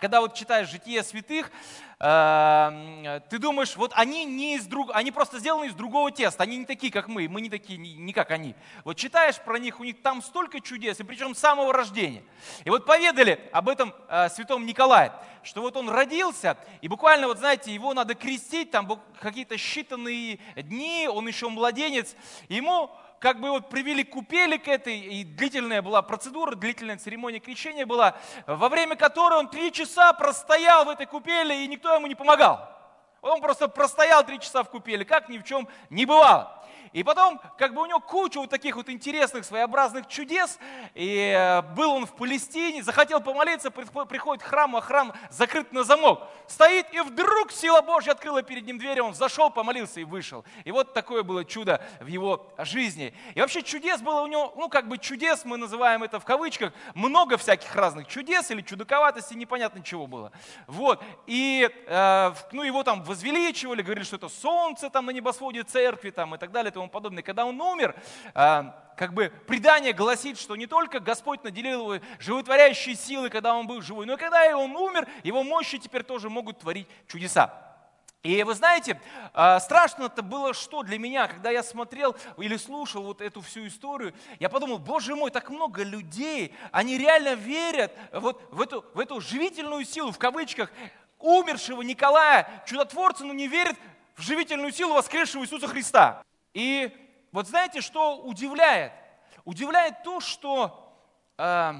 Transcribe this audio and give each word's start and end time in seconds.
Когда 0.00 0.22
вот 0.22 0.32
читаешь 0.32 0.70
«Житие 0.70 1.02
святых», 1.02 1.50
э, 1.98 3.20
ты 3.28 3.38
думаешь, 3.38 3.76
вот 3.76 3.92
они, 3.94 4.24
не 4.24 4.56
из 4.56 4.66
друг... 4.66 4.90
они 4.94 5.10
просто 5.12 5.38
сделаны 5.38 5.66
из 5.66 5.74
другого 5.74 6.10
теста, 6.10 6.42
они 6.42 6.56
не 6.56 6.64
такие, 6.64 6.90
как 6.90 7.08
мы, 7.08 7.28
мы 7.28 7.42
не 7.42 7.50
такие, 7.50 7.78
не 7.78 8.12
как 8.14 8.30
они. 8.30 8.54
Вот 8.84 8.96
читаешь 8.96 9.38
про 9.38 9.58
них, 9.58 9.78
у 9.78 9.84
них 9.84 10.00
там 10.00 10.22
столько 10.22 10.60
чудес, 10.60 11.00
и 11.00 11.04
причем 11.04 11.34
с 11.34 11.38
самого 11.38 11.74
рождения. 11.74 12.22
И 12.64 12.70
вот 12.70 12.86
поведали 12.86 13.38
об 13.52 13.68
этом 13.68 13.92
э, 14.08 14.30
святом 14.30 14.64
Николае, 14.64 15.12
что 15.42 15.60
вот 15.60 15.76
он 15.76 15.90
родился, 15.90 16.56
и 16.80 16.88
буквально, 16.88 17.26
вот 17.26 17.38
знаете, 17.38 17.74
его 17.74 17.92
надо 17.92 18.14
крестить, 18.14 18.70
там 18.70 18.88
какие-то 19.20 19.56
считанные 19.56 20.40
дни, 20.56 21.08
он 21.12 21.28
еще 21.28 21.50
младенец, 21.50 22.16
ему 22.48 22.90
как 23.20 23.38
бы 23.38 23.50
вот 23.50 23.68
привели 23.68 24.02
купели 24.02 24.56
к 24.56 24.66
этой, 24.66 24.98
и 24.98 25.24
длительная 25.24 25.82
была 25.82 26.00
процедура, 26.00 26.54
длительная 26.54 26.96
церемония 26.96 27.38
крещения 27.38 27.84
была, 27.84 28.16
во 28.46 28.68
время 28.70 28.96
которой 28.96 29.38
он 29.38 29.48
три 29.48 29.70
часа 29.70 30.14
простоял 30.14 30.86
в 30.86 30.88
этой 30.88 31.06
купели, 31.06 31.54
и 31.54 31.68
никто 31.68 31.94
ему 31.94 32.06
не 32.06 32.14
помогал. 32.14 32.66
Он 33.20 33.42
просто 33.42 33.68
простоял 33.68 34.24
три 34.24 34.40
часа 34.40 34.62
в 34.62 34.70
купели, 34.70 35.04
как 35.04 35.28
ни 35.28 35.36
в 35.36 35.44
чем 35.44 35.68
не 35.90 36.06
бывало. 36.06 36.59
И 36.92 37.04
потом, 37.04 37.40
как 37.56 37.72
бы 37.72 37.82
у 37.82 37.86
него 37.86 38.00
куча 38.00 38.38
вот 38.38 38.50
таких 38.50 38.74
вот 38.74 38.88
интересных, 38.88 39.44
своеобразных 39.44 40.08
чудес. 40.08 40.58
И 40.94 41.34
э, 41.36 41.62
был 41.76 41.92
он 41.92 42.06
в 42.06 42.16
Палестине, 42.16 42.82
захотел 42.82 43.20
помолиться, 43.20 43.70
приходит 43.70 44.42
в 44.42 44.46
храм, 44.48 44.74
а 44.74 44.80
храм 44.80 45.12
закрыт 45.30 45.72
на 45.72 45.84
замок. 45.84 46.22
Стоит, 46.48 46.92
и 46.92 47.00
вдруг 47.00 47.52
сила 47.52 47.80
Божья 47.80 48.12
открыла 48.12 48.42
перед 48.42 48.66
ним 48.66 48.78
дверь, 48.78 49.00
он 49.02 49.14
зашел, 49.14 49.50
помолился 49.50 50.00
и 50.00 50.04
вышел. 50.04 50.44
И 50.64 50.72
вот 50.72 50.92
такое 50.92 51.22
было 51.22 51.44
чудо 51.44 51.80
в 52.00 52.06
его 52.06 52.52
жизни. 52.58 53.14
И 53.34 53.40
вообще 53.40 53.62
чудес 53.62 54.00
было 54.00 54.22
у 54.22 54.26
него, 54.26 54.52
ну 54.56 54.68
как 54.68 54.88
бы 54.88 54.98
чудес, 54.98 55.44
мы 55.44 55.56
называем 55.56 56.02
это 56.02 56.18
в 56.18 56.24
кавычках, 56.24 56.72
много 56.94 57.36
всяких 57.36 57.74
разных 57.76 58.08
чудес 58.08 58.50
или 58.50 58.62
чудаковатости, 58.62 59.34
непонятно 59.34 59.82
чего 59.82 60.08
было. 60.08 60.32
Вот. 60.66 61.02
И 61.26 61.70
э, 61.86 62.32
ну, 62.50 62.62
его 62.64 62.82
там 62.82 63.04
возвеличивали, 63.04 63.82
говорили, 63.82 64.04
что 64.04 64.16
это 64.16 64.28
солнце 64.28 64.90
там 64.90 65.06
на 65.06 65.10
небосводе 65.10 65.62
церкви 65.62 66.10
там, 66.10 66.34
и 66.34 66.38
так 66.38 66.50
далее 66.50 66.72
тому 66.80 66.90
подобное. 66.90 67.22
Когда 67.22 67.44
он 67.44 67.60
умер, 67.60 67.94
а, 68.34 68.92
как 68.96 69.12
бы 69.12 69.32
предание 69.46 69.92
гласит, 69.92 70.38
что 70.38 70.56
не 70.56 70.66
только 70.66 70.98
Господь 71.00 71.44
наделил 71.44 71.92
его 71.92 72.04
животворящей 72.18 72.94
силой, 72.94 73.28
когда 73.28 73.54
он 73.54 73.66
был 73.66 73.82
живой, 73.82 74.06
но 74.06 74.14
и 74.14 74.16
когда 74.16 74.56
он 74.56 74.74
умер, 74.74 75.06
его 75.22 75.42
мощи 75.42 75.78
теперь 75.78 76.04
тоже 76.04 76.30
могут 76.30 76.60
творить 76.60 76.88
чудеса. 77.06 77.66
И 78.22 78.42
вы 78.42 78.54
знаете, 78.54 79.00
а, 79.32 79.60
страшно-то 79.60 80.22
было 80.22 80.52
что 80.54 80.82
для 80.82 80.98
меня, 80.98 81.26
когда 81.28 81.50
я 81.50 81.62
смотрел 81.62 82.16
или 82.38 82.56
слушал 82.56 83.02
вот 83.02 83.20
эту 83.20 83.40
всю 83.42 83.66
историю, 83.66 84.14
я 84.38 84.48
подумал, 84.48 84.78
боже 84.78 85.14
мой, 85.16 85.30
так 85.30 85.50
много 85.50 85.82
людей, 85.82 86.54
они 86.72 86.96
реально 86.96 87.34
верят 87.34 87.92
вот 88.12 88.42
в 88.50 88.60
эту, 88.60 88.84
в 88.94 89.00
эту 89.00 89.20
живительную 89.20 89.84
силу, 89.84 90.12
в 90.12 90.18
кавычках, 90.18 90.70
умершего 91.18 91.82
Николая, 91.82 92.62
чудотворца, 92.66 93.24
но 93.24 93.34
не 93.34 93.48
верят 93.48 93.76
в 94.16 94.22
живительную 94.22 94.72
силу 94.72 94.94
воскресшего 94.94 95.42
Иисуса 95.42 95.66
Христа. 95.66 96.22
И 96.54 96.90
вот 97.32 97.46
знаете, 97.46 97.80
что 97.80 98.18
удивляет? 98.18 98.92
Удивляет 99.44 100.02
то, 100.02 100.20
что 100.20 100.92
э, 101.38 101.72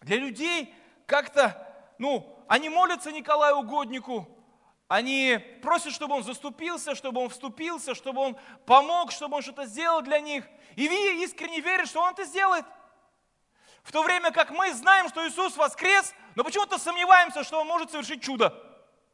для 0.00 0.16
людей 0.16 0.74
как-то, 1.06 1.66
ну, 1.98 2.44
они 2.48 2.68
молятся 2.68 3.12
Николаю 3.12 3.58
Угоднику, 3.58 4.28
они 4.88 5.38
просят, 5.62 5.92
чтобы 5.92 6.16
он 6.16 6.24
заступился, 6.24 6.94
чтобы 6.94 7.20
он 7.20 7.28
вступился, 7.28 7.94
чтобы 7.94 8.20
он 8.22 8.38
помог, 8.64 9.12
чтобы 9.12 9.36
он 9.36 9.42
что-то 9.42 9.66
сделал 9.66 10.00
для 10.00 10.18
них. 10.20 10.44
И 10.76 10.86
искренне 11.22 11.60
верят, 11.60 11.88
что 11.88 12.00
он 12.00 12.12
это 12.12 12.24
сделает. 12.24 12.64
В 13.82 13.92
то 13.92 14.02
время 14.02 14.30
как 14.30 14.50
мы 14.50 14.72
знаем, 14.72 15.08
что 15.08 15.26
Иисус 15.26 15.56
воскрес, 15.56 16.14
но 16.34 16.44
почему-то 16.44 16.78
сомневаемся, 16.78 17.44
что 17.44 17.60
он 17.60 17.66
может 17.66 17.90
совершить 17.90 18.22
чудо. 18.22 18.54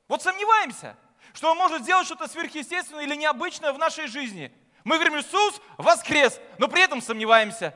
Вот 0.09 0.23
сомневаемся 0.23 0.97
что 1.35 1.51
Он 1.51 1.59
может 1.59 1.83
сделать 1.83 2.07
что-то 2.07 2.27
сверхъестественное 2.29 3.05
или 3.05 3.17
необычное 3.17 3.73
в 3.73 3.79
нашей 3.79 4.07
жизни. 4.07 4.51
Мы 4.85 4.97
говорим, 4.97 5.19
Иисус 5.19 5.61
воскрес, 5.77 6.41
но 6.59 6.69
при 6.69 6.83
этом 6.83 7.03
сомневаемся. 7.03 7.75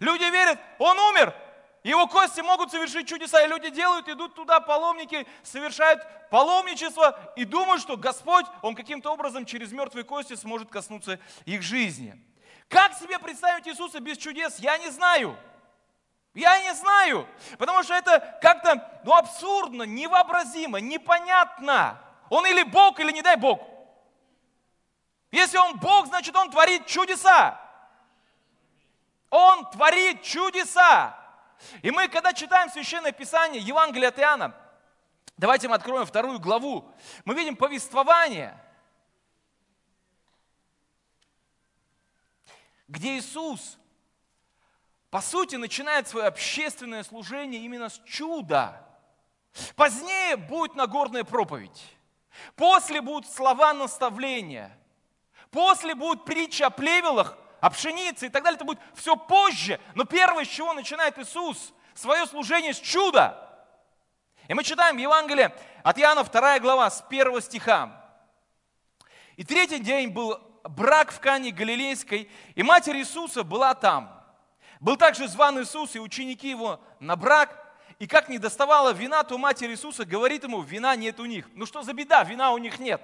Люди 0.00 0.24
верят, 0.24 0.58
Он 0.78 0.98
умер, 0.98 1.34
его 1.82 2.06
кости 2.06 2.40
могут 2.40 2.70
совершить 2.70 3.08
чудеса, 3.08 3.42
и 3.44 3.48
люди 3.48 3.70
делают, 3.70 4.08
идут 4.08 4.34
туда, 4.34 4.60
паломники 4.60 5.26
совершают 5.42 6.02
паломничество 6.30 7.32
и 7.36 7.44
думают, 7.44 7.82
что 7.82 7.96
Господь, 7.96 8.46
Он 8.62 8.74
каким-то 8.74 9.12
образом 9.12 9.44
через 9.44 9.72
мертвые 9.72 10.04
кости 10.04 10.34
сможет 10.34 10.68
коснуться 10.70 11.18
их 11.44 11.62
жизни. 11.62 12.20
Как 12.68 12.94
себе 12.94 13.18
представить 13.18 13.68
Иисуса 13.68 14.00
без 14.00 14.18
чудес, 14.18 14.58
я 14.58 14.78
не 14.78 14.90
знаю. 14.90 15.36
Я 16.34 16.60
не 16.60 16.74
знаю, 16.74 17.26
потому 17.56 17.82
что 17.82 17.94
это 17.94 18.38
как-то 18.42 19.00
ну, 19.04 19.14
абсурдно, 19.14 19.84
невообразимо, 19.84 20.80
непонятно. 20.80 21.98
Он 22.28 22.46
или 22.46 22.62
Бог, 22.62 22.98
или 23.00 23.12
не 23.12 23.22
дай 23.22 23.36
Бог. 23.36 23.60
Если 25.30 25.58
он 25.58 25.78
Бог, 25.78 26.06
значит 26.06 26.34
он 26.34 26.50
творит 26.50 26.86
чудеса. 26.86 27.60
Он 29.30 29.68
творит 29.70 30.22
чудеса. 30.22 31.18
И 31.82 31.90
мы, 31.90 32.08
когда 32.08 32.32
читаем 32.32 32.70
Священное 32.70 33.12
Писание, 33.12 33.60
Евангелие 33.60 34.08
от 34.08 34.18
Иоанна, 34.18 34.54
давайте 35.36 35.68
мы 35.68 35.74
откроем 35.74 36.06
вторую 36.06 36.38
главу, 36.38 36.90
мы 37.24 37.34
видим 37.34 37.56
повествование, 37.56 38.56
где 42.88 43.18
Иисус, 43.18 43.78
по 45.10 45.20
сути, 45.20 45.56
начинает 45.56 46.06
свое 46.08 46.26
общественное 46.26 47.02
служение 47.02 47.62
именно 47.62 47.88
с 47.88 48.00
чуда. 48.04 48.82
Позднее 49.74 50.36
будет 50.36 50.74
Нагорная 50.74 51.24
проповедь. 51.24 51.95
После 52.54 53.00
будут 53.00 53.30
слова 53.30 53.72
наставления. 53.72 54.76
После 55.50 55.94
будут 55.94 56.24
притчи 56.24 56.62
о 56.62 56.70
плевелах, 56.70 57.36
о 57.60 57.70
пшенице 57.70 58.26
и 58.26 58.28
так 58.28 58.42
далее. 58.42 58.56
Это 58.56 58.64
будет 58.64 58.78
все 58.94 59.16
позже. 59.16 59.80
Но 59.94 60.04
первое, 60.04 60.44
с 60.44 60.48
чего 60.48 60.72
начинает 60.72 61.18
Иисус 61.18 61.72
свое 61.94 62.26
служение, 62.26 62.74
с 62.74 62.80
чуда. 62.80 63.42
И 64.48 64.54
мы 64.54 64.62
читаем 64.64 64.96
Евангелие 64.96 65.54
от 65.82 65.98
Иоанна, 65.98 66.24
2 66.24 66.60
глава, 66.60 66.90
с 66.90 67.04
1 67.08 67.40
стиха. 67.40 68.04
И 69.36 69.44
третий 69.44 69.78
день 69.78 70.10
был 70.10 70.38
брак 70.64 71.12
в 71.12 71.20
Кане 71.20 71.50
Галилейской, 71.50 72.30
и 72.54 72.62
матерь 72.62 72.98
Иисуса 72.98 73.44
была 73.44 73.74
там. 73.74 74.12
Был 74.80 74.96
также 74.96 75.26
зван 75.28 75.60
Иисус 75.60 75.94
и 75.96 76.00
ученики 76.00 76.50
его 76.50 76.80
на 77.00 77.16
брак– 77.16 77.62
и 77.98 78.06
как 78.06 78.28
не 78.28 78.38
доставала 78.38 78.92
вина, 78.92 79.22
то 79.22 79.38
матерь 79.38 79.70
Иисуса 79.70 80.04
говорит 80.04 80.44
ему, 80.44 80.60
вина 80.60 80.94
нет 80.96 81.18
у 81.18 81.24
них. 81.24 81.48
Ну 81.54 81.64
что 81.64 81.82
за 81.82 81.94
беда, 81.94 82.24
вина 82.24 82.52
у 82.52 82.58
них 82.58 82.78
нет. 82.78 83.00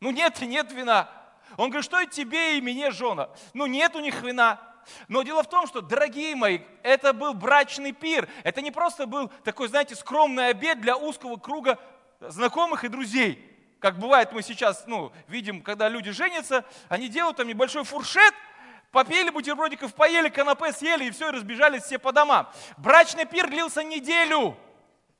Ну 0.00 0.10
нет 0.10 0.40
и 0.42 0.46
нет 0.46 0.72
вина. 0.72 1.08
Он 1.56 1.70
говорит, 1.70 1.84
что 1.84 2.00
и 2.00 2.06
тебе, 2.06 2.58
и 2.58 2.60
мне, 2.60 2.90
жена. 2.90 3.30
Ну 3.54 3.66
нет 3.66 3.94
у 3.94 4.00
них 4.00 4.20
вина. 4.22 4.60
Но 5.06 5.22
дело 5.22 5.42
в 5.42 5.48
том, 5.48 5.66
что, 5.66 5.80
дорогие 5.80 6.34
мои, 6.34 6.60
это 6.82 7.12
был 7.12 7.34
брачный 7.34 7.92
пир. 7.92 8.28
Это 8.42 8.62
не 8.62 8.70
просто 8.70 9.06
был 9.06 9.28
такой, 9.44 9.68
знаете, 9.68 9.94
скромный 9.94 10.48
обед 10.48 10.80
для 10.80 10.96
узкого 10.96 11.36
круга 11.36 11.78
знакомых 12.20 12.84
и 12.84 12.88
друзей. 12.88 13.44
Как 13.80 13.98
бывает, 13.98 14.32
мы 14.32 14.42
сейчас 14.42 14.84
ну, 14.86 15.12
видим, 15.28 15.62
когда 15.62 15.88
люди 15.88 16.10
женятся, 16.10 16.64
они 16.88 17.08
делают 17.08 17.36
там 17.36 17.46
небольшой 17.46 17.84
фуршет– 17.84 18.34
Попели 18.90 19.30
бутербродиков, 19.30 19.94
поели, 19.94 20.28
канапе 20.28 20.72
съели 20.72 21.04
и 21.04 21.10
все, 21.10 21.28
и 21.28 21.32
разбежались 21.32 21.82
все 21.82 21.98
по 21.98 22.12
домам. 22.12 22.50
Брачный 22.78 23.26
пир 23.26 23.48
длился 23.48 23.82
неделю. 23.82 24.56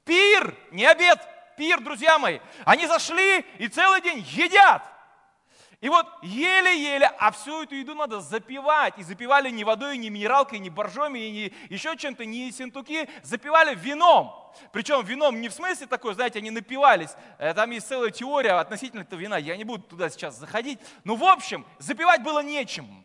Пир, 0.04 0.54
не 0.70 0.86
обед, 0.86 1.18
пир, 1.56 1.80
друзья 1.80 2.18
мои. 2.18 2.40
Они 2.64 2.86
зашли 2.86 3.44
и 3.58 3.68
целый 3.68 4.00
день 4.00 4.24
едят. 4.30 4.82
И 5.80 5.88
вот 5.88 6.06
еле-еле, 6.22 7.06
а 7.18 7.30
всю 7.30 7.62
эту 7.62 7.76
еду 7.76 7.94
надо 7.94 8.20
запивать. 8.20 8.98
И 8.98 9.04
запивали 9.04 9.48
не 9.50 9.62
водой, 9.62 9.96
не 9.96 10.10
минералкой, 10.10 10.58
не 10.58 10.70
боржоми, 10.70 11.18
не 11.18 11.52
еще 11.68 11.96
чем-то, 11.96 12.24
не 12.24 12.50
синтуки. 12.50 13.08
Запивали 13.22 13.76
вином. 13.76 14.34
Причем 14.72 15.04
вином 15.04 15.40
не 15.40 15.48
в 15.48 15.52
смысле 15.52 15.86
такой, 15.86 16.14
знаете, 16.14 16.40
они 16.40 16.50
напивались. 16.50 17.10
Э, 17.38 17.54
там 17.54 17.70
есть 17.70 17.86
целая 17.86 18.10
теория 18.10 18.58
относительно 18.58 19.02
этого 19.02 19.20
вина. 19.20 19.36
Я 19.36 19.56
не 19.56 19.62
буду 19.62 19.84
туда 19.84 20.10
сейчас 20.10 20.36
заходить. 20.36 20.80
Но 21.04 21.14
в 21.14 21.22
общем, 21.22 21.64
запивать 21.78 22.22
было 22.24 22.42
нечем. 22.42 23.04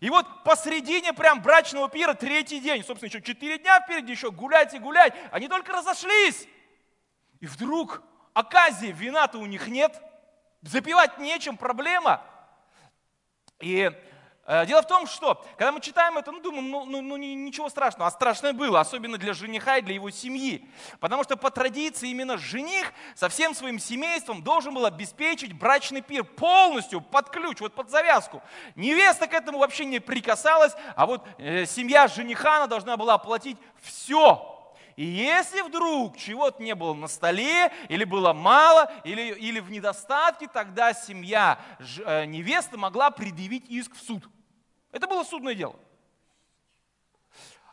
И 0.00 0.10
вот 0.10 0.44
посредине 0.44 1.12
прям 1.12 1.42
брачного 1.42 1.88
пира 1.88 2.14
третий 2.14 2.60
день, 2.60 2.84
собственно, 2.84 3.08
еще 3.08 3.22
четыре 3.22 3.58
дня 3.58 3.80
впереди, 3.80 4.12
еще 4.12 4.30
гулять 4.30 4.74
и 4.74 4.78
гулять, 4.78 5.14
они 5.30 5.48
только 5.48 5.72
разошлись. 5.72 6.48
И 7.40 7.46
вдруг, 7.46 8.02
оказии, 8.32 8.88
вина-то 8.88 9.38
у 9.38 9.46
них 9.46 9.68
нет, 9.68 10.00
запивать 10.62 11.18
нечем, 11.18 11.56
проблема. 11.56 12.22
И 13.60 13.90
дело 14.46 14.82
в 14.82 14.86
том, 14.86 15.06
что 15.06 15.44
когда 15.56 15.72
мы 15.72 15.80
читаем 15.80 16.16
это, 16.18 16.30
ну 16.30 16.40
думаем, 16.40 16.70
ну, 16.70 16.84
ну, 16.84 17.02
ну 17.02 17.16
ничего 17.16 17.68
страшного. 17.68 18.06
А 18.06 18.10
страшное 18.10 18.52
было, 18.52 18.80
особенно 18.80 19.18
для 19.18 19.34
жениха 19.34 19.78
и 19.78 19.82
для 19.82 19.94
его 19.94 20.10
семьи. 20.10 20.68
Потому 21.00 21.24
что 21.24 21.36
по 21.36 21.50
традиции 21.50 22.10
именно 22.10 22.38
жених 22.38 22.92
со 23.14 23.28
всем 23.28 23.54
своим 23.54 23.78
семейством 23.78 24.42
должен 24.42 24.74
был 24.74 24.86
обеспечить 24.86 25.52
брачный 25.52 26.00
пир 26.00 26.24
полностью, 26.24 27.00
под 27.00 27.30
ключ, 27.30 27.60
вот 27.60 27.74
под 27.74 27.90
завязку. 27.90 28.42
Невеста 28.76 29.26
к 29.26 29.34
этому 29.34 29.58
вообще 29.58 29.84
не 29.84 29.98
прикасалась, 29.98 30.72
а 30.94 31.06
вот 31.06 31.26
э, 31.38 31.66
семья 31.66 32.06
жениха, 32.06 32.58
она 32.58 32.66
должна 32.66 32.96
была 32.96 33.14
оплатить 33.14 33.56
все. 33.82 34.52
И 34.96 35.04
если 35.04 35.60
вдруг 35.60 36.16
чего-то 36.16 36.62
не 36.62 36.74
было 36.74 36.94
на 36.94 37.06
столе, 37.06 37.70
или 37.88 38.04
было 38.04 38.32
мало, 38.32 38.90
или, 39.04 39.32
или 39.34 39.60
в 39.60 39.70
недостатке, 39.70 40.48
тогда 40.48 40.94
семья 40.94 41.58
э, 42.04 42.24
невесты 42.24 42.78
могла 42.78 43.10
предъявить 43.10 43.68
иск 43.68 43.94
в 43.94 44.00
суд. 44.00 44.24
Это 44.92 45.06
было 45.06 45.24
судное 45.24 45.54
дело. 45.54 45.76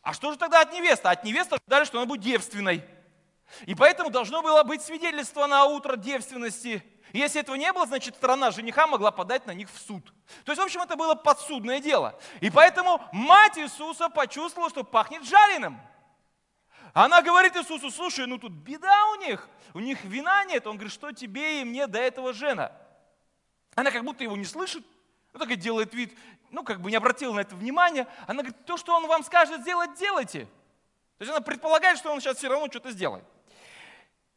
А 0.01 0.13
что 0.13 0.31
же 0.31 0.37
тогда 0.37 0.61
от 0.61 0.73
невесты? 0.73 1.07
От 1.07 1.23
невесты 1.23 1.55
ожидали, 1.55 1.85
что 1.85 1.97
она 1.97 2.05
будет 2.05 2.21
девственной. 2.21 2.83
И 3.65 3.75
поэтому 3.75 4.09
должно 4.09 4.41
было 4.41 4.63
быть 4.63 4.81
свидетельство 4.81 5.47
на 5.47 5.65
утро 5.65 5.95
девственности. 5.95 6.83
И 7.13 7.19
если 7.19 7.39
этого 7.39 7.55
не 7.55 7.71
было, 7.71 7.85
значит, 7.85 8.15
сторона 8.15 8.51
жениха 8.51 8.87
могла 8.87 9.11
подать 9.11 9.45
на 9.45 9.51
них 9.51 9.69
в 9.71 9.77
суд. 9.77 10.03
То 10.43 10.51
есть, 10.51 10.59
в 10.59 10.65
общем, 10.65 10.81
это 10.81 10.95
было 10.95 11.15
подсудное 11.15 11.79
дело. 11.79 12.19
И 12.41 12.49
поэтому 12.49 13.01
мать 13.11 13.57
Иисуса 13.57 14.09
почувствовала, 14.09 14.69
что 14.69 14.83
пахнет 14.83 15.23
жареным. 15.23 15.79
Она 16.93 17.21
говорит 17.21 17.55
Иисусу, 17.55 17.89
слушай, 17.89 18.27
ну 18.27 18.37
тут 18.37 18.51
беда 18.51 19.05
у 19.13 19.15
них, 19.15 19.47
у 19.73 19.79
них 19.79 20.03
вина 20.03 20.43
нет. 20.45 20.67
Он 20.67 20.75
говорит, 20.75 20.93
что 20.93 21.11
тебе 21.11 21.61
и 21.61 21.65
мне 21.65 21.87
до 21.87 21.99
этого 21.99 22.33
жена? 22.33 22.71
Она 23.75 23.89
как 23.89 24.03
будто 24.03 24.23
его 24.23 24.37
не 24.37 24.45
слышит, 24.45 24.85
ну, 25.33 25.39
так 25.39 25.49
и 25.49 25.55
делает 25.55 25.93
вид, 25.95 26.15
ну, 26.53 26.63
как 26.63 26.81
бы 26.81 26.91
не 26.91 26.97
обратила 26.97 27.33
на 27.33 27.39
это 27.39 27.55
внимания. 27.55 28.07
Она 28.27 28.43
говорит, 28.43 28.65
то, 28.65 28.77
что 28.77 28.95
он 28.95 29.07
вам 29.07 29.23
скажет 29.23 29.61
сделать, 29.61 29.95
делайте. 29.95 30.45
То 31.17 31.21
есть 31.21 31.31
она 31.31 31.41
предполагает, 31.41 31.97
что 31.97 32.11
он 32.11 32.21
сейчас 32.21 32.37
все 32.37 32.47
равно 32.47 32.67
что-то 32.67 32.91
сделает. 32.91 33.25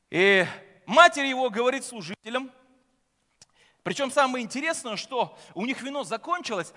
И 0.09 0.47
матерь 0.87 1.27
его 1.27 1.51
говорит 1.51 1.85
служителям, 1.85 2.51
причем 3.83 4.11
самое 4.11 4.45
интересное, 4.45 4.97
что 4.97 5.39
у 5.55 5.67
них 5.67 5.83
вино 5.83 6.05
закончилось, 6.05 6.73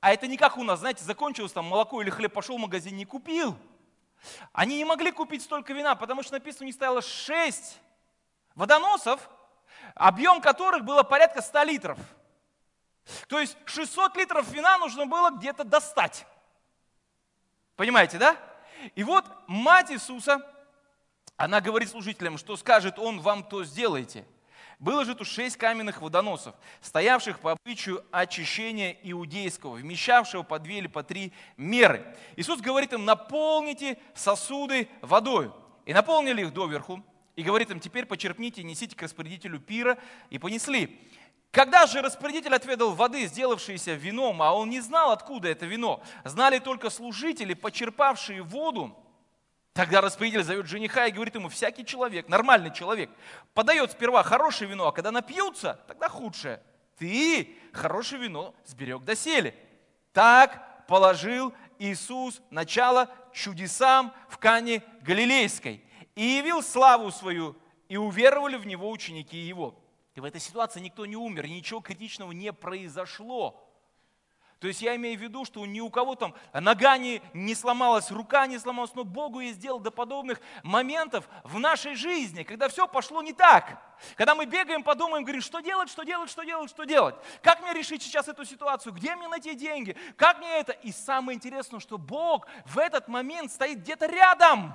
а 0.00 0.12
это 0.12 0.28
не 0.28 0.36
как 0.36 0.56
у 0.56 0.62
нас, 0.62 0.78
знаете, 0.78 1.02
закончилось 1.02 1.52
там 1.52 1.64
молоко 1.64 2.00
или 2.00 2.08
хлеб, 2.08 2.32
пошел 2.32 2.56
в 2.56 2.60
магазин, 2.60 2.96
не 2.96 3.04
купил. 3.04 3.58
Они 4.52 4.76
не 4.76 4.84
могли 4.84 5.10
купить 5.10 5.42
столько 5.42 5.72
вина, 5.72 5.96
потому 5.96 6.22
что 6.22 6.34
написано, 6.34 6.64
у 6.64 6.66
них 6.66 6.74
стояло 6.76 7.02
шесть 7.02 7.80
водоносов, 8.54 9.28
объем 9.96 10.40
которых 10.40 10.84
было 10.84 11.02
порядка 11.02 11.42
100 11.42 11.62
литров– 11.64 11.98
то 13.28 13.40
есть 13.40 13.56
600 13.66 14.16
литров 14.16 14.50
вина 14.50 14.78
нужно 14.78 15.06
было 15.06 15.30
где-то 15.30 15.64
достать. 15.64 16.26
Понимаете, 17.76 18.18
да? 18.18 18.36
И 18.94 19.04
вот 19.04 19.24
мать 19.46 19.90
Иисуса, 19.90 20.40
она 21.36 21.60
говорит 21.60 21.90
служителям, 21.90 22.38
что 22.38 22.56
скажет 22.56 22.98
он 22.98 23.20
вам, 23.20 23.44
то 23.44 23.64
сделайте. 23.64 24.24
Было 24.78 25.06
же 25.06 25.14
тут 25.14 25.26
шесть 25.26 25.56
каменных 25.56 26.02
водоносов, 26.02 26.54
стоявших 26.82 27.40
по 27.40 27.52
обычаю 27.52 28.04
очищения 28.10 28.96
иудейского, 29.02 29.74
вмещавшего 29.76 30.42
по 30.42 30.58
две 30.58 30.78
или 30.78 30.86
по 30.86 31.02
три 31.02 31.32
меры. 31.56 32.14
Иисус 32.36 32.60
говорит 32.60 32.92
им, 32.92 33.04
наполните 33.04 33.98
сосуды 34.14 34.88
водой. 35.00 35.50
И 35.86 35.94
наполнили 35.94 36.42
их 36.42 36.52
доверху. 36.52 37.02
И 37.36 37.42
говорит 37.42 37.70
им, 37.70 37.80
теперь 37.80 38.06
почерпните, 38.06 38.62
несите 38.64 38.96
к 38.96 39.02
распорядителю 39.02 39.60
пира. 39.60 39.96
И 40.30 40.38
понесли. 40.38 41.00
Когда 41.56 41.86
же 41.86 42.02
распорядитель 42.02 42.54
отведал 42.54 42.90
воды, 42.90 43.24
сделавшейся 43.24 43.94
вином, 43.94 44.42
а 44.42 44.52
он 44.52 44.68
не 44.68 44.80
знал, 44.80 45.10
откуда 45.10 45.48
это 45.48 45.64
вино, 45.64 46.02
знали 46.22 46.58
только 46.58 46.90
служители, 46.90 47.54
почерпавшие 47.54 48.42
воду, 48.42 48.94
Тогда 49.72 50.02
распорядитель 50.02 50.42
зовет 50.42 50.66
жениха 50.66 51.06
и 51.06 51.10
говорит 51.10 51.34
ему, 51.34 51.48
всякий 51.48 51.86
человек, 51.86 52.28
нормальный 52.28 52.72
человек, 52.74 53.08
подает 53.54 53.92
сперва 53.92 54.22
хорошее 54.22 54.68
вино, 54.68 54.88
а 54.88 54.92
когда 54.92 55.10
напьются, 55.10 55.80
тогда 55.86 56.10
худшее. 56.10 56.62
Ты 56.98 57.56
хорошее 57.72 58.20
вино 58.20 58.54
сберег 58.66 59.02
доселе. 59.04 59.54
Так 60.12 60.86
положил 60.86 61.54
Иисус 61.78 62.42
начало 62.50 63.10
чудесам 63.32 64.12
в 64.28 64.36
Кане 64.36 64.82
Галилейской 65.00 65.82
и 66.16 66.22
явил 66.22 66.62
славу 66.62 67.10
свою, 67.10 67.56
и 67.88 67.96
уверовали 67.96 68.56
в 68.56 68.66
него 68.66 68.90
ученики 68.90 69.38
его. 69.38 69.74
И 70.16 70.20
в 70.20 70.24
этой 70.24 70.40
ситуации 70.40 70.80
никто 70.80 71.04
не 71.04 71.14
умер, 71.14 71.46
ничего 71.46 71.80
критичного 71.80 72.32
не 72.32 72.50
произошло. 72.50 73.62
То 74.60 74.66
есть 74.66 74.80
я 74.80 74.96
имею 74.96 75.18
в 75.18 75.20
виду, 75.20 75.44
что 75.44 75.66
ни 75.66 75.80
у 75.80 75.90
кого 75.90 76.14
там 76.14 76.34
нога 76.54 76.96
не, 76.96 77.20
не 77.34 77.54
сломалась, 77.54 78.10
рука 78.10 78.46
не 78.46 78.58
сломалась, 78.58 78.94
но 78.94 79.04
Богу 79.04 79.40
есть 79.40 79.58
дело 79.58 79.78
до 79.78 79.90
подобных 79.90 80.40
моментов 80.62 81.28
в 81.44 81.58
нашей 81.58 81.94
жизни, 81.94 82.44
когда 82.44 82.68
все 82.68 82.88
пошло 82.88 83.20
не 83.20 83.34
так. 83.34 83.82
Когда 84.16 84.34
мы 84.34 84.46
бегаем, 84.46 84.82
подумаем, 84.82 85.24
говорим, 85.24 85.42
что 85.42 85.60
делать, 85.60 85.90
что 85.90 86.04
делать, 86.04 86.30
что 86.30 86.44
делать, 86.44 86.70
что 86.70 86.84
делать. 86.84 87.14
Как 87.42 87.60
мне 87.60 87.74
решить 87.74 88.02
сейчас 88.02 88.26
эту 88.26 88.46
ситуацию? 88.46 88.94
Где 88.94 89.14
мне 89.16 89.28
найти 89.28 89.54
деньги? 89.54 89.98
Как 90.16 90.38
мне 90.38 90.48
это? 90.58 90.72
И 90.72 90.92
самое 90.92 91.36
интересное, 91.36 91.78
что 91.78 91.98
Бог 91.98 92.46
в 92.64 92.78
этот 92.78 93.06
момент 93.08 93.52
стоит 93.52 93.80
где-то 93.80 94.06
рядом. 94.06 94.74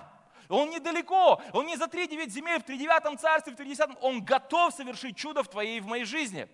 Он 0.51 0.69
недалеко, 0.69 1.41
он 1.53 1.65
не 1.65 1.77
за 1.77 1.87
три 1.87 2.07
девять 2.07 2.31
земель 2.31 2.59
в 2.59 2.65
тридевятом 2.65 3.17
царстве, 3.17 3.53
в 3.53 3.55
тридесятом. 3.55 3.97
Он 4.01 4.23
готов 4.23 4.73
совершить 4.73 5.15
чудо 5.15 5.43
в 5.43 5.47
твоей 5.47 5.77
и 5.77 5.79
в 5.79 5.87
моей 5.87 6.03
жизни. 6.03 6.49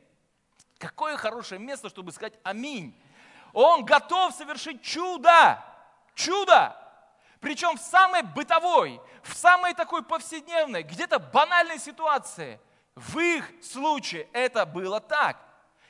Какое 0.78 1.18
хорошее 1.18 1.60
место, 1.60 1.90
чтобы 1.90 2.12
сказать 2.12 2.36
аминь. 2.44 2.96
Он 3.54 3.84
готов 3.84 4.36
совершить 4.36 4.84
чудо. 4.84 5.64
Чудо. 6.14 6.78
Причем 7.40 7.76
в 7.76 7.82
самой 7.82 8.22
бытовой, 8.22 9.02
в 9.24 9.34
самой 9.34 9.74
такой 9.74 10.04
повседневной, 10.04 10.84
где-то 10.84 11.18
банальной 11.18 11.80
ситуации. 11.80 12.60
В 12.96 13.18
их 13.18 13.52
случае 13.64 14.28
это 14.32 14.68
было 14.68 15.00
так. 15.00 15.38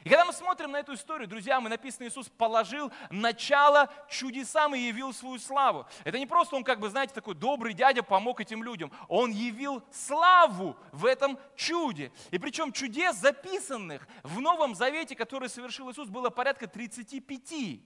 И 0.07 0.09
когда 0.09 0.23
мы 0.23 0.31
смотрим 0.31 0.71
на 0.71 0.77
эту 0.77 0.93
историю, 0.93 1.27
друзья, 1.27 1.59
мы 1.59 1.67
написано, 1.67 2.07
Иисус 2.07 2.29
положил 2.29 2.93
начало 3.09 3.89
чудесам 4.07 4.73
и 4.73 4.79
явил 4.79 5.13
свою 5.13 5.37
славу. 5.37 5.85
Это 6.05 6.17
не 6.17 6.25
просто 6.25 6.55
он, 6.55 6.63
как 6.63 6.79
бы, 6.79 6.89
знаете, 6.89 7.13
такой 7.13 7.35
добрый 7.35 7.73
дядя 7.73 8.03
помог 8.03 8.39
этим 8.39 8.63
людям. 8.63 8.89
Он 9.09 9.31
явил 9.31 9.83
славу 9.91 10.77
в 10.93 11.05
этом 11.05 11.37
чуде. 11.57 12.13
И 12.31 12.39
причем 12.39 12.71
чудес, 12.71 13.17
записанных 13.17 14.07
в 14.23 14.39
Новом 14.39 14.75
Завете, 14.75 15.13
который 15.13 15.49
совершил 15.49 15.91
Иисус, 15.91 16.07
было 16.07 16.29
порядка 16.29 16.67
35. 16.67 17.81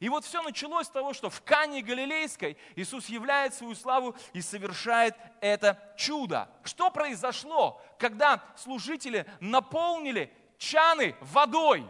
И 0.00 0.08
вот 0.08 0.24
все 0.24 0.40
началось 0.40 0.86
с 0.86 0.90
того, 0.90 1.12
что 1.12 1.28
в 1.28 1.42
Кане 1.42 1.82
Галилейской 1.82 2.56
Иисус 2.74 3.10
являет 3.10 3.52
свою 3.52 3.74
славу 3.74 4.16
и 4.32 4.40
совершает 4.40 5.14
это 5.42 5.78
чудо. 5.98 6.48
Что 6.64 6.90
произошло, 6.90 7.82
когда 7.98 8.42
служители 8.56 9.26
наполнили 9.40 10.32
чаны 10.58 11.16
водой. 11.20 11.86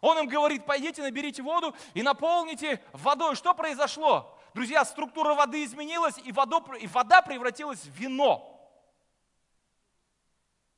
Он 0.00 0.18
им 0.18 0.28
говорит, 0.28 0.64
пойдите, 0.64 1.02
наберите 1.02 1.42
воду 1.42 1.74
и 1.94 2.02
наполните 2.02 2.82
водой. 2.92 3.34
Что 3.34 3.54
произошло? 3.54 4.38
Друзья, 4.54 4.84
структура 4.84 5.34
воды 5.34 5.64
изменилась, 5.64 6.16
и, 6.24 6.32
водо, 6.32 6.64
и 6.80 6.86
вода 6.86 7.20
превратилась 7.22 7.80
в 7.80 7.90
вино. 7.90 8.54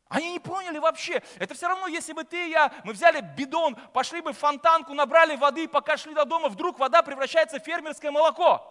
Они 0.08 0.32
не 0.32 0.40
поняли 0.40 0.78
вообще. 0.78 1.22
Это 1.38 1.54
все 1.54 1.68
равно, 1.68 1.86
если 1.86 2.12
бы 2.12 2.24
ты 2.24 2.48
и 2.48 2.50
я, 2.50 2.72
мы 2.82 2.92
взяли 2.92 3.20
бидон, 3.20 3.76
пошли 3.92 4.20
бы 4.20 4.32
в 4.32 4.38
фонтанку, 4.38 4.92
набрали 4.92 5.36
воды, 5.36 5.68
пока 5.68 5.96
шли 5.96 6.14
до 6.14 6.24
дома, 6.24 6.48
вдруг 6.48 6.78
вода 6.78 7.02
превращается 7.02 7.60
в 7.60 7.62
фермерское 7.62 8.10
молоко. 8.10 8.66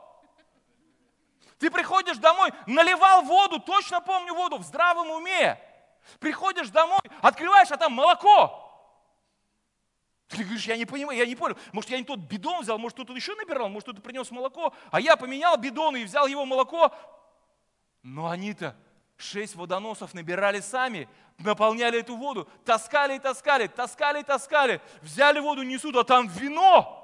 Ты 1.58 1.72
приходишь 1.72 2.17
домой, 2.17 2.51
наливал 2.67 3.22
воду, 3.22 3.60
точно 3.60 4.01
помню 4.01 4.34
воду, 4.34 4.58
в 4.58 4.63
здравом 4.63 5.12
уме. 5.12 5.58
Приходишь 6.20 6.70
домой, 6.70 7.00
открываешь, 7.22 7.72
а 7.72 7.77
там 7.77 7.94
молоко. 7.94 8.65
Ты 10.27 10.44
говоришь, 10.44 10.65
я 10.65 10.77
не 10.77 10.86
понимаю, 10.86 11.18
я 11.18 11.25
не 11.25 11.36
понял. 11.36 11.58
Может, 11.72 11.89
я 11.89 11.98
не 11.98 12.03
тот 12.03 12.20
бидон 12.20 12.62
взял, 12.62 12.77
может, 12.77 12.96
кто-то 12.96 13.13
еще 13.13 13.36
набирал, 13.36 13.68
может, 13.68 13.86
кто-то 13.86 14.01
принес 14.01 14.29
молоко, 14.29 14.74
а 14.91 15.01
я 15.01 15.15
поменял 15.15 15.58
бидон 15.58 15.96
и 15.96 16.03
взял 16.03 16.27
его 16.27 16.46
молоко. 16.46 16.94
Но 18.03 18.27
они-то 18.27 18.75
шесть 19.18 19.56
водоносов 19.56 20.13
набирали 20.13 20.60
сами, 20.60 21.10
наполняли 21.39 22.00
эту 22.00 22.15
воду, 22.15 22.48
таскали 22.63 23.15
и 23.15 23.20
таскали, 23.20 23.68
таскали 23.68 24.22
и 24.22 24.24
таскали, 24.24 24.82
взяли 25.01 25.39
воду, 25.39 25.63
несут, 25.63 25.96
а 25.96 26.03
там 26.03 26.27
вино. 26.27 26.96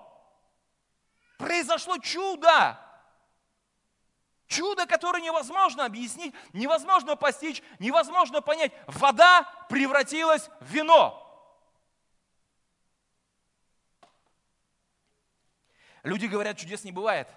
Произошло 1.38 1.98
чудо. 1.98 2.80
Чудо, 4.48 4.86
которое 4.86 5.22
невозможно 5.22 5.86
объяснить, 5.86 6.34
невозможно 6.54 7.16
постичь, 7.16 7.64
невозможно 7.80 8.42
понять. 8.42 8.72
Вода 8.86 9.44
превратилась 9.70 10.50
в 10.60 10.72
вино. 10.72 11.22
Люди 16.04 16.28
говорят, 16.28 16.58
чудес 16.58 16.84
не 16.84 16.92
бывает. 16.92 17.28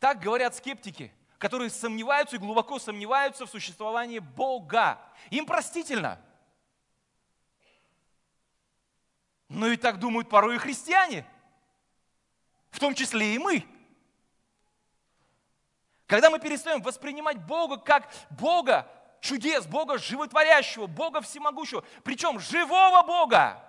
Так 0.00 0.20
говорят 0.20 0.56
скептики, 0.56 1.12
которые 1.38 1.70
сомневаются 1.70 2.36
и 2.36 2.40
глубоко 2.40 2.80
сомневаются 2.80 3.46
в 3.46 3.50
существовании 3.50 4.18
Бога. 4.18 5.00
Им 5.30 5.46
простительно. 5.46 6.20
Но 9.48 9.68
и 9.68 9.76
так 9.76 10.00
думают 10.00 10.28
порой 10.28 10.56
и 10.56 10.58
христиане, 10.58 11.24
в 12.70 12.80
том 12.80 12.96
числе 12.96 13.36
и 13.36 13.38
мы. 13.38 13.64
Когда 16.06 16.30
мы 16.30 16.38
перестаем 16.38 16.82
воспринимать 16.82 17.38
Бога 17.44 17.78
как 17.78 18.08
Бога 18.30 18.88
чудес, 19.20 19.66
Бога 19.66 19.98
животворящего, 19.98 20.86
Бога 20.86 21.20
всемогущего, 21.20 21.84
причем 22.04 22.38
живого 22.38 23.02
Бога. 23.02 23.62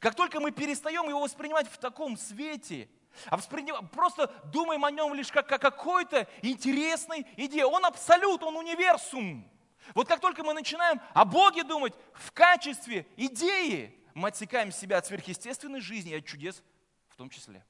Как 0.00 0.14
только 0.14 0.40
мы 0.40 0.50
перестаем 0.50 1.08
его 1.08 1.20
воспринимать 1.20 1.68
в 1.68 1.78
таком 1.78 2.16
свете, 2.16 2.88
а 3.26 3.36
восприним... 3.36 3.88
просто 3.88 4.28
думаем 4.52 4.84
о 4.84 4.90
нем 4.90 5.14
лишь 5.14 5.30
как 5.30 5.50
о 5.52 5.58
какой-то 5.58 6.26
интересной 6.40 7.26
идее. 7.36 7.66
Он 7.66 7.84
абсолют, 7.84 8.42
он 8.42 8.56
универсум. 8.56 9.48
Вот 9.94 10.08
как 10.08 10.20
только 10.20 10.42
мы 10.42 10.54
начинаем 10.54 11.00
о 11.12 11.24
Боге 11.24 11.62
думать 11.62 11.94
в 12.14 12.32
качестве 12.32 13.06
идеи, 13.16 13.98
мы 14.14 14.28
отсекаем 14.28 14.72
себя 14.72 14.98
от 14.98 15.06
сверхъестественной 15.06 15.80
жизни 15.80 16.12
и 16.12 16.16
от 16.16 16.26
чудес 16.26 16.62
в 17.08 17.16
том 17.16 17.28
числе. 17.28 17.64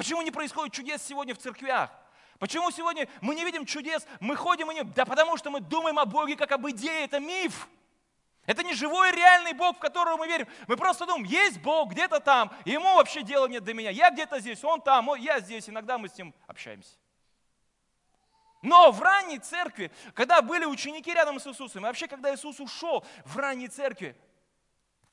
Почему 0.00 0.22
не 0.22 0.30
происходит 0.30 0.72
чудес 0.72 1.02
сегодня 1.02 1.34
в 1.34 1.38
церквях? 1.38 1.90
Почему 2.38 2.70
сегодня 2.70 3.06
мы 3.20 3.34
не 3.34 3.44
видим 3.44 3.66
чудес, 3.66 4.06
мы 4.18 4.34
ходим 4.34 4.70
и 4.70 4.74
не... 4.74 4.82
Да 4.82 5.04
потому 5.04 5.36
что 5.36 5.50
мы 5.50 5.60
думаем 5.60 5.98
о 5.98 6.06
Боге 6.06 6.36
как 6.36 6.52
об 6.52 6.66
идее, 6.70 7.04
это 7.04 7.20
миф. 7.20 7.68
Это 8.46 8.62
не 8.62 8.72
живой 8.72 9.12
реальный 9.12 9.52
Бог, 9.52 9.76
в 9.76 9.78
которого 9.78 10.16
мы 10.16 10.26
верим. 10.26 10.48
Мы 10.68 10.78
просто 10.78 11.04
думаем, 11.04 11.26
есть 11.26 11.60
Бог 11.60 11.90
где-то 11.90 12.18
там, 12.20 12.50
ему 12.64 12.94
вообще 12.94 13.22
дела 13.22 13.46
нет 13.46 13.62
до 13.62 13.74
меня. 13.74 13.90
Я 13.90 14.10
где-то 14.10 14.40
здесь, 14.40 14.64
он 14.64 14.80
там, 14.80 15.14
я 15.16 15.38
здесь. 15.40 15.68
Иногда 15.68 15.98
мы 15.98 16.08
с 16.08 16.16
ним 16.16 16.32
общаемся. 16.46 16.96
Но 18.62 18.92
в 18.92 19.02
ранней 19.02 19.38
церкви, 19.38 19.92
когда 20.14 20.40
были 20.40 20.64
ученики 20.64 21.12
рядом 21.12 21.38
с 21.38 21.46
Иисусом, 21.46 21.82
и 21.82 21.88
вообще, 21.88 22.08
когда 22.08 22.34
Иисус 22.34 22.58
ушел 22.58 23.04
в 23.26 23.36
ранней 23.36 23.68
церкви, 23.68 24.16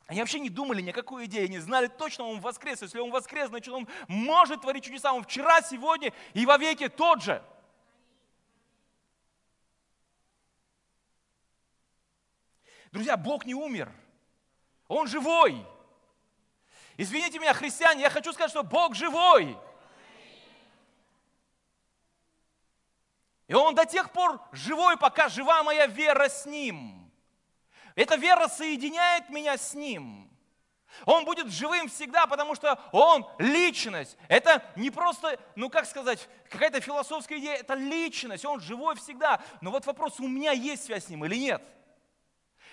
они 0.07 0.21
вообще 0.21 0.39
не 0.39 0.49
думали 0.49 0.81
ни 0.81 0.89
о 0.91 0.93
какой 0.93 1.25
идее, 1.25 1.45
они 1.45 1.59
знали 1.59 1.87
точно, 1.87 2.23
он 2.23 2.39
воскрес. 2.39 2.81
Если 2.81 2.97
он 2.97 3.11
воскрес, 3.11 3.49
значит, 3.49 3.73
он 3.73 3.87
может 4.07 4.61
творить 4.61 4.85
чудеса. 4.85 5.11
Он 5.11 5.23
вчера, 5.23 5.61
сегодня 5.61 6.13
и 6.33 6.45
во 6.45 6.57
веки 6.57 6.87
тот 6.87 7.21
же. 7.21 7.43
Друзья, 12.93 13.17
Бог 13.17 13.45
не 13.45 13.53
умер. 13.53 13.91
Он 14.87 15.07
живой. 15.07 15.65
Извините 16.95 17.37
меня, 17.37 17.53
христиане, 17.53 18.01
я 18.01 18.09
хочу 18.09 18.31
сказать, 18.31 18.49
что 18.49 18.63
Бог 18.63 18.95
живой. 18.95 19.57
И 23.47 23.53
Он 23.53 23.75
до 23.75 23.85
тех 23.85 24.11
пор 24.13 24.41
живой, 24.53 24.97
пока 24.97 25.27
жива 25.27 25.63
моя 25.63 25.85
вера 25.85 26.29
с 26.29 26.45
Ним. 26.45 27.06
Эта 27.97 28.15
вера 28.15 28.47
соединяет 28.47 29.27
меня 29.29 29.57
с 29.57 29.73
Ним. 29.73 30.29
Он 31.05 31.25
будет 31.25 31.51
живым 31.51 31.89
всегда, 31.89 32.27
потому 32.27 32.53
что 32.53 32.79
Он 32.91 33.25
личность. 33.39 34.17
Это 34.27 34.63
не 34.75 34.91
просто, 34.91 35.39
ну 35.55 35.67
как 35.71 35.87
сказать, 35.87 36.29
какая-то 36.51 36.79
философская 36.79 37.39
идея, 37.39 37.55
это 37.55 37.73
личность. 37.73 38.45
Он 38.45 38.61
живой 38.61 38.95
всегда. 38.97 39.41
Но 39.61 39.71
вот 39.71 39.87
вопрос, 39.87 40.19
у 40.19 40.27
меня 40.27 40.51
есть 40.51 40.83
связь 40.85 41.05
с 41.05 41.09
Ним 41.09 41.25
или 41.25 41.37
нет? 41.37 41.63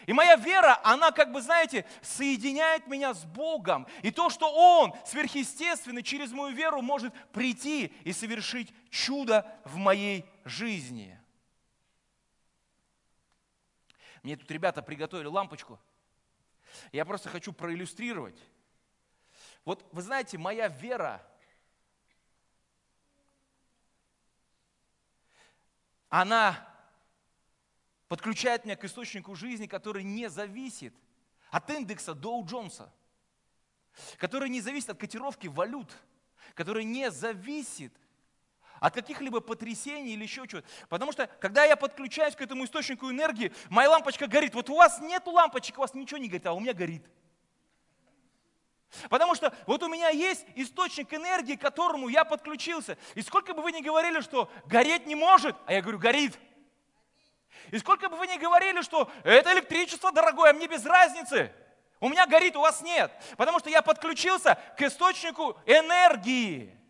И 0.04 0.12
моя 0.12 0.36
вера, 0.36 0.78
она 0.84 1.10
как 1.10 1.32
бы, 1.32 1.40
знаете, 1.40 1.86
соединяет 2.02 2.86
меня 2.86 3.14
с 3.14 3.24
Богом. 3.24 3.86
И 4.02 4.10
то, 4.10 4.28
что 4.28 4.52
Он 4.52 4.92
сверхъестественный 5.06 6.02
через 6.02 6.32
мою 6.32 6.54
веру 6.54 6.82
может 6.82 7.14
прийти 7.32 7.86
и 8.04 8.12
совершить 8.12 8.74
чудо 8.90 9.50
в 9.64 9.78
моей 9.78 10.26
жизни. 10.44 11.18
Мне 14.24 14.36
тут 14.36 14.50
ребята 14.50 14.80
приготовили 14.82 15.26
лампочку. 15.26 15.78
Я 16.92 17.04
просто 17.04 17.28
хочу 17.28 17.52
проиллюстрировать. 17.52 18.42
Вот 19.66 19.86
вы 19.92 20.00
знаете, 20.00 20.38
моя 20.38 20.68
вера, 20.68 21.22
она 26.08 26.66
подключает 28.08 28.64
меня 28.64 28.76
к 28.76 28.84
источнику 28.84 29.34
жизни, 29.34 29.66
который 29.66 30.02
не 30.02 30.30
зависит 30.30 30.94
от 31.50 31.68
индекса 31.68 32.14
Доу 32.14 32.46
Джонса, 32.46 32.90
который 34.16 34.48
не 34.48 34.62
зависит 34.62 34.88
от 34.88 34.98
котировки 34.98 35.48
валют, 35.48 35.94
который 36.54 36.84
не 36.84 37.10
зависит 37.10 37.94
от 38.84 38.94
каких-либо 38.94 39.40
потрясений 39.40 40.12
или 40.12 40.24
еще 40.24 40.46
чего-то. 40.46 40.68
Потому 40.90 41.10
что, 41.10 41.26
когда 41.40 41.64
я 41.64 41.74
подключаюсь 41.74 42.36
к 42.36 42.42
этому 42.42 42.66
источнику 42.66 43.10
энергии, 43.10 43.50
моя 43.70 43.88
лампочка 43.88 44.26
горит. 44.26 44.54
Вот 44.54 44.68
у 44.68 44.76
вас 44.76 45.00
нету 45.00 45.30
лампочек, 45.30 45.78
у 45.78 45.80
вас 45.80 45.94
ничего 45.94 46.18
не 46.18 46.28
горит, 46.28 46.44
а 46.44 46.52
у 46.52 46.60
меня 46.60 46.74
горит. 46.74 47.02
Потому 49.08 49.34
что 49.34 49.54
вот 49.66 49.82
у 49.82 49.88
меня 49.88 50.10
есть 50.10 50.44
источник 50.54 51.14
энергии, 51.14 51.56
к 51.56 51.62
которому 51.62 52.08
я 52.08 52.26
подключился. 52.26 52.98
И 53.14 53.22
сколько 53.22 53.54
бы 53.54 53.62
вы 53.62 53.72
ни 53.72 53.80
говорили, 53.80 54.20
что 54.20 54.50
гореть 54.66 55.06
не 55.06 55.14
может, 55.14 55.56
а 55.64 55.72
я 55.72 55.80
говорю, 55.80 55.98
горит. 55.98 56.38
И 57.70 57.78
сколько 57.78 58.10
бы 58.10 58.18
вы 58.18 58.26
ни 58.26 58.36
говорили, 58.36 58.82
что 58.82 59.10
это 59.24 59.54
электричество 59.54 60.12
дорогое, 60.12 60.52
мне 60.52 60.66
без 60.66 60.84
разницы. 60.84 61.50
У 62.00 62.10
меня 62.10 62.26
горит, 62.26 62.54
у 62.54 62.60
вас 62.60 62.82
нет. 62.82 63.10
Потому 63.38 63.60
что 63.60 63.70
я 63.70 63.80
подключился 63.80 64.58
к 64.76 64.82
источнику 64.82 65.58
энергии. 65.64 66.83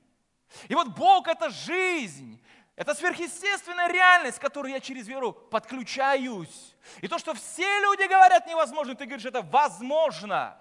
И 0.68 0.74
вот 0.74 0.88
Бог– 0.88 1.28
это 1.28 1.50
жизнь, 1.50 2.40
это 2.76 2.94
сверхъестественная 2.94 3.88
реальность, 3.88 4.38
к 4.38 4.42
которой 4.42 4.72
я 4.72 4.80
через 4.80 5.06
веру 5.06 5.32
подключаюсь. 5.32 6.74
И 7.00 7.08
то, 7.08 7.18
что 7.18 7.34
все 7.34 7.80
люди 7.80 8.08
говорят 8.08 8.46
невозможно, 8.46 8.94
ты 8.94 9.06
говоришь, 9.06 9.26
это 9.26 9.42
возможно. 9.42 10.56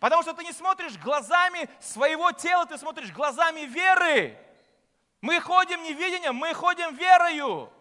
Потому 0.00 0.22
что 0.22 0.34
ты 0.34 0.44
не 0.44 0.52
смотришь 0.52 0.96
глазами 0.98 1.68
своего 1.80 2.32
тела, 2.32 2.66
ты 2.66 2.78
смотришь 2.78 3.12
глазами 3.12 3.60
веры. 3.60 4.38
Мы 5.20 5.40
ходим 5.40 5.82
не 5.82 5.94
видением, 5.94 6.36
мы 6.36 6.54
ходим 6.54 6.94
верою. 6.94 7.72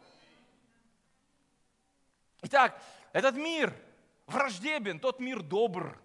Итак, 2.41 2.79
этот 3.13 3.35
мир 3.35 3.73
враждебен, 4.25 4.99
тот 4.99 5.19
мир 5.19 5.41
добр. 5.41 5.99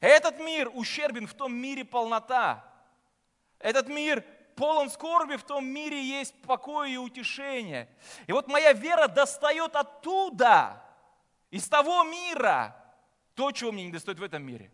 Этот 0.00 0.38
мир 0.40 0.70
ущербен, 0.72 1.26
в 1.26 1.34
том 1.34 1.54
мире 1.54 1.84
полнота. 1.84 2.69
Этот 3.60 3.88
мир 3.88 4.24
полон 4.56 4.90
скорби, 4.90 5.36
в 5.36 5.44
том 5.44 5.66
мире 5.66 6.02
есть 6.02 6.34
покой 6.42 6.92
и 6.92 6.96
утешение. 6.96 7.88
И 8.26 8.32
вот 8.32 8.48
моя 8.48 8.72
вера 8.72 9.06
достает 9.06 9.76
оттуда, 9.76 10.82
из 11.50 11.68
того 11.68 12.04
мира, 12.04 12.76
то, 13.34 13.52
чего 13.52 13.72
мне 13.72 13.84
не 13.84 13.92
достает 13.92 14.18
в 14.18 14.22
этом 14.22 14.42
мире. 14.42 14.70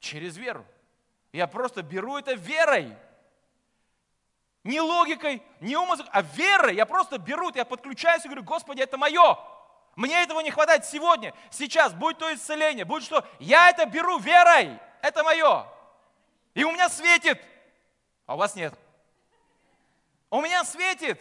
Через 0.00 0.36
веру. 0.36 0.64
Я 1.32 1.46
просто 1.46 1.82
беру 1.82 2.16
это 2.16 2.34
верой. 2.34 2.96
Не 4.62 4.80
логикой, 4.80 5.42
не 5.60 5.76
умом, 5.76 5.98
а 6.10 6.22
верой. 6.22 6.74
Я 6.74 6.86
просто 6.86 7.18
беру 7.18 7.50
я 7.54 7.64
подключаюсь 7.64 8.24
и 8.24 8.28
говорю, 8.28 8.44
Господи, 8.44 8.80
это 8.80 8.96
мое. 8.96 9.38
Мне 9.96 10.22
этого 10.22 10.40
не 10.40 10.50
хватает 10.50 10.84
сегодня, 10.86 11.34
сейчас, 11.50 11.92
будь 11.92 12.18
то 12.18 12.32
исцеление, 12.32 12.84
будь 12.84 13.04
что. 13.04 13.26
Я 13.38 13.68
это 13.70 13.86
беру 13.86 14.18
верой. 14.18 14.78
Это 15.02 15.22
мое. 15.22 15.66
И 16.54 16.64
у 16.64 16.72
меня 16.72 16.88
светит 16.88 17.40
а 18.26 18.34
у 18.34 18.38
вас 18.38 18.54
нет. 18.54 18.78
У 20.30 20.40
меня 20.40 20.64
светит, 20.64 21.20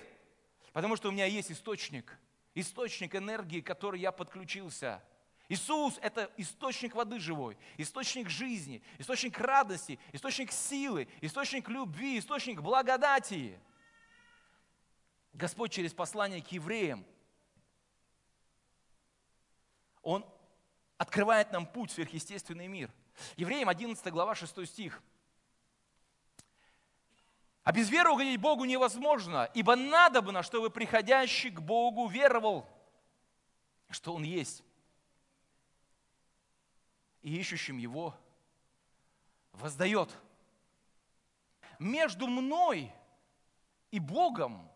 потому 0.72 0.96
что 0.96 1.10
у 1.10 1.12
меня 1.12 1.26
есть 1.26 1.52
источник, 1.52 2.18
источник 2.56 3.16
энергии, 3.16 3.62
к 3.62 3.68
которой 3.68 4.00
я 4.00 4.12
подключился. 4.12 5.04
Иисус– 5.50 6.00
это 6.02 6.32
источник 6.38 6.96
воды 6.96 7.20
живой, 7.20 7.58
источник 7.78 8.30
жизни, 8.30 8.82
источник 8.98 9.38
радости, 9.38 10.00
источник 10.14 10.52
силы, 10.52 11.08
источник 11.22 11.68
любви, 11.68 12.18
источник 12.18 12.62
благодати. 12.62 13.60
Господь 15.34 15.72
через 15.72 15.94
послание 15.94 16.42
к 16.42 16.48
евреям, 16.48 17.06
Он 20.02 20.26
открывает 20.98 21.52
нам 21.52 21.66
путь 21.66 21.92
в 21.92 21.94
сверхъестественный 21.94 22.68
мир. 22.68 22.92
Евреям 23.36 23.70
11 23.70 24.06
глава 24.12 24.34
6 24.34 24.66
стих– 24.66 25.02
а 27.64 27.72
без 27.72 27.90
веры 27.90 28.12
угодить 28.12 28.40
Богу 28.40 28.66
невозможно, 28.66 29.50
ибо 29.54 29.76
надобно, 29.76 30.44
чтобы 30.44 30.70
приходящий 30.70 31.50
к 31.50 31.62
Богу 31.62 32.08
веровал, 32.08 32.68
что 33.90 34.14
Он 34.14 34.24
есть, 34.24 34.64
и 37.22 37.38
ищущим 37.38 37.78
Его 37.78 38.16
воздает. 39.54 40.10
Между 41.80 42.28
мной 42.28 42.92
и 43.92 44.00
Богом 44.00 44.70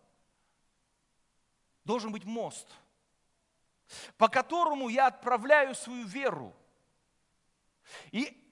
должен 1.83 2.11
быть 2.11 2.23
мост, 2.23 2.67
по 4.17 4.29
которому 4.29 4.87
я 4.87 5.07
отправляю 5.07 5.75
свою 5.75 6.05
веру. 6.05 6.55
И 8.11 8.46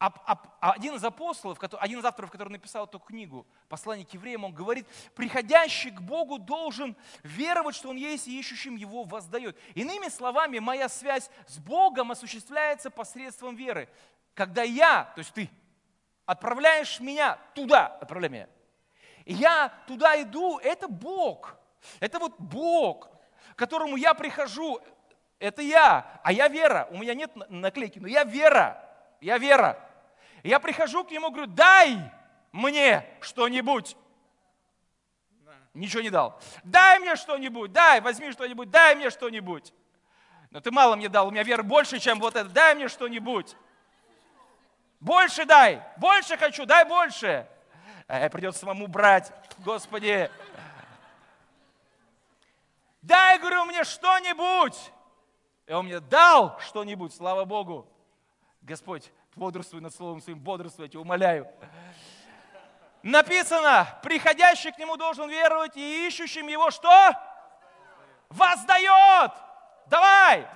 один 0.00 0.94
из 0.94 1.04
апостолов, 1.04 1.58
один 1.78 1.98
из 1.98 2.04
авторов, 2.04 2.30
который 2.30 2.48
написал 2.48 2.86
эту 2.86 2.98
книгу, 2.98 3.46
послание 3.68 4.06
к 4.06 4.14
евреям, 4.14 4.44
он 4.44 4.54
говорит, 4.54 4.86
приходящий 5.14 5.90
к 5.90 6.00
Богу 6.00 6.38
должен 6.38 6.96
веровать, 7.22 7.76
что 7.76 7.90
Он 7.90 7.96
есть 7.96 8.26
и 8.26 8.38
ищущим 8.38 8.76
Его 8.76 9.04
воздает. 9.04 9.58
Иными 9.74 10.08
словами, 10.08 10.58
моя 10.58 10.88
связь 10.88 11.28
с 11.46 11.58
Богом 11.58 12.10
осуществляется 12.12 12.90
посредством 12.90 13.56
веры. 13.56 13.90
Когда 14.32 14.62
я, 14.62 15.04
то 15.14 15.18
есть 15.18 15.34
ты, 15.34 15.50
отправляешь 16.24 16.98
меня 17.00 17.36
туда, 17.54 17.88
отправляй 17.88 18.30
меня, 18.30 18.48
и 19.26 19.34
я 19.34 19.70
туда 19.86 20.20
иду, 20.22 20.58
это 20.58 20.88
Бог. 20.88 21.56
Это 21.98 22.18
вот 22.18 22.38
Бог, 22.38 23.10
к 23.54 23.58
которому 23.58 23.96
я 23.96 24.14
прихожу, 24.14 24.80
это 25.38 25.60
я, 25.60 26.20
а 26.24 26.32
я 26.32 26.48
вера. 26.48 26.88
У 26.90 26.96
меня 26.96 27.14
нет 27.14 27.32
наклейки, 27.50 27.98
но 27.98 28.08
я 28.08 28.24
вера. 28.24 28.82
Я 29.20 29.36
вера. 29.36 29.89
Я 30.42 30.58
прихожу 30.60 31.04
к 31.04 31.10
нему, 31.10 31.30
говорю, 31.30 31.46
дай 31.46 32.12
мне 32.52 33.06
что-нибудь. 33.20 33.96
Ничего 35.74 36.02
не 36.02 36.10
дал. 36.10 36.40
Дай 36.64 36.98
мне 36.98 37.14
что-нибудь, 37.16 37.72
дай, 37.72 38.00
возьми 38.00 38.32
что-нибудь, 38.32 38.70
дай 38.70 38.94
мне 38.96 39.10
что-нибудь. 39.10 39.72
Но 40.50 40.60
ты 40.60 40.70
мало 40.72 40.96
мне 40.96 41.08
дал, 41.08 41.28
у 41.28 41.30
меня 41.30 41.44
веры 41.44 41.62
больше, 41.62 42.00
чем 42.00 42.18
вот 42.18 42.34
это. 42.34 42.48
Дай 42.48 42.74
мне 42.74 42.88
что-нибудь. 42.88 43.56
Больше 44.98 45.44
дай, 45.46 45.82
больше 45.96 46.36
хочу, 46.36 46.66
дай 46.66 46.84
больше. 46.84 47.48
А 48.08 48.28
придется 48.28 48.60
самому 48.60 48.88
брать, 48.88 49.32
Господи. 49.58 50.28
Дай, 53.00 53.38
говорю, 53.38 53.64
мне 53.64 53.84
что-нибудь. 53.84 54.76
И 55.66 55.72
он 55.72 55.86
мне 55.86 56.00
дал 56.00 56.58
что-нибудь, 56.58 57.14
слава 57.14 57.44
Богу. 57.44 57.86
Господь, 58.60 59.10
бодрствуй 59.36 59.80
над 59.80 59.94
словом 59.94 60.20
своим, 60.20 60.38
бодрствуйте, 60.38 60.98
умоляю. 60.98 61.48
Написано, 63.02 63.86
приходящий 64.02 64.72
к 64.72 64.78
нему 64.78 64.96
должен 64.96 65.28
веровать 65.28 65.76
и 65.76 66.06
ищущим 66.06 66.48
его 66.48 66.70
что? 66.70 67.14
Воздает. 68.28 69.32
Давай. 69.86 70.46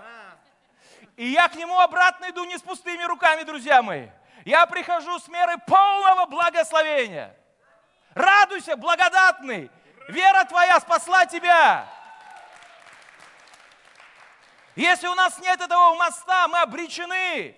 И 1.17 1.27
я 1.27 1.49
к 1.49 1.55
нему 1.55 1.79
обратно 1.79 2.29
иду 2.31 2.45
не 2.45 2.59
с 2.59 2.63
пустыми 2.63 3.03
руками, 3.05 3.45
друзья 3.45 3.83
мои. 3.83 4.09
Я 4.45 4.67
прихожу 4.67 5.19
с 5.19 5.29
мерой 5.29 5.59
полного 5.59 6.27
благословения. 6.27 7.35
Радуйся, 8.15 8.77
благодатный. 8.77 9.71
Вера 10.09 10.45
твоя 10.45 10.79
спасла 10.81 11.25
тебя. 11.25 11.89
Если 14.77 15.07
у 15.07 15.15
нас 15.15 15.39
нет 15.39 15.61
этого 15.61 15.95
моста, 15.95 16.49
мы 16.49 16.61
обречены. 16.61 17.57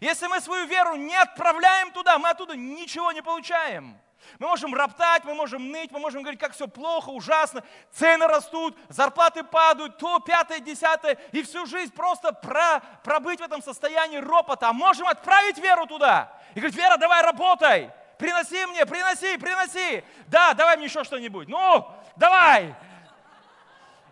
Если 0.00 0.26
мы 0.26 0.40
свою 0.40 0.66
веру 0.66 0.96
не 0.96 1.16
отправляем 1.16 1.90
туда, 1.92 2.18
мы 2.18 2.30
оттуда 2.30 2.56
ничего 2.56 3.12
не 3.12 3.22
получаем. 3.22 3.98
Мы 4.38 4.48
можем 4.48 4.74
роптать, 4.74 5.24
мы 5.24 5.34
можем 5.34 5.70
ныть, 5.70 5.90
мы 5.90 5.98
можем 5.98 6.22
говорить, 6.22 6.40
как 6.40 6.52
все 6.52 6.66
плохо, 6.66 7.10
ужасно, 7.10 7.62
цены 7.92 8.26
растут, 8.26 8.76
зарплаты 8.88 9.44
падают, 9.44 9.98
то, 9.98 10.20
пятое, 10.20 10.60
десятое, 10.60 11.18
и 11.32 11.42
всю 11.42 11.66
жизнь 11.66 11.92
просто 11.92 12.32
про, 12.32 12.80
пробыть 13.04 13.40
в 13.40 13.44
этом 13.44 13.62
состоянии 13.62 14.18
ропота. 14.18 14.68
А 14.68 14.72
можем 14.72 15.06
отправить 15.08 15.58
веру 15.58 15.86
туда 15.86 16.32
и 16.54 16.60
говорить, 16.60 16.76
Вера, 16.76 16.96
давай 16.96 17.22
работай, 17.22 17.90
приноси 18.18 18.64
мне, 18.66 18.86
приноси, 18.86 19.36
приноси. 19.36 20.04
Да, 20.28 20.54
давай 20.54 20.76
мне 20.76 20.86
еще 20.86 21.04
что-нибудь. 21.04 21.48
Ну, 21.48 21.86
давай. 22.16 22.74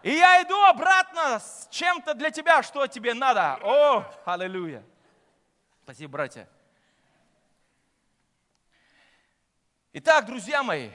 И 0.03 0.13
я 0.13 0.43
иду 0.43 0.61
обратно 0.65 1.41
с 1.41 1.69
чем-то 1.71 2.15
для 2.15 2.31
тебя, 2.31 2.63
что 2.63 2.87
тебе 2.87 3.15
надо. 3.15 3.59
О, 3.63 4.05
аллилуйя. 4.25 4.83
Спасибо, 5.91 6.13
братья. 6.13 6.49
Итак, 9.93 10.25
друзья 10.25 10.63
мои, 10.63 10.91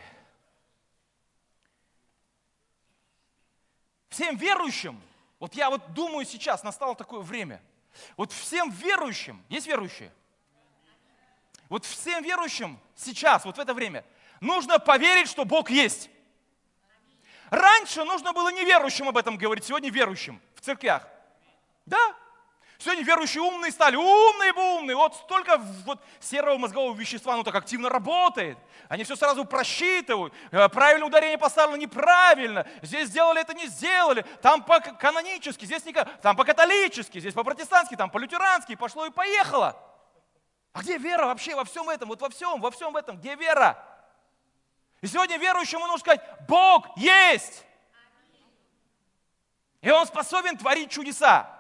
всем 4.08 4.38
верующим, 4.38 5.02
вот 5.38 5.54
я 5.54 5.70
вот 5.70 5.94
думаю 5.94 6.26
сейчас, 6.26 6.64
настало 6.64 6.96
такое 6.96 7.20
время, 7.20 7.62
вот 8.16 8.32
всем 8.32 8.70
верующим, 8.70 9.44
есть 9.50 9.68
верующие? 9.68 10.14
Вот 11.68 11.84
всем 11.84 12.24
верующим 12.24 12.80
сейчас, 12.96 13.44
вот 13.44 13.58
в 13.58 13.60
это 13.60 13.74
время, 13.74 14.06
нужно 14.40 14.80
поверить, 14.80 15.28
что 15.28 15.44
Бог 15.44 15.70
есть. 15.70 16.10
Раньше 17.50 18.06
нужно 18.06 18.32
было 18.32 18.50
неверующим 18.50 19.10
об 19.10 19.18
этом 19.18 19.38
говорить, 19.38 19.66
сегодня 19.66 19.90
верующим 19.90 20.42
в 20.54 20.62
церквях. 20.62 21.06
Да? 21.86 22.16
Сегодня 22.78 23.04
верующие 23.04 23.42
умные 23.42 23.72
стали, 23.72 23.96
умные 23.96 24.52
бы 24.52 24.78
умные. 24.78 24.98
Вот 24.98 25.16
столько 25.16 25.58
вот 25.86 26.00
серого 26.20 26.58
мозгового 26.58 26.96
вещества, 26.96 27.36
ну 27.38 27.44
так 27.44 27.56
активно 27.56 27.90
работает. 27.90 28.58
Они 28.90 29.04
все 29.06 29.16
сразу 29.16 29.46
просчитывают. 29.46 30.34
Э, 30.52 30.68
правильное 30.68 31.08
ударение 31.08 31.38
поставлено 31.38 31.78
неправильно. 31.78 32.68
Здесь 32.82 33.08
сделали 33.08 33.42
это, 33.42 33.54
не 33.54 33.68
сделали. 33.68 34.26
Там 34.42 34.62
по-канонически, 34.62 35.64
здесь 35.66 35.86
не 35.86 35.94
там 35.94 36.36
по-католически, 36.36 37.20
здесь 37.20 37.34
по-протестантски, 37.34 37.96
там 37.96 38.10
по-лютерански. 38.10 38.76
Пошло 38.76 39.06
и 39.06 39.10
поехало. 39.10 39.82
А 40.74 40.82
где 40.82 40.98
вера 40.98 41.28
вообще 41.28 41.56
во 41.56 41.64
всем 41.64 41.90
этом? 41.90 42.10
Вот 42.10 42.20
во 42.20 42.30
всем, 42.30 42.60
во 42.60 42.72
всем 42.72 42.98
этом. 42.98 43.18
Где 43.18 43.36
вера? 43.36 43.82
И 45.00 45.08
сегодня 45.08 45.38
верующему 45.38 45.88
нужно 45.88 46.00
сказать, 46.00 46.22
Бог 46.48 46.98
есть. 46.98 47.64
И 49.82 49.90
Он 49.90 50.06
способен 50.06 50.58
творить 50.58 50.92
чудеса. 50.92 51.55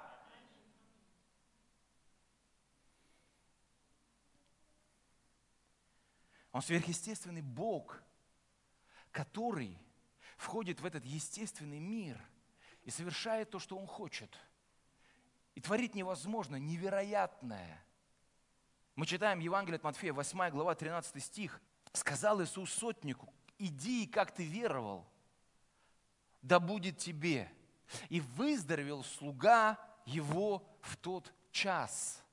Он 6.56 6.62
сверхъестественный 6.62 7.42
Бог, 7.42 8.02
который 9.12 9.78
входит 10.38 10.80
в 10.80 10.86
этот 10.86 11.04
естественный 11.04 11.82
мир 11.82 12.18
и 12.84 12.92
совершает 12.92 13.50
то, 13.50 13.60
что 13.60 13.78
Он 13.78 13.86
хочет. 13.86 14.34
И 15.54 15.60
творит 15.60 15.96
невозможно, 15.96 16.56
невероятное. 16.56 17.84
Мы 18.96 19.06
читаем 19.06 19.40
Евангелие 19.40 19.76
от 19.76 19.84
Матфея, 19.84 20.14
8 20.14 20.50
глава, 20.52 20.76
13 20.76 21.22
стих. 21.22 21.60
Сказал 21.92 22.42
Иисус 22.42 22.72
сотнику, 22.72 23.34
иди, 23.58 24.08
как 24.08 24.34
ты 24.34 24.46
веровал, 24.46 25.06
да 26.42 26.62
будет 26.62 26.98
тебе. 26.98 27.52
И 28.08 28.22
выздоровел 28.22 29.04
слуга 29.04 29.78
его 30.06 30.66
в 30.80 30.96
тот 30.96 31.34
час. 31.52 32.25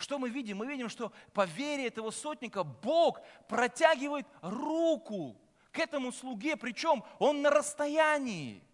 Что 0.00 0.18
мы 0.18 0.30
видим? 0.30 0.56
Мы 0.56 0.66
видим, 0.66 0.88
что 0.88 1.12
по 1.34 1.44
вере 1.44 1.86
этого 1.86 2.10
сотника 2.10 2.64
Бог 2.64 3.20
протягивает 3.48 4.26
руку 4.40 5.38
к 5.72 5.78
этому 5.78 6.10
слуге, 6.10 6.56
причем 6.56 7.04
он 7.18 7.42
на 7.42 7.50
расстоянии. 7.50 8.64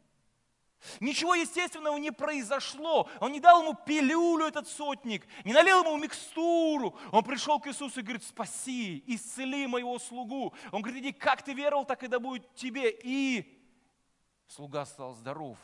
Ничего 1.01 1.35
естественного 1.35 1.97
не 1.97 2.13
произошло. 2.13 3.11
Он 3.19 3.33
не 3.33 3.41
дал 3.41 3.63
ему 3.63 3.75
пилюлю, 3.75 4.47
этот 4.47 4.69
сотник, 4.69 5.27
не 5.45 5.53
налил 5.53 5.83
ему 5.83 5.97
микстуру. 5.97 6.97
Он 7.11 7.25
пришел 7.25 7.59
к 7.59 7.67
Иисусу 7.67 7.99
и 7.99 8.03
говорит, 8.05 8.23
спаси, 8.23 9.03
исцели 9.09 9.67
моего 9.67 9.99
слугу. 9.99 10.55
Он 10.71 10.81
говорит, 10.81 11.03
иди, 11.03 11.13
как 11.13 11.43
ты 11.43 11.55
веровал, 11.55 11.85
так 11.85 12.05
и 12.05 12.07
да 12.07 12.21
будет 12.21 12.55
тебе. 12.55 12.97
И 13.03 13.61
слуга 14.47 14.87
стал 14.87 15.15
здоров. 15.15 15.59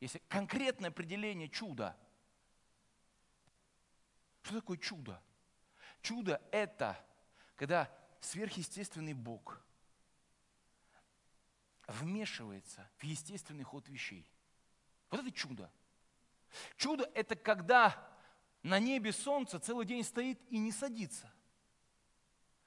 Если 0.00 0.22
конкретное 0.28 0.88
определение 0.88 1.50
чуда– 1.50 1.94
что 4.44 4.60
такое 4.60 4.76
чудо? 4.76 5.20
Чудо– 6.02 6.40
это 6.52 7.02
когда 7.56 7.90
сверхъестественный 8.20 9.14
Бог 9.14 9.58
вмешивается 11.86 12.88
в 12.98 13.04
естественный 13.04 13.64
ход 13.64 13.88
вещей. 13.88 14.30
Вот 15.10 15.20
это 15.20 15.32
чудо. 15.32 15.70
Чудо– 16.76 17.10
это 17.14 17.36
когда 17.36 18.06
на 18.62 18.78
небе 18.78 19.12
солнце 19.12 19.58
целый 19.58 19.86
день 19.86 20.04
стоит 20.04 20.38
и 20.50 20.58
не 20.58 20.72
садится. 20.72 21.32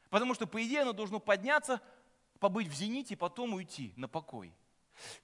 Потому 0.09 0.33
что, 0.33 0.47
по 0.47 0.63
идее, 0.65 0.81
оно 0.81 0.93
должно 0.93 1.19
подняться, 1.19 1.81
побыть 2.39 2.67
в 2.67 2.73
зените, 2.73 3.15
потом 3.15 3.53
уйти 3.53 3.93
на 3.97 4.07
покой. 4.07 4.51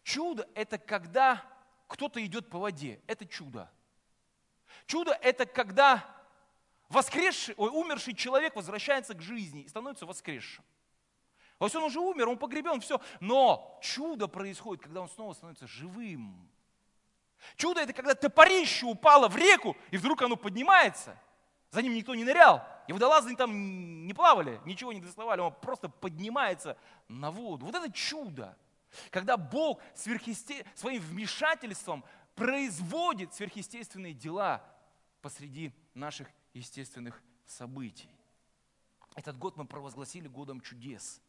Чудо– 0.03 0.47
это 0.55 0.77
когда 0.77 1.43
кто-то 1.87 2.23
идет 2.23 2.49
по 2.49 2.59
воде. 2.59 3.01
Это 3.07 3.25
чудо. 3.25 3.71
Чудо– 4.85 5.13
это 5.21 5.47
когда 5.47 6.22
воскресший, 6.89 7.56
ой, 7.58 7.69
умерший 7.69 8.13
человек 8.13 8.56
возвращается 8.56 9.13
к 9.13 9.22
жизни 9.22 9.62
и 9.62 9.67
становится 9.67 10.06
воскресшим. 10.06 10.63
То 11.60 11.65
есть 11.65 11.76
он 11.76 11.84
уже 11.84 12.00
умер, 12.00 12.28
он 12.28 12.38
погребен, 12.38 12.82
все. 12.82 13.00
Но 13.19 13.80
чудо 13.82 14.28
происходит, 14.28 14.84
когда 14.84 15.02
он 15.02 15.10
снова 15.10 15.34
становится 15.34 15.67
живым. 15.67 16.50
Чудо 17.56 17.82
это 17.82 17.93
когда 17.93 18.15
топорище 18.15 18.86
упало 18.86 19.28
в 19.28 19.38
реку, 19.38 19.78
и 19.91 19.98
вдруг 19.98 20.22
оно 20.22 20.36
поднимается. 20.36 21.17
За 21.72 21.82
ним 21.82 21.93
никто 21.93 22.15
не 22.15 22.24
нырял. 22.24 22.67
И 22.88 22.93
водолазы 22.93 23.36
там 23.36 24.06
не 24.06 24.13
плавали, 24.13 24.60
ничего 24.65 24.93
не 24.93 25.02
доставали. 25.02 25.41
Он 25.41 25.54
просто 25.54 25.89
поднимается 25.89 26.78
на 27.08 27.32
воду. 27.32 27.65
Вот 27.65 27.76
это 27.76 27.91
чудо. 27.91 28.58
Когда 29.10 29.38
Бог 29.38 29.82
сверхъесте... 29.96 30.65
своим 30.76 31.02
вмешательством 31.02 32.04
производит 32.36 33.34
сверхъестественные 33.34 34.13
дела 34.13 34.63
посреди 35.22 35.72
наших 35.93 36.28
сверхъестественных 36.53 37.21
событий. 37.47 38.09
Этот 39.15 39.37
год 39.37 39.57
мы 39.57 39.65
провозгласили 39.65 40.27
годом 40.27 40.61
чудес. 40.61 41.19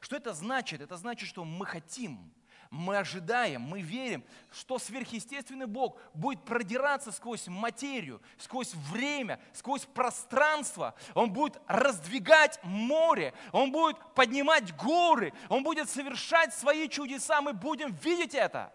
Что 0.00 0.16
это 0.16 0.32
значит? 0.32 0.80
Это 0.80 0.96
значит, 0.96 1.28
что 1.28 1.44
мы 1.44 1.66
хотим, 1.66 2.32
мы 2.70 2.96
ожидаем, 2.96 3.60
мы 3.60 3.82
верим, 3.82 4.24
что 4.50 4.78
сверхъестественный 4.78 5.66
Бог 5.66 6.00
будет 6.14 6.42
продираться 6.44 7.12
сквозь 7.12 7.46
материю, 7.48 8.22
сквозь 8.38 8.72
время, 8.74 9.38
сквозь 9.52 9.84
пространство. 9.84 10.94
Он 11.14 11.30
будет 11.30 11.60
раздвигать 11.66 12.58
море, 12.62 13.34
Он 13.52 13.70
будет 13.70 13.98
поднимать 14.14 14.74
горы, 14.76 15.34
Он 15.50 15.62
будет 15.62 15.90
совершать 15.90 16.54
свои 16.54 16.88
чудеса. 16.88 17.42
Мы 17.42 17.52
будем 17.52 17.92
видеть 17.96 18.34
это, 18.34 18.72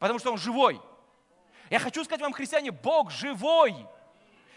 потому 0.00 0.18
что 0.18 0.32
Он 0.32 0.38
живой. 0.38 0.80
Я 1.70 1.78
хочу 1.78 2.02
сказать 2.04 2.20
вам, 2.20 2.32
христиане, 2.32 2.72
Бог 2.72 3.12
живой. 3.12 3.86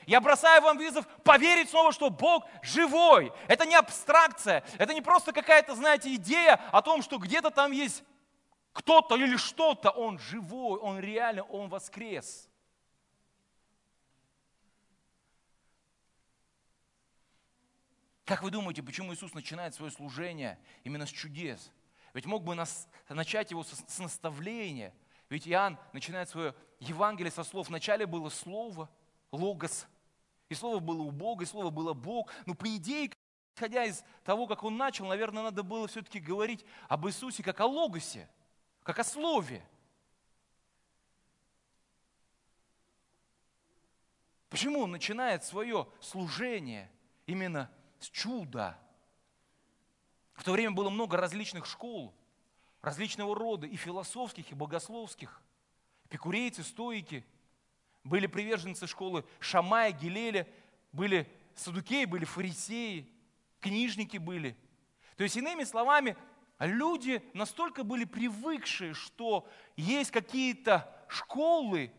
Я 0.06 0.22
бросаю 0.22 0.62
вам 0.62 0.78
вызов 0.78 1.08
поверить 1.24 1.70
снова, 1.70 1.92
что 1.92 2.10
Бог 2.10 2.46
живой. 2.62 3.32
Это 3.48 3.66
не 3.66 3.76
абстракция, 3.76 4.64
это 4.78 4.94
не 4.94 5.02
просто 5.02 5.32
какая-то, 5.32 5.76
знаете, 5.76 6.14
идея 6.16 6.62
о 6.72 6.82
том, 6.82 7.02
что 7.02 7.18
где-то 7.18 7.50
там 7.52 7.72
есть 7.72 8.04
кто-то 8.74 9.16
или 9.16 9.38
что-то, 9.38 9.90
он 9.90 10.20
живой, 10.20 10.80
он 10.80 11.00
реально, 11.00 11.44
он 11.44 11.70
воскрес. 11.70 12.50
Как 18.26 18.42
вы 18.42 18.50
думаете, 18.50 18.84
почему 18.84 19.14
Иисус 19.14 19.34
начинает 19.34 19.76
свое 19.76 19.92
служение 19.92 20.60
именно 20.84 21.06
с 21.06 21.10
чудес? 21.10 21.72
Ведь 22.14 22.26
мог 22.26 22.44
бы 22.44 22.56
нас, 22.56 22.88
начать 23.08 23.52
его 23.52 23.64
с, 23.64 23.84
с 23.88 24.00
наставления. 24.00 24.94
Ведь 25.30 25.48
Иоанн 25.48 25.78
начинает 25.94 26.28
свое 26.28 26.56
Евангелие 26.80 27.32
со 27.32 27.44
слов. 27.44 27.70
Вначале 27.70 28.06
было 28.06 28.30
Слово, 28.30 28.90
Логос. 29.32 29.88
Слово 30.56 30.80
было 30.80 31.04
у 31.04 31.12
Бога, 31.12 31.44
и 31.44 31.48
Слово 31.48 31.70
было 31.70 31.94
Бог. 31.94 32.32
Но 32.46 32.54
по 32.54 32.68
идее, 32.76 33.12
исходя 33.56 33.86
из 33.86 34.04
того, 34.24 34.48
как 34.48 34.64
он 34.64 34.78
начал, 34.78 35.06
наверное, 35.06 35.44
надо 35.44 35.64
было 35.64 35.88
все-таки 35.88 36.20
говорить 36.20 36.66
об 36.88 37.08
Иисусе 37.08 37.44
как 37.44 37.60
о 37.60 37.66
Логосе 37.66 38.28
как 38.86 39.00
о 39.00 39.04
слове. 39.04 39.68
Почему 44.50 44.82
он 44.82 44.92
начинает 44.92 45.44
свое 45.44 45.88
служение 46.00 46.92
именно 47.26 47.70
с 48.00 48.08
чуда? 48.12 48.78
В 50.36 50.44
то 50.44 50.52
время 50.52 50.72
было 50.72 50.92
много 50.92 51.18
различных 51.18 51.66
школ, 51.66 52.14
различного 52.82 53.36
рода, 53.36 53.66
и 53.66 53.76
философских, 53.76 54.52
и 54.52 54.56
богословских. 54.56 55.42
Эпикурейцы, 56.06 56.64
стоики, 56.64 57.26
были 58.06 58.28
приверженцы 58.28 58.88
школы 58.88 59.26
Шамая, 59.40 59.92
Гилеля, 59.92 60.48
были 60.94 61.28
садукеи, 61.56 62.06
были 62.06 62.24
фарисеи, 62.24 63.12
книжники 63.60 64.18
были. 64.18 64.56
То 65.18 65.24
есть, 65.24 65.36
иными 65.36 65.64
словами, 65.64 66.16
люди 66.60 67.22
настолько 67.34 67.84
были 67.84 68.06
привыкшие, 68.06 68.94
что 68.94 69.50
есть 69.76 70.12
какие-то 70.12 70.90
школы, 71.10 71.92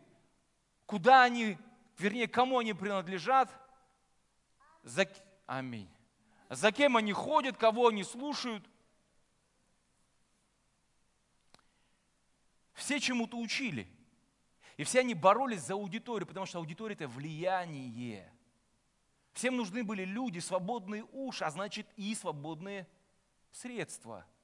куда 0.87 1.25
они, 1.25 1.59
вернее, 1.99 2.29
кому 2.29 2.59
они 2.59 2.73
принадлежат, 2.73 3.51
за, 4.85 5.09
аминь, 5.47 5.91
за 6.49 6.71
кем 6.71 6.97
они 6.97 7.13
ходят, 7.13 7.57
кого 7.57 7.89
они 7.89 8.05
слушают. 8.05 8.65
Все 12.75 13.01
чему-то 13.01 13.39
учили. 13.39 13.89
И 14.77 14.85
все 14.85 15.01
они 15.01 15.15
боролись 15.15 15.63
за 15.63 15.75
аудиторию, 15.75 16.27
потому 16.27 16.47
что 16.47 16.59
аудитория– 16.59 16.95
это 16.97 17.09
влияние. 17.09 18.33
Всем 19.33 19.57
нужны 19.57 19.85
были 19.85 20.05
люди, 20.05 20.39
свободные 20.39 21.05
уши, 21.13 21.45
а 21.45 21.51
значит 21.51 21.87
и 21.97 22.15
свободные 22.15 22.87
средства– 23.51 24.25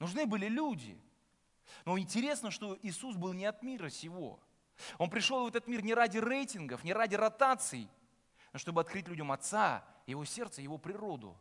Нужны 0.00 0.26
были 0.26 0.48
люди. 0.48 0.98
Но 1.84 1.98
интересно, 1.98 2.50
что 2.50 2.76
Иисус 2.82 3.16
был 3.16 3.32
не 3.34 3.44
от 3.44 3.62
мира 3.62 3.90
сего. 3.90 4.40
Он 4.98 5.10
пришел 5.10 5.44
в 5.44 5.48
этот 5.48 5.68
мир 5.68 5.84
не 5.84 5.94
ради 5.94 6.18
рейтингов, 6.18 6.82
не 6.82 6.94
ради 6.94 7.14
ротаций, 7.14 7.88
но 8.52 8.58
чтобы 8.58 8.80
открыть 8.80 9.06
людям 9.06 9.30
Отца, 9.30 9.84
Его 10.06 10.24
сердце, 10.24 10.62
Его 10.62 10.78
природу. 10.78 11.36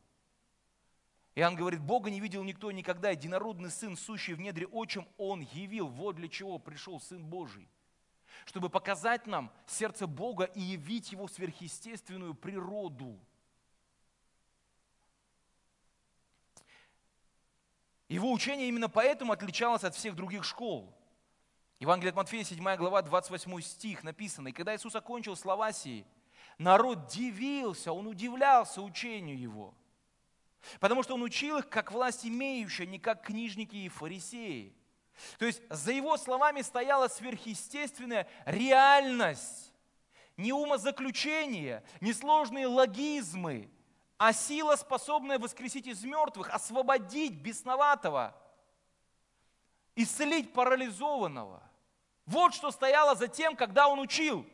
Иоанн 1.35 1.55
говорит, 1.55 1.79
Бога 1.79 2.09
не 2.09 2.19
видел 2.19 2.43
никто 2.43 2.69
никогда, 2.71 3.11
единородный 3.11 3.71
Сын, 3.71 3.95
сущий 3.95 4.33
в 4.33 4.41
недре 4.41 4.67
отчим, 4.67 5.07
Он 5.17 5.39
явил. 5.39 5.87
Вот 5.87 6.17
для 6.17 6.27
чего 6.27 6.59
пришел 6.59 6.99
Сын 6.99 7.25
Божий. 7.25 7.69
Чтобы 8.45 8.69
показать 8.69 9.27
нам 9.27 9.51
сердце 9.67 10.07
Бога 10.07 10.45
и 10.45 10.61
явить 10.61 11.11
Его 11.11 11.27
сверхъестественную 11.27 12.33
природу– 12.33 13.19
Его 18.09 18.31
учение 18.31 18.67
именно 18.67 18.89
поэтому 18.89 19.31
отличалось 19.31 19.83
от 19.83 19.95
всех 19.95 20.15
других 20.15 20.43
школ. 20.43 20.91
Евангелие 21.79 22.09
от 22.09 22.15
Матфея, 22.15 22.43
7 22.43 22.75
глава, 22.75 23.03
28 23.03 23.61
стих 23.61 24.03
написано. 24.03 24.47
«И 24.47 24.51
когда 24.51 24.75
Иисус 24.75 24.95
окончил 24.95 25.35
слова 25.35 25.71
сии, 25.71 26.05
народ 26.57 27.07
дивился, 27.07 27.93
он 27.93 28.07
удивлялся 28.07 28.81
учению 28.81 29.39
Его, 29.39 29.75
потому 30.79 31.03
что 31.03 31.13
Он 31.13 31.21
учил 31.21 31.59
их 31.59 31.69
как 31.69 31.91
власть 31.91 32.25
имеющая, 32.25 32.87
не 32.87 32.97
как 32.97 33.21
книжники 33.21 33.75
и 33.75 33.89
фарисеи». 33.89 34.73
То 35.37 35.45
есть 35.45 35.61
за 35.69 35.91
Его 35.91 36.17
словами 36.17 36.61
стояла 36.61 37.07
сверхъестественная 37.07 38.27
реальность, 38.45 39.73
не 40.37 40.53
умозаключение, 40.53 41.83
не 41.99 42.13
сложные 42.13 42.67
логизмы, 42.67 43.69
а 44.17 44.33
сила, 44.33 44.75
способная 44.75 45.39
воскресить 45.39 45.87
из 45.87 46.03
мертвых, 46.03 46.49
освободить 46.49 47.33
бесноватого, 47.33 48.35
исцелить 49.95 50.53
парализованного. 50.53 51.61
Вот 52.25 52.53
что 52.53 52.71
стояло 52.71 53.15
за 53.15 53.27
тем, 53.27 53.55
когда 53.55 53.87
он 53.87 53.99
учил. 53.99 54.45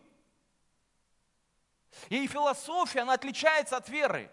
И 2.10 2.28
философия, 2.28 3.02
она 3.02 3.14
отличается 3.14 3.78
от 3.78 3.90
веры. 3.90 4.32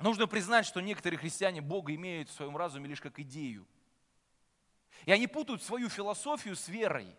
Нужно 0.00 0.26
признать, 0.26 0.66
что 0.66 0.80
некоторые 0.80 1.18
христиане 1.18 1.60
Бога 1.60 1.94
имеют 1.94 2.28
в 2.28 2.32
своем 2.32 2.56
разуме 2.56 2.88
лишь 2.88 3.00
как 3.00 3.18
идею. 3.18 3.66
И 5.06 5.12
они 5.12 5.26
путают 5.26 5.62
свою 5.62 5.88
философию 5.88 6.56
с 6.56 6.68
верой. 6.68 7.14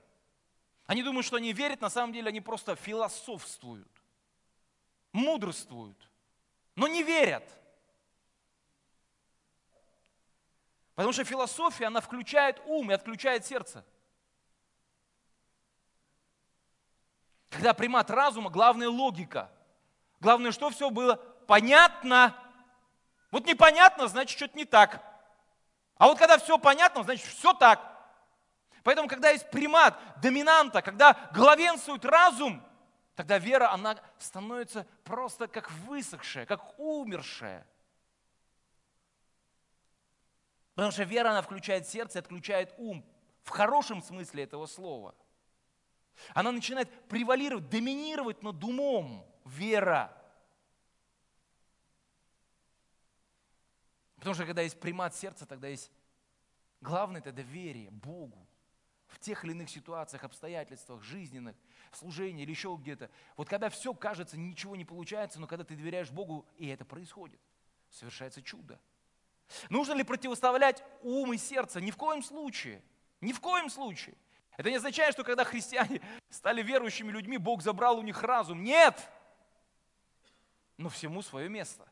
Они 0.85 1.03
думают, 1.03 1.25
что 1.25 1.37
они 1.37 1.53
верят, 1.53 1.81
на 1.81 1.89
самом 1.89 2.11
деле 2.11 2.29
они 2.29 2.41
просто 2.41 2.75
философствуют 2.75 3.87
мудрствуют, 5.13 5.97
но 6.75 6.87
не 6.87 7.03
верят. 7.03 7.43
Потому 10.95 11.13
что 11.13 11.23
философия, 11.23 11.87
она 11.87 12.01
включает 12.01 12.61
ум 12.65 12.91
и 12.91 12.93
отключает 12.93 13.45
сердце. 13.45 13.85
Когда 17.49 17.73
примат 17.73 18.09
разума, 18.09 18.49
главная 18.49 18.89
логика. 18.89 19.51
Главное, 20.19 20.51
что 20.51 20.69
все 20.69 20.89
было 20.89 21.15
понятно. 21.47 22.37
Вот 23.31 23.45
непонятно, 23.45 24.07
значит, 24.07 24.37
что-то 24.37 24.57
не 24.57 24.65
так. 24.65 25.01
А 25.97 26.07
вот 26.07 26.19
когда 26.19 26.37
все 26.37 26.57
понятно, 26.57 27.03
значит, 27.03 27.25
все 27.25 27.53
так. 27.53 27.79
Поэтому, 28.83 29.07
когда 29.07 29.29
есть 29.29 29.49
примат, 29.49 29.97
доминанта, 30.21 30.81
когда 30.81 31.29
главенствует 31.33 32.03
разум, 32.05 32.63
Тогда 33.15 33.37
вера, 33.37 33.71
она 33.71 33.99
становится 34.17 34.87
просто 35.03 35.47
как 35.47 35.69
высохшая, 35.71 36.45
как 36.45 36.79
умершая. 36.79 37.67
Потому 40.73 40.91
что 40.91 41.03
вера, 41.03 41.29
она 41.29 41.41
включает 41.41 41.87
сердце, 41.87 42.19
отключает 42.19 42.73
ум. 42.77 43.05
В 43.43 43.49
хорошем 43.49 44.01
смысле 44.01 44.43
этого 44.43 44.65
слова. 44.65 45.13
Она 46.33 46.51
начинает 46.51 46.89
превалировать, 47.09 47.69
доминировать 47.69 48.41
над 48.41 48.63
умом. 48.63 49.23
Вера. 49.45 50.17
Потому 54.21 54.35
что 54.35 54.45
когда 54.45 54.61
есть 54.61 54.79
примат 54.79 55.15
сердца, 55.15 55.47
тогда 55.47 55.67
есть 55.67 55.91
главное 56.79 57.21
это 57.21 57.31
доверие 57.31 57.89
Богу 57.89 58.47
в 59.07 59.17
тех 59.17 59.43
или 59.43 59.51
иных 59.51 59.67
ситуациях, 59.67 60.23
обстоятельствах, 60.23 61.01
жизненных, 61.01 61.55
служении 61.91 62.43
или 62.43 62.51
еще 62.51 62.77
где-то. 62.79 63.09
Вот 63.35 63.49
когда 63.49 63.69
все 63.69 63.95
кажется, 63.95 64.37
ничего 64.37 64.75
не 64.75 64.85
получается, 64.85 65.39
но 65.39 65.47
когда 65.47 65.63
ты 65.63 65.75
доверяешь 65.75 66.11
Богу, 66.11 66.45
и 66.57 66.67
это 66.67 66.85
происходит, 66.85 67.39
совершается 67.89 68.43
чудо. 68.43 68.79
Нужно 69.71 69.93
ли 69.93 70.03
противоставлять 70.03 70.83
ум 71.01 71.33
и 71.33 71.37
сердце? 71.37 71.81
Ни 71.81 71.89
в 71.89 71.97
коем 71.97 72.21
случае. 72.21 72.83
Ни 73.21 73.33
в 73.33 73.39
коем 73.39 73.71
случае. 73.71 74.15
Это 74.55 74.69
не 74.69 74.75
означает, 74.75 75.15
что 75.15 75.23
когда 75.23 75.45
христиане 75.45 75.99
стали 76.29 76.61
верующими 76.61 77.11
людьми, 77.11 77.39
Бог 77.39 77.63
забрал 77.63 77.97
у 77.97 78.03
них 78.03 78.21
разум. 78.21 78.63
Нет! 78.63 79.01
Но 80.77 80.89
всему 80.89 81.23
свое 81.23 81.49
место. 81.49 81.91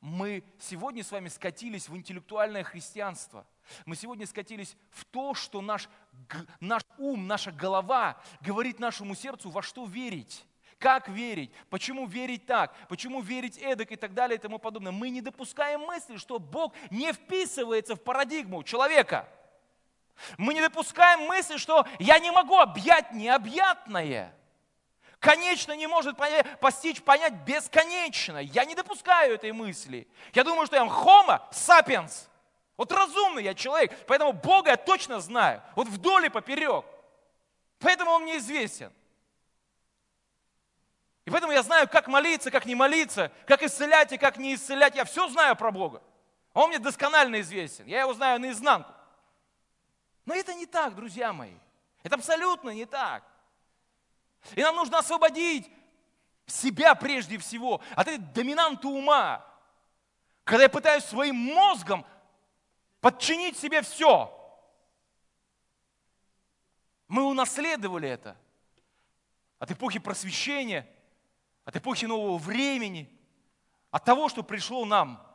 Мы 0.00 0.42
сегодня 0.58 1.04
с 1.04 1.12
вами 1.12 1.28
скатились 1.28 1.88
в 1.88 1.96
интеллектуальное 1.96 2.64
христианство. 2.64 3.46
Мы 3.84 3.96
сегодня 3.96 4.26
скатились 4.26 4.76
в 4.90 5.04
то, 5.04 5.34
что 5.34 5.60
наш, 5.60 5.88
наш 6.58 6.82
ум, 6.98 7.26
наша 7.26 7.52
голова 7.52 8.20
говорит 8.40 8.78
нашему 8.78 9.14
сердцу, 9.14 9.50
во 9.50 9.62
что 9.62 9.84
верить. 9.84 10.44
Как 10.78 11.08
верить? 11.08 11.52
Почему 11.68 12.06
верить 12.06 12.46
так? 12.46 12.74
Почему 12.88 13.20
верить 13.20 13.58
эдак 13.58 13.92
и 13.92 13.96
так 13.96 14.14
далее 14.14 14.38
и 14.38 14.40
тому 14.40 14.58
подобное? 14.58 14.92
Мы 14.92 15.10
не 15.10 15.20
допускаем 15.20 15.82
мысли, 15.82 16.16
что 16.16 16.38
Бог 16.38 16.72
не 16.90 17.12
вписывается 17.12 17.96
в 17.96 18.02
парадигму 18.02 18.62
человека. 18.62 19.28
Мы 20.38 20.54
не 20.54 20.62
допускаем 20.62 21.20
мысли, 21.26 21.58
что 21.58 21.86
я 21.98 22.18
не 22.18 22.30
могу 22.30 22.56
объять 22.56 23.12
необъятное. 23.12 24.34
Конечно 25.20 25.72
не 25.76 25.86
может 25.86 26.16
постичь, 26.60 27.02
понять 27.02 27.34
бесконечно. 27.44 28.38
Я 28.38 28.64
не 28.64 28.74
допускаю 28.74 29.34
этой 29.34 29.52
мысли. 29.52 30.08
Я 30.32 30.44
думаю, 30.44 30.66
что 30.66 30.76
я 30.76 30.82
homo 30.82 31.42
sapiens. 31.52 32.26
Вот 32.78 32.90
разумный 32.90 33.44
я 33.44 33.54
человек, 33.54 33.94
поэтому 34.06 34.32
Бога 34.32 34.70
я 34.70 34.76
точно 34.78 35.20
знаю. 35.20 35.62
Вот 35.76 35.88
вдоль 35.88 36.26
и 36.26 36.28
поперек. 36.30 36.86
Поэтому 37.78 38.12
Он 38.12 38.22
мне 38.22 38.38
известен. 38.38 38.90
И 41.26 41.30
поэтому 41.30 41.52
я 41.52 41.62
знаю, 41.62 41.86
как 41.86 42.08
молиться, 42.08 42.50
как 42.50 42.64
не 42.64 42.74
молиться, 42.74 43.30
как 43.46 43.62
исцелять 43.62 44.12
и 44.12 44.18
как 44.18 44.38
не 44.38 44.54
исцелять. 44.54 44.96
Я 44.96 45.04
все 45.04 45.28
знаю 45.28 45.54
про 45.54 45.70
Бога. 45.70 46.02
Он 46.54 46.70
мне 46.70 46.78
досконально 46.78 47.42
известен. 47.42 47.84
Я 47.84 48.00
его 48.00 48.14
знаю 48.14 48.40
наизнанку. 48.40 48.90
Но 50.24 50.34
это 50.34 50.54
не 50.54 50.64
так, 50.64 50.94
друзья 50.94 51.34
мои. 51.34 51.54
Это 52.02 52.14
абсолютно 52.14 52.70
не 52.70 52.86
так. 52.86 53.22
И 54.54 54.62
нам 54.62 54.76
нужно 54.76 54.98
освободить 54.98 55.70
себя 56.46 56.94
прежде 56.94 57.38
всего 57.38 57.80
от 57.94 58.08
этой 58.08 58.18
доминанты 58.18 58.88
ума. 58.88 59.46
Когда 60.44 60.64
я 60.64 60.68
пытаюсь 60.68 61.04
своим 61.04 61.36
мозгом 61.36 62.04
подчинить 63.00 63.58
себе 63.58 63.82
все. 63.82 64.36
Мы 67.08 67.24
унаследовали 67.24 68.08
это 68.08 68.36
от 69.58 69.70
эпохи 69.70 69.98
просвещения, 69.98 70.88
от 71.64 71.76
эпохи 71.76 72.06
нового 72.06 72.38
времени, 72.38 73.10
от 73.90 74.04
того, 74.04 74.28
что 74.28 74.42
пришло 74.42 74.84
нам 74.84 75.26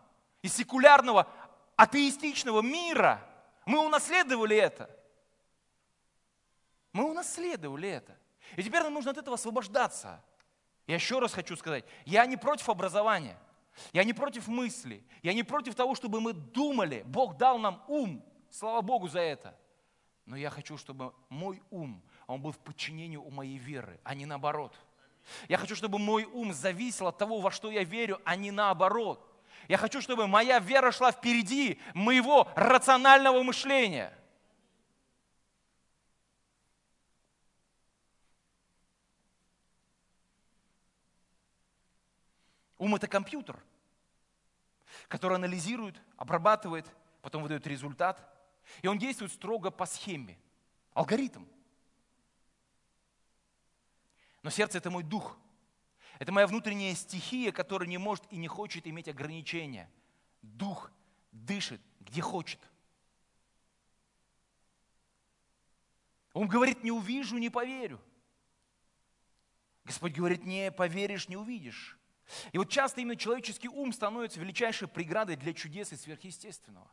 из 0.41 0.55
секулярного 0.55 1.27
атеистичного 1.75 2.61
мира. 2.61 3.21
Мы 3.65 3.79
унаследовали 3.85 4.55
это. 4.55 4.89
Мы 6.93 7.09
унаследовали 7.09 7.89
это. 7.89 8.17
И 8.55 8.63
теперь 8.63 8.83
нам 8.83 8.93
нужно 8.93 9.11
от 9.11 9.17
этого 9.17 9.35
освобождаться. 9.35 10.23
Я 10.87 10.95
еще 10.95 11.19
раз 11.19 11.33
хочу 11.33 11.55
сказать, 11.55 11.83
я 12.05 12.25
не 12.25 12.37
против 12.37 12.69
образования, 12.69 13.37
я 13.91 14.03
не 14.03 14.13
против 14.13 14.47
мысли, 14.47 15.03
я 15.23 15.33
не 15.33 15.43
против 15.43 15.75
того, 15.75 15.95
чтобы 15.95 16.21
мы 16.21 16.33
думали. 16.33 17.03
Бог 17.07 17.37
дал 17.37 17.57
нам 17.57 17.83
ум, 17.87 18.23
слава 18.49 18.81
Богу 18.81 19.07
за 19.07 19.19
это. 19.19 19.57
Но 20.25 20.35
я 20.35 20.49
хочу, 20.49 20.77
чтобы 20.77 21.13
мой 21.29 21.61
ум, 21.69 22.01
он 22.27 22.41
был 22.41 22.51
в 22.51 22.59
подчинении 22.59 23.17
у 23.17 23.29
моей 23.29 23.57
веры, 23.57 23.99
а 24.03 24.15
не 24.15 24.25
наоборот. 24.25 24.75
Я 25.47 25.57
хочу, 25.57 25.75
чтобы 25.75 25.97
мой 25.97 26.25
ум 26.25 26.53
зависел 26.53 27.07
от 27.07 27.17
того, 27.17 27.39
во 27.41 27.51
что 27.51 27.71
я 27.71 27.83
верю, 27.83 28.21
а 28.25 28.35
не 28.35 28.51
наоборот. 28.51 29.31
Я 29.67 29.77
хочу, 29.77 30.01
чтобы 30.01 30.27
моя 30.27 30.59
вера 30.59 30.91
шла 30.91 31.11
впереди 31.11 31.79
моего 31.93 32.47
рационального 32.55 33.41
мышления– 33.43 34.13
Ум– 42.85 42.93
это 42.97 43.07
компьютер, 43.07 43.59
который 45.07 45.37
анализирует, 45.37 45.99
обрабатывает, 46.17 46.85
потом 47.23 47.41
выдает 47.41 47.65
результат. 47.65 48.23
И 48.83 48.87
он 48.87 48.99
действует 48.99 49.31
строго 49.31 49.71
по 49.71 49.87
схеме, 49.87 50.37
алгоритм. 50.93 51.45
Но 54.43 54.51
сердце– 54.51 54.77
это 54.77 54.91
мой 54.91 55.01
дух. 55.01 55.35
Это 56.19 56.31
моя 56.31 56.45
внутренняя 56.45 56.93
стихия, 56.93 57.51
которая 57.51 57.89
не 57.89 57.97
может 57.97 58.31
и 58.31 58.37
не 58.37 58.47
хочет 58.47 58.85
иметь 58.85 59.07
ограничения. 59.07 59.91
Дух 60.43 60.91
дышит, 61.31 61.81
где 62.01 62.21
хочет. 62.21 62.59
Он 66.33 66.47
говорит, 66.47 66.83
не 66.83 66.91
увижу, 66.91 67.39
не 67.39 67.49
поверю. 67.49 67.99
Господь 69.85 70.13
говорит, 70.13 70.45
не 70.45 70.71
поверишь, 70.71 71.27
не 71.27 71.35
увидишь. 71.35 71.97
И 72.51 72.57
вот 72.57 72.69
часто 72.69 73.01
именно 73.01 73.15
человеческий 73.15 73.69
ум 73.69 73.93
становится 73.93 74.39
величайшей 74.39 74.87
преградой 74.87 75.35
для 75.35 75.53
чудес 75.53 75.91
и 75.91 75.95
сверхъестественного. 75.95 76.89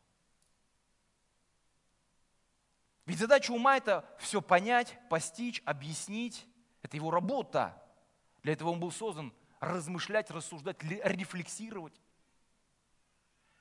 Ведь 3.07 3.19
задача 3.19 3.51
ума– 3.51 3.77
это 3.79 4.09
все 4.19 4.41
понять, 4.41 4.99
постичь, 5.09 5.63
объяснить. 5.65 6.47
Это 6.83 6.97
его 6.97 7.11
работа. 7.11 7.81
Для 8.43 8.53
этого 8.53 8.71
он 8.71 8.81
был 8.81 8.93
создан 8.93 9.33
размышлять, 9.61 10.31
рассуждать, 10.31 10.83
рефлексировать. 10.83 12.01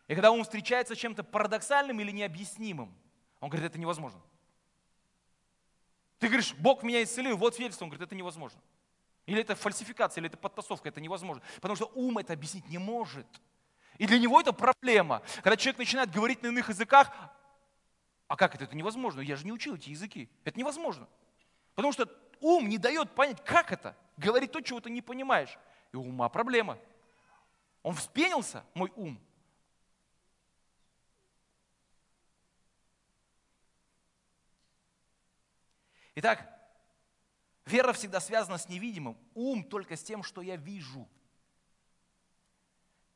И 0.07 0.13
когда 0.13 0.31
он 0.31 0.43
встречается 0.43 0.95
с 0.95 0.97
чем-то 0.97 1.23
парадоксальным 1.23 1.99
или 1.99 2.11
необъяснимым, 2.11 2.93
он 3.39 3.49
говорит, 3.49 3.69
это 3.69 3.79
невозможно. 3.79 4.21
Ты 6.19 6.27
говоришь, 6.27 6.53
Бог 6.55 6.83
меня 6.83 7.01
исцелил, 7.01 7.37
вот 7.37 7.55
свидетельство. 7.55 7.85
Он 7.85 7.89
говорит, 7.89 8.05
это 8.07 8.15
невозможно. 8.15 8.61
Или 9.31 9.43
это 9.43 9.55
фальсификация, 9.55 10.19
или 10.19 10.27
это 10.27 10.35
подтасовка, 10.35 10.89
это 10.89 10.99
невозможно. 10.99 11.41
Потому 11.55 11.77
что 11.77 11.89
ум 11.95 12.17
это 12.17 12.33
объяснить 12.33 12.67
не 12.67 12.77
может. 12.77 13.25
И 13.97 14.05
для 14.05 14.19
него 14.19 14.41
это 14.41 14.51
проблема. 14.51 15.21
Когда 15.35 15.55
человек 15.55 15.77
начинает 15.77 16.11
говорить 16.11 16.43
на 16.43 16.47
иных 16.47 16.67
языках, 16.67 17.09
а 18.27 18.35
как 18.35 18.55
это? 18.55 18.65
Это 18.65 18.75
невозможно. 18.75 19.21
Я 19.21 19.37
же 19.37 19.45
не 19.45 19.53
учил 19.53 19.75
эти 19.75 19.87
языки. 19.87 20.29
Это 20.43 20.59
невозможно. 20.59 21.07
Потому 21.75 21.93
что 21.93 22.09
ум 22.41 22.67
не 22.67 22.77
дает 22.77 23.11
понять, 23.11 23.41
как 23.45 23.71
это. 23.71 23.95
Говорить 24.17 24.51
то, 24.51 24.59
чего 24.59 24.81
ты 24.81 24.89
не 24.89 25.01
понимаешь. 25.01 25.57
И 25.93 25.95
у 25.95 26.01
ума 26.01 26.27
проблема. 26.27 26.77
Он 27.83 27.95
вспенился, 27.95 28.65
мой 28.73 28.91
ум. 28.97 29.17
Итак, 36.15 36.50
Вера 37.65 37.93
всегда 37.93 38.19
связана 38.19 38.57
с 38.57 38.67
невидимым, 38.69 39.17
ум 39.33 39.63
только 39.63 39.95
с 39.95 40.03
тем, 40.03 40.23
что 40.23 40.41
я 40.41 40.55
вижу. 40.55 41.07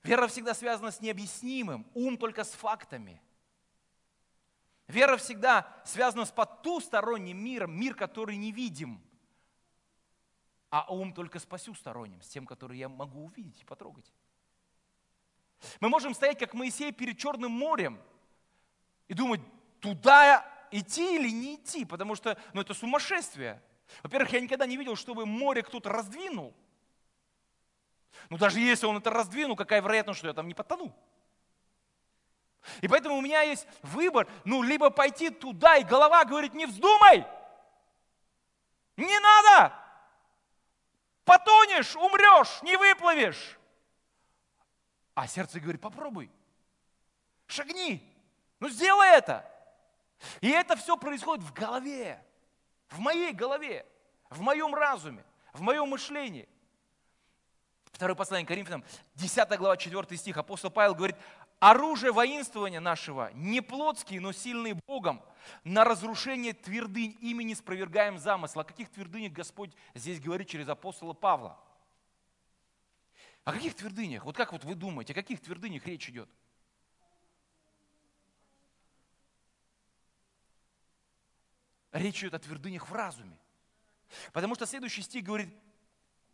Вера 0.03 0.27
всегда 0.27 0.53
связана 0.53 0.91
с 0.91 1.01
необъяснимым, 1.01 1.87
ум 1.95 2.17
только 2.17 2.43
с 2.43 2.51
фактами. 2.51 3.21
Вера 4.87 5.17
всегда 5.17 5.81
связана 5.83 6.25
с 6.25 6.31
потусторонним 6.31 7.43
миром, 7.43 7.75
мир, 7.75 7.95
который 7.95 8.35
не 8.35 8.51
видим. 8.51 9.01
А 10.69 10.93
ум 10.93 11.11
только 11.11 11.39
с 11.39 11.45
посюсторонним, 11.45 12.21
с 12.21 12.27
тем, 12.27 12.45
который 12.45 12.77
я 12.77 12.87
могу 12.87 13.25
увидеть 13.25 13.61
и 13.61 13.65
потрогать. 13.65 14.13
Мы 15.79 15.89
можем 15.89 16.13
стоять, 16.13 16.37
как 16.37 16.53
Моисей, 16.53 16.91
перед 16.91 17.17
Черным 17.17 17.51
морем 17.51 17.99
и 19.07 19.15
думать, 19.15 19.41
туда 19.79 20.45
идти 20.69 21.15
или 21.15 21.31
не 21.31 21.55
идти, 21.55 21.83
потому 21.83 22.13
что 22.13 22.37
ну, 22.53 22.61
это 22.61 22.75
сумасшествие– 22.75 23.59
во-первых, 24.03 24.31
я 24.33 24.39
никогда 24.41 24.65
не 24.65 24.77
видел, 24.77 24.95
чтобы 24.95 25.25
море 25.25 25.63
кто-то 25.63 25.89
раздвинул. 25.89 26.53
Ну 28.29 28.37
даже 28.37 28.59
если 28.59 28.85
он 28.85 28.97
это 28.97 29.09
раздвинул, 29.09 29.55
какая 29.55 29.81
вероятность, 29.81 30.19
что 30.19 30.27
я 30.27 30.33
там 30.33 30.47
не 30.47 30.53
потону? 30.53 30.95
И 32.81 32.87
поэтому 32.87 33.17
у 33.17 33.21
меня 33.21 33.41
есть 33.41 33.67
выбор, 33.83 34.27
ну 34.43 34.63
либо 34.63 34.89
пойти 34.89 35.29
туда, 35.29 35.77
и 35.77 35.83
голова 35.83 36.25
говорит, 36.25 36.53
не 36.53 36.65
вздумай, 36.65 37.25
не 38.97 39.19
надо, 39.19 39.73
потонешь, 41.25 41.95
умрешь, 41.95 42.61
не 42.63 42.75
выплывешь. 42.75 43.59
А 45.13 45.27
сердце 45.27 45.59
говорит, 45.59 45.81
попробуй, 45.81 46.31
шагни, 47.45 48.01
ну 48.59 48.69
сделай 48.69 49.09
это. 49.09 49.49
И 50.41 50.49
это 50.49 50.75
все 50.75 50.97
происходит 50.97 51.43
в 51.45 51.53
голове. 51.53 52.23
В 52.89 52.99
моей 52.99 53.33
голове, 53.33 53.85
в 54.29 54.41
моем 54.41 54.73
разуме, 54.73 55.23
в 55.53 55.61
моем 55.61 55.89
мышлении. 55.89 56.47
Второе 57.91 58.15
послание 58.15 58.45
Коринфянам, 58.45 58.83
10 59.15 59.57
глава, 59.57 59.77
4 59.77 60.17
стих. 60.17 60.37
Апостол 60.37 60.69
Павел 60.69 60.95
говорит, 60.95 61.15
оружие 61.59 62.11
воинствования 62.11 62.81
нашего 62.81 63.31
не 63.33 63.61
плотские, 63.61 64.19
но 64.19 64.33
сильные 64.33 64.73
Богом, 64.85 65.23
на 65.63 65.85
разрушение 65.85 66.53
твердынь 66.53 67.17
имени 67.21 67.53
спровергаем 67.53 68.19
замысла. 68.19 68.63
О 68.63 68.65
каких 68.65 68.89
твердынях 68.89 69.31
Господь 69.31 69.71
здесь 69.93 70.19
говорит 70.19 70.49
через 70.49 70.67
апостола 70.67 71.13
Павла? 71.13 71.57
О 73.45 73.53
каких 73.53 73.75
твердынях? 73.75 74.25
Вот 74.25 74.35
как 74.35 74.51
вот 74.51 74.63
вы 74.63 74.75
думаете, 74.75 75.13
о 75.13 75.15
каких 75.15 75.39
твердынях 75.39 75.85
речь 75.85 76.09
идет? 76.09 76.29
Речь 81.95 82.19
идет 82.19 82.33
о 82.33 82.39
твердынях 82.39 82.89
в 82.89 82.93
разуме. 82.93 83.39
Потому 84.33 84.55
что 84.55 84.65
следующий 84.65 85.01
стих 85.01 85.23
говорит, 85.23 85.47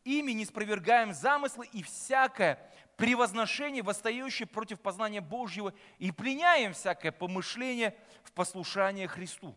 ими 0.04 0.32
не 0.32 0.44
спровергаем 0.44 1.14
замыслы 1.14 1.68
и 1.68 1.84
всякое 1.84 2.58
превозношение, 2.98 3.84
восстающее 3.84 4.48
против 4.48 4.80
познания 4.80 5.22
Божьего, 5.22 5.72
и 6.00 6.12
пленяем 6.12 6.74
всякое 6.74 7.12
помышление 7.12 7.96
в 8.24 8.32
послушание 8.32 9.08
Христу. 9.08 9.56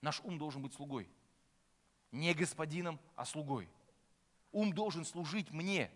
Наш 0.00 0.20
ум 0.20 0.38
должен 0.38 0.62
быть 0.62 0.74
слугой. 0.74 1.10
Не 2.12 2.32
господином, 2.32 3.00
а 3.16 3.24
слугой. 3.24 3.68
Ум 4.52 4.72
должен 4.72 5.04
служить 5.04 5.50
мне. 5.50 5.90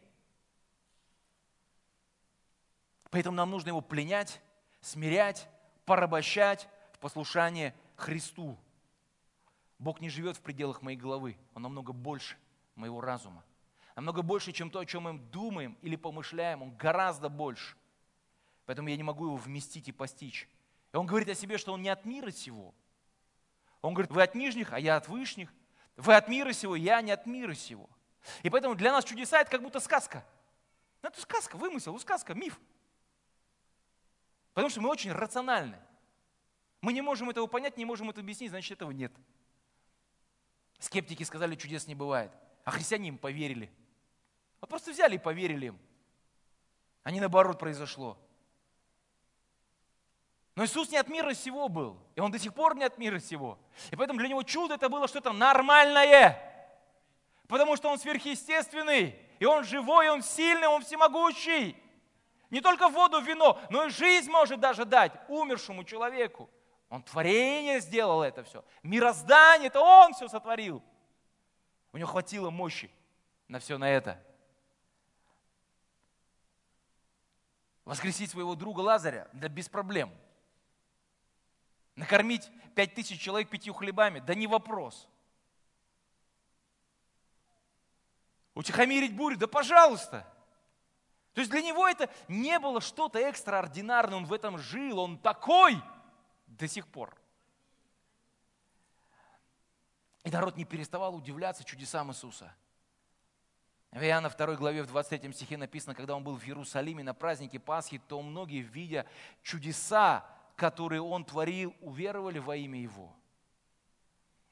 Поэтому 3.11 3.37
нам 3.37 3.49
нужно 3.49 3.69
его 3.69 3.81
пленять, 3.81 4.41
смирять, 4.81 5.49
порабощать 5.85 6.69
в 6.95 6.99
послушание 6.99 7.73
Христу. 7.97 8.57
Бог 9.79 10.01
не 10.01 10.09
живет 10.09 10.37
в 10.37 10.41
пределах 10.41 10.83
моей 10.83 10.97
головы, 10.97 11.37
Он 11.55 11.63
намного 11.63 11.93
больше 11.93 12.37
моего 12.75 13.01
разума. 13.01 13.45
Намного 13.95 14.23
больше, 14.23 14.53
чем 14.53 14.71
то, 14.71 14.81
о 14.81 14.87
чем 14.87 15.05
мы 15.05 15.19
думаем 15.19 15.77
или 15.81 15.97
помышляем. 15.97 16.63
Он 16.63 16.77
гораздо 16.77 17.31
больше. 17.31 17.75
Поэтому 18.67 18.89
я 18.89 18.97
не 18.97 19.03
могу 19.03 19.25
его 19.25 19.37
вместить 19.37 19.89
и 19.89 19.93
постичь. 19.93 20.49
И 20.93 20.97
он 20.97 21.07
говорит 21.07 21.29
о 21.31 21.35
себе, 21.35 21.57
что 21.57 21.73
он 21.73 21.83
не 21.83 21.89
от 21.89 22.05
мира 22.05 22.31
сего. 22.31 22.75
Он 23.81 23.95
говорит, 23.95 24.13
вы 24.13 24.23
от 24.23 24.35
нижних, 24.35 24.73
а 24.73 24.79
я 24.79 24.97
от 24.97 25.09
вышних. 25.09 25.53
Вы 25.97 26.15
от 26.15 26.29
мира 26.29 26.53
сего, 26.53 26.77
я 26.77 27.01
не 27.01 27.11
от 27.11 27.25
мира 27.25 27.55
сего. 27.55 27.89
И 28.43 28.51
поэтому 28.51 28.75
для 28.75 28.93
нас 28.93 29.05
чудеса 29.05 29.41
это 29.41 29.51
как 29.51 29.63
будто 29.63 29.81
сказка. 29.81 30.27
Ну, 31.03 31.09
это 31.09 31.21
сказка, 31.21 31.57
вымысел, 31.57 31.99
сказка, 31.99 32.35
миф. 32.35 32.61
Потому 34.53 34.69
что 34.69 34.81
мы 34.83 34.91
очень 34.91 35.13
рациональны. 35.13 35.79
Мы 36.81 36.93
не 36.93 37.03
можем 37.03 37.31
этого 37.31 37.47
понять, 37.47 37.77
не 37.77 37.85
можем 37.85 38.11
это 38.11 38.21
объяснить, 38.21 38.51
значит 38.51 38.73
этого 38.73 38.91
нет. 38.91 39.13
Скептики 40.79 41.23
сказали, 41.23 41.55
чудес 41.55 41.87
не 41.87 41.95
бывает. 41.95 42.31
А 42.65 42.71
христиане 42.71 43.09
им 43.09 43.19
поверили. 43.19 43.71
Вот 44.61 44.69
просто 44.69 44.91
взяли 44.91 45.17
и 45.17 45.19
поверили 45.19 45.67
им. 45.67 45.79
А 47.03 47.11
не 47.11 47.21
наоборот 47.21 47.59
произошло. 47.59 48.19
Но 50.55 50.65
Иисус 50.65 50.91
не 50.91 50.97
от 50.97 51.09
мира 51.09 51.35
сего 51.35 51.69
был. 51.69 51.99
И 52.15 52.21
Он 52.21 52.31
до 52.31 52.39
сих 52.39 52.55
пор 52.55 52.75
не 52.75 52.85
от 52.85 52.99
мира 52.99 53.19
сего. 53.21 53.59
И 53.91 53.97
поэтому 53.97 54.19
для 54.19 54.29
Него 54.29 54.43
чудо 54.43 54.75
это 54.75 54.89
было 54.89 55.07
что-то 55.07 55.33
нормальное. 55.33 56.43
Потому 57.47 57.77
что 57.77 57.91
Он 57.91 57.99
сверхъестественный. 57.99 59.15
И 59.39 59.45
Он 59.45 59.65
живой, 59.65 60.09
Он 60.09 60.23
сильный, 60.23 60.67
Он 60.67 60.83
всемогущий. 60.83 61.77
Не 62.51 62.61
только 62.61 62.89
воду, 62.89 63.21
вино, 63.21 63.61
но 63.71 63.87
и 63.87 63.91
жизнь 63.91 64.31
может 64.31 64.61
даже 64.61 64.85
дать 64.85 65.13
умершему 65.29 65.85
человеку. 65.85 66.49
Он 66.97 67.03
творение 67.03 67.81
сделал 67.81 68.23
это 68.23 68.43
все. 68.43 68.65
Мироздание, 68.83 69.67
это 69.67 69.83
Он 69.83 70.15
все 70.15 70.29
сотворил. 70.29 70.83
У 71.93 71.99
него 71.99 72.09
хватило 72.09 72.49
мощи 72.49 72.91
на 73.49 73.59
все 73.59 73.77
на 73.77 73.91
это. 73.91 74.19
Воскресить 77.85 78.31
своего 78.31 78.55
друга 78.55 78.81
Лазаря, 78.81 79.29
да 79.35 79.47
без 79.49 79.69
проблем. 79.69 80.11
Накормить 81.97 82.51
пять 82.75 82.95
тысяч 82.95 83.21
человек 83.21 83.51
пятью 83.51 83.75
хлебами, 83.75 84.21
да 84.21 84.35
не 84.35 84.47
вопрос. 84.47 85.07
Утихомирить 88.55 89.15
бурю, 89.15 89.37
да 89.37 89.47
пожалуйста. 89.47 90.27
То 91.35 91.43
есть 91.43 91.51
для 91.51 91.61
него 91.61 91.87
это 91.87 92.09
не 92.27 92.59
было 92.59 92.81
что-то 92.81 93.19
экстраординарное, 93.19 94.17
он 94.17 94.25
в 94.25 94.33
этом 94.33 94.57
жил, 94.57 94.99
он 94.99 95.19
такой 95.19 95.79
до 96.59 96.69
сих 96.69 96.87
пор. 96.89 97.17
И 100.25 100.31
народ 100.31 100.57
не 100.57 100.65
переставал 100.65 101.15
удивляться 101.15 101.65
чудесам 101.65 102.11
Иисуса. 102.11 102.53
В 103.93 104.03
Иоанна 104.03 104.29
2 104.29 104.57
главе 104.57 104.83
в 104.83 104.89
23 104.89 105.33
стихе 105.33 105.57
написано, 105.57 105.95
когда 105.95 106.15
он 106.17 106.25
был 106.25 106.37
в 106.37 106.45
Иерусалиме 106.45 107.03
на 107.03 107.15
празднике 107.15 107.61
Пасхи, 107.61 107.99
то 108.09 108.21
многие, 108.21 108.61
видя 108.61 109.07
чудеса, 109.43 110.27
которые 110.57 111.01
он 111.01 111.25
творил, 111.25 111.75
уверовали 111.81 112.39
во 112.39 112.57
имя 112.57 112.81
его. 112.81 113.15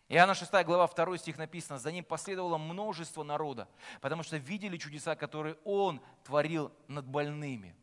Иоанна 0.08 0.34
6 0.34 0.52
глава 0.64 0.86
2 0.86 1.18
стих 1.18 1.38
написано, 1.38 1.78
за 1.78 1.90
ним 1.90 2.04
последовало 2.04 2.56
множество 2.56 3.22
народа, 3.22 3.68
потому 4.00 4.22
что 4.22 4.36
видели 4.36 4.76
чудеса, 4.76 5.16
которые 5.16 5.56
он 5.64 6.00
творил 6.22 6.72
над 6.86 7.06
больными. 7.06 7.74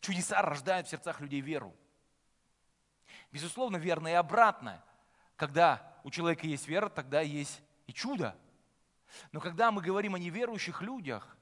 Чудеса 0.00 0.42
рождают 0.42 0.88
в 0.88 0.90
сердцах 0.90 1.20
людей 1.20 1.40
веру. 1.40 1.74
Безусловно, 3.32 3.76
верно 3.76 4.08
и 4.08 4.12
обратно. 4.12 4.82
Когда 5.36 5.98
у 6.04 6.10
человека 6.10 6.46
есть 6.46 6.68
вера, 6.68 6.88
тогда 6.88 7.20
есть 7.20 7.62
и 7.86 7.92
чудо. 7.92 8.36
Но 9.32 9.40
когда 9.40 9.70
мы 9.70 9.82
говорим 9.82 10.14
о 10.14 10.18
неверующих 10.18 10.82
людях, 10.82 11.36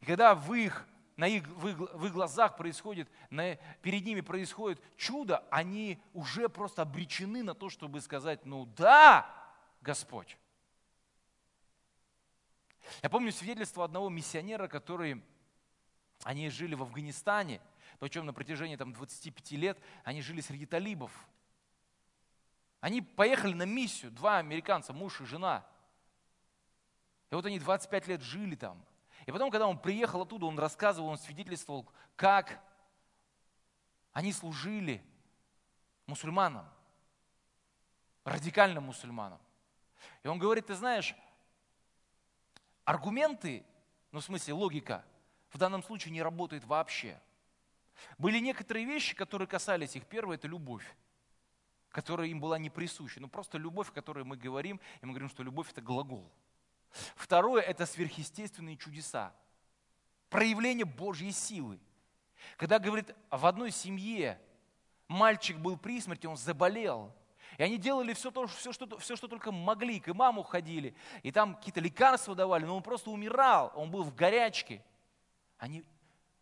и 0.00 0.06
когда 0.06 0.34
в 0.34 0.52
их, 0.54 0.86
на 1.16 1.26
их, 1.26 1.46
в, 1.46 1.68
их, 1.68 1.78
в 1.78 2.06
их 2.06 2.12
глазах 2.12 2.56
происходит, 2.56 3.08
на, 3.30 3.56
перед 3.82 4.04
ними 4.04 4.20
происходит 4.20 4.80
чудо, 4.96 5.44
они 5.50 6.02
уже 6.12 6.48
просто 6.48 6.82
обречены 6.82 7.42
на 7.42 7.54
то, 7.54 7.70
чтобы 7.70 8.00
сказать, 8.00 8.44
ну 8.44 8.66
да, 8.66 9.26
Господь. 9.80 10.36
Я 13.02 13.08
помню 13.08 13.32
свидетельство 13.32 13.84
одного 13.84 14.08
миссионера, 14.08 14.68
который, 14.68 15.22
они 16.22 16.50
жили 16.50 16.74
в 16.74 16.82
Афганистане, 16.82 17.60
причем 18.00 18.26
на 18.26 18.32
протяжении 18.32 18.76
там, 18.76 18.92
25 18.92 19.52
лет 19.52 19.78
они 20.02 20.22
жили 20.22 20.40
среди 20.40 20.66
талибов. 20.66 21.12
Они 22.80 23.00
поехали 23.00 23.54
на 23.54 23.64
миссию, 23.64 24.10
два 24.10 24.38
американца, 24.38 24.92
муж 24.92 25.20
и 25.20 25.24
жена. 25.24 25.66
И 27.30 27.34
вот 27.34 27.46
они 27.46 27.58
25 27.58 28.08
лет 28.08 28.20
жили 28.20 28.56
там. 28.56 28.84
И 29.26 29.32
потом, 29.32 29.50
когда 29.50 29.66
он 29.66 29.78
приехал 29.78 30.22
оттуда, 30.22 30.46
он 30.46 30.58
рассказывал, 30.58 31.08
он 31.08 31.18
свидетельствовал, 31.18 31.88
как 32.14 32.60
они 34.12 34.32
служили 34.32 35.02
мусульманам, 36.06 36.68
радикальным 38.24 38.84
мусульманам. 38.84 39.40
И 40.22 40.28
он 40.28 40.38
говорит, 40.38 40.66
ты 40.66 40.74
знаешь, 40.74 41.16
аргументы, 42.84 43.64
ну 44.12 44.20
в 44.20 44.24
смысле 44.24 44.54
логика, 44.54 45.04
в 45.50 45.58
данном 45.58 45.82
случае 45.82 46.12
не 46.12 46.22
работает 46.22 46.64
вообще. 46.64 47.20
Были 48.18 48.38
некоторые 48.38 48.86
вещи, 48.86 49.14
которые 49.14 49.48
касались 49.48 49.96
их. 49.96 50.06
Первое– 50.06 50.36
это 50.36 50.48
любовь 50.48 50.84
которая 51.94 52.26
им 52.26 52.40
была 52.40 52.58
не 52.58 52.70
присуща. 52.70 53.20
Ну 53.20 53.28
просто 53.28 53.56
любовь, 53.56 53.88
о 53.90 53.92
которой 53.92 54.24
мы 54.24 54.36
говорим, 54.36 54.80
и 55.00 55.06
мы 55.06 55.12
говорим, 55.12 55.28
что 55.28 55.44
любовь 55.44 55.70
это 55.70 55.80
глагол. 55.80 56.28
Второе 57.14 57.62
это 57.62 57.86
сверхъестественные 57.86 58.76
чудеса. 58.76 59.32
Проявление 60.28 60.84
Божьей 60.84 61.30
силы. 61.30 61.78
Когда 62.56 62.80
говорит, 62.80 63.14
в 63.30 63.46
одной 63.46 63.70
семье 63.70 64.40
мальчик 65.06 65.56
был 65.58 65.76
при 65.76 66.00
смерти, 66.00 66.26
он 66.26 66.36
заболел. 66.36 67.14
И 67.58 67.62
они 67.62 67.78
делали 67.78 68.12
все, 68.12 68.32
то, 68.32 68.48
все, 68.48 68.72
что, 68.72 68.98
все, 68.98 69.14
что 69.14 69.28
только 69.28 69.52
могли, 69.52 70.00
к 70.00 70.08
имаму 70.08 70.42
ходили, 70.42 70.96
и 71.22 71.30
там 71.30 71.54
какие-то 71.54 71.78
лекарства 71.78 72.34
давали, 72.34 72.64
но 72.64 72.76
он 72.76 72.82
просто 72.82 73.10
умирал, 73.10 73.72
он 73.76 73.92
был 73.92 74.02
в 74.02 74.12
горячке. 74.12 74.82
Они 75.58 75.84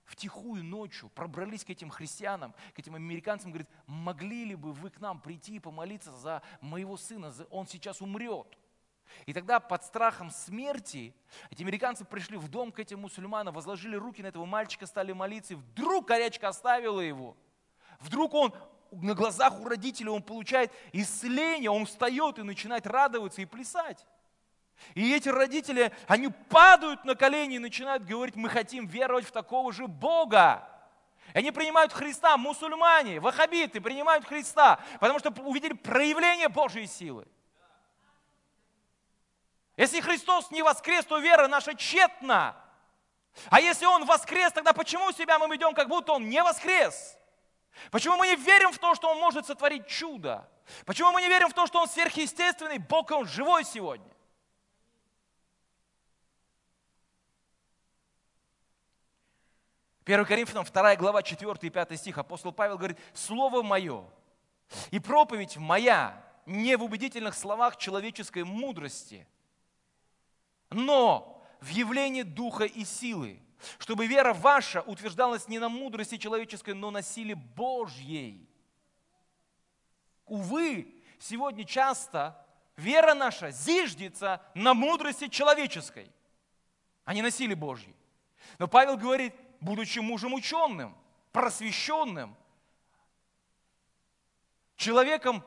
втихую 0.05 0.65
ночью 0.65 1.09
пробрались 1.11 1.65
к 1.65 1.71
этим 1.71 1.91
христианам, 1.91 2.55
к 2.75 2.79
этим 2.79 2.95
американцам, 2.95 3.51
говорит, 3.51 3.69
могли 3.87 4.45
ли 4.45 4.55
бы 4.55 4.73
вы 4.73 4.91
к 4.91 5.01
нам 5.01 5.21
прийти 5.21 5.57
и 5.57 5.59
помолиться 5.59 6.13
за 6.13 6.43
моего 6.61 6.97
сына, 6.97 7.33
он 7.51 7.67
сейчас 7.67 8.01
умрет. 8.01 8.47
И 9.27 9.33
тогда 9.33 9.61
под 9.61 9.85
страхом 9.85 10.31
смерти 10.31 11.15
эти 11.51 11.63
американцы 11.63 12.05
пришли 12.05 12.37
в 12.37 12.49
дом 12.49 12.73
к 12.73 12.79
этим 12.79 13.01
мусульманам, 13.01 13.55
возложили 13.55 13.97
руки 13.97 14.23
на 14.23 14.29
этого 14.29 14.47
мальчика, 14.47 14.87
стали 14.87 15.13
молиться, 15.13 15.55
и 15.55 15.57
вдруг 15.57 16.09
горячка 16.09 16.49
оставила 16.49 17.01
его. 17.01 17.37
Вдруг 18.01 18.35
он 18.35 18.55
на 18.91 19.15
глазах 19.15 19.61
у 19.61 19.65
родителей, 19.65 20.11
он 20.11 20.23
получает 20.23 20.73
исцеление, 20.93 21.71
он 21.71 21.87
встает 21.87 22.39
и 22.39 22.43
начинает 22.43 22.87
радоваться 22.87 23.41
и 23.43 23.47
плясать. 23.47 24.07
И 24.95 25.15
эти 25.15 25.29
родители, 25.29 25.93
они 26.07 26.29
падают 26.29 27.05
на 27.05 27.15
колени 27.15 27.57
и 27.57 27.59
начинают 27.59 28.05
говорить, 28.05 28.37
мы 28.37 28.49
хотим 28.49 28.87
веровать 28.87 29.27
в 29.27 29.33
такого 29.33 29.73
же 29.73 29.87
Бога. 29.87 30.69
И 31.35 31.39
они 31.39 31.51
принимают 31.51 31.93
Христа, 31.93 32.37
мусульмане, 32.37 33.21
вахабиты 33.21 33.81
принимают 33.81 34.27
Христа, 34.27 34.81
потому 35.01 35.19
что 35.19 35.31
увидели 35.43 35.73
проявление 35.73 36.49
Божьей 36.49 36.87
силы. 36.87 37.27
Если 39.77 40.01
Христос 40.01 40.51
не 40.51 40.63
воскрес, 40.63 41.05
то 41.07 41.19
вера 41.19 41.49
наша 41.49 41.75
тщетна. 41.75 42.57
А 43.49 43.61
если 43.61 43.87
Он 43.87 44.05
воскрес, 44.05 44.53
тогда 44.53 44.73
почему 44.75 45.11
себя 45.13 45.39
мы 45.39 45.49
ведем, 45.49 45.75
как 45.75 45.89
будто 45.89 46.13
Он 46.13 46.29
не 46.29 46.43
воскрес? 46.43 47.17
Почему 47.91 48.17
мы 48.17 48.27
не 48.27 48.37
верим 48.37 48.73
в 48.73 48.79
то, 48.79 48.95
что 48.95 49.11
Он 49.11 49.19
может 49.19 49.47
сотворить 49.47 49.87
чудо? 49.87 50.47
Почему 50.85 51.13
мы 51.13 51.23
не 51.23 51.29
верим 51.29 51.49
в 51.49 51.55
то, 51.55 51.67
что 51.67 51.81
Он 51.81 51.89
сверхъестественный 51.89 52.79
Бог, 52.79 53.11
Он 53.11 53.27
живой 53.27 53.65
сегодня? 53.65 54.13
1 60.05 60.25
Коринфянам 60.25 60.65
2 60.65 60.97
глава 60.97 61.23
4 61.23 61.55
и 61.61 61.71
5 61.71 61.99
стих 61.99 62.19
апостол 62.19 62.53
Павел 62.53 62.77
говорит, 62.77 62.99
«Слово 63.15 63.63
мое 63.63 64.05
и 64.91 64.99
проповедь 64.99 65.57
моя 65.57 66.21
не 66.45 66.77
в 66.77 66.83
убедительных 66.83 67.35
словах 67.35 67.77
человеческой 67.77 68.43
мудрости, 68.43 69.29
но 70.71 71.41
в 71.61 71.69
явлении 71.69 72.23
духа 72.23 72.65
и 72.65 72.85
силы, 72.85 73.41
чтобы 73.79 74.07
вера 74.07 74.33
ваша 74.33 74.81
утверждалась 74.83 75.47
не 75.47 75.61
на 75.61 75.69
мудрости 75.69 76.17
человеческой, 76.17 76.75
но 76.75 76.91
на 76.91 77.03
силе 77.03 77.37
Божьей. 77.37 78.49
Увы, 80.27 80.93
сегодня 81.21 81.65
часто 81.65 82.45
вера 82.77 83.15
наша 83.15 83.53
зиждется 83.53 84.43
на 84.55 84.75
мудрости 84.75 85.29
человеческой, 85.29 86.11
а 87.05 87.15
не 87.15 87.23
на 87.23 87.31
силе 87.31 87.55
Божьей. 87.55 87.95
Но 88.59 88.67
Павел 88.67 88.97
говорит, 88.97 89.35
будучи 89.63 90.01
мужем 90.01 90.35
ученым, 90.35 90.95
просвещенным, 91.31 92.37
человеком 94.77 95.45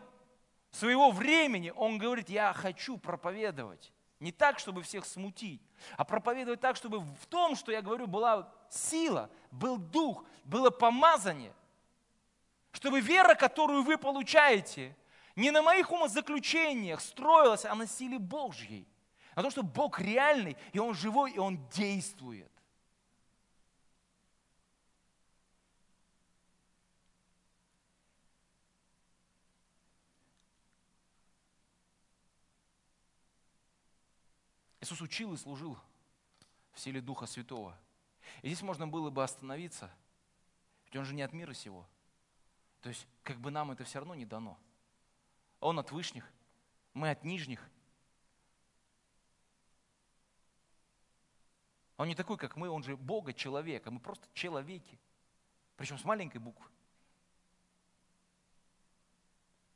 своего 0.72 1.12
времени, 1.12 1.72
он 1.76 1.98
говорит, 1.98 2.30
я 2.30 2.54
хочу 2.54 2.98
проповедовать. 2.98 3.92
Не 4.22 4.32
так, 4.32 4.60
чтобы 4.60 4.82
всех 4.82 5.06
смутить, 5.06 5.62
а 5.98 6.06
проповедовать 6.06 6.62
так, 6.62 6.78
чтобы 6.78 7.00
в 7.00 7.26
том, 7.28 7.56
что 7.56 7.72
я 7.72 7.82
говорю, 7.82 8.08
была 8.08 8.52
сила, 8.70 9.30
был 9.52 9.78
дух, 9.78 10.24
было 10.46 10.70
помазание. 10.70 11.54
Чтобы 12.72 13.02
вера, 13.02 13.36
которую 13.36 13.84
вы 13.84 13.98
получаете, 13.98 14.96
не 15.36 15.52
на 15.52 15.62
моих 15.62 15.92
умозаключениях 15.92 17.02
строилась, 17.02 17.66
а 17.66 17.76
на 17.76 17.86
силе 17.86 18.18
Божьей. 18.18 18.88
На 19.36 19.42
том, 19.42 19.52
что 19.52 19.64
Бог 19.64 20.00
реальный, 20.00 20.56
и 20.72 20.80
Он 20.80 20.96
живой, 20.96 21.32
и 21.32 21.38
Он 21.38 21.60
действует. 21.70 22.55
Иисус 34.86 35.02
учил 35.02 35.34
и 35.34 35.38
служил 35.38 35.76
в 36.74 36.80
силе 36.80 37.02
Духа 37.02 37.26
Святого. 37.26 37.76
И 38.44 38.50
здесь 38.50 38.62
можно 38.62 38.88
было 38.88 39.10
бы 39.10 39.24
остановиться, 39.24 39.92
ведь 40.86 40.96
Он 40.96 41.06
же 41.06 41.16
не 41.16 41.24
от 41.24 41.34
мира 41.34 41.54
сего. 41.54 41.88
То 42.82 42.90
есть, 42.90 43.08
как 43.24 43.38
бы 43.38 43.50
нам 43.50 43.72
это 43.72 43.84
все 43.84 43.98
равно 43.98 44.14
не 44.14 44.26
дано. 44.26 44.60
Он 45.60 45.80
от 45.80 45.92
вышних, 45.92 46.32
мы 46.94 47.10
от 47.10 47.24
нижних. 47.24 47.68
Он 51.98 52.08
не 52.08 52.14
такой, 52.14 52.38
как 52.38 52.56
мы, 52.56 52.70
он 52.70 52.84
же 52.84 52.96
Бога, 52.96 53.34
человек, 53.34 53.88
а 53.88 53.90
мы 53.90 54.00
просто 54.00 54.28
человеки. 54.36 55.00
Причем 55.78 55.98
с 55.98 56.04
маленькой 56.04 56.38
буквы. 56.38 56.70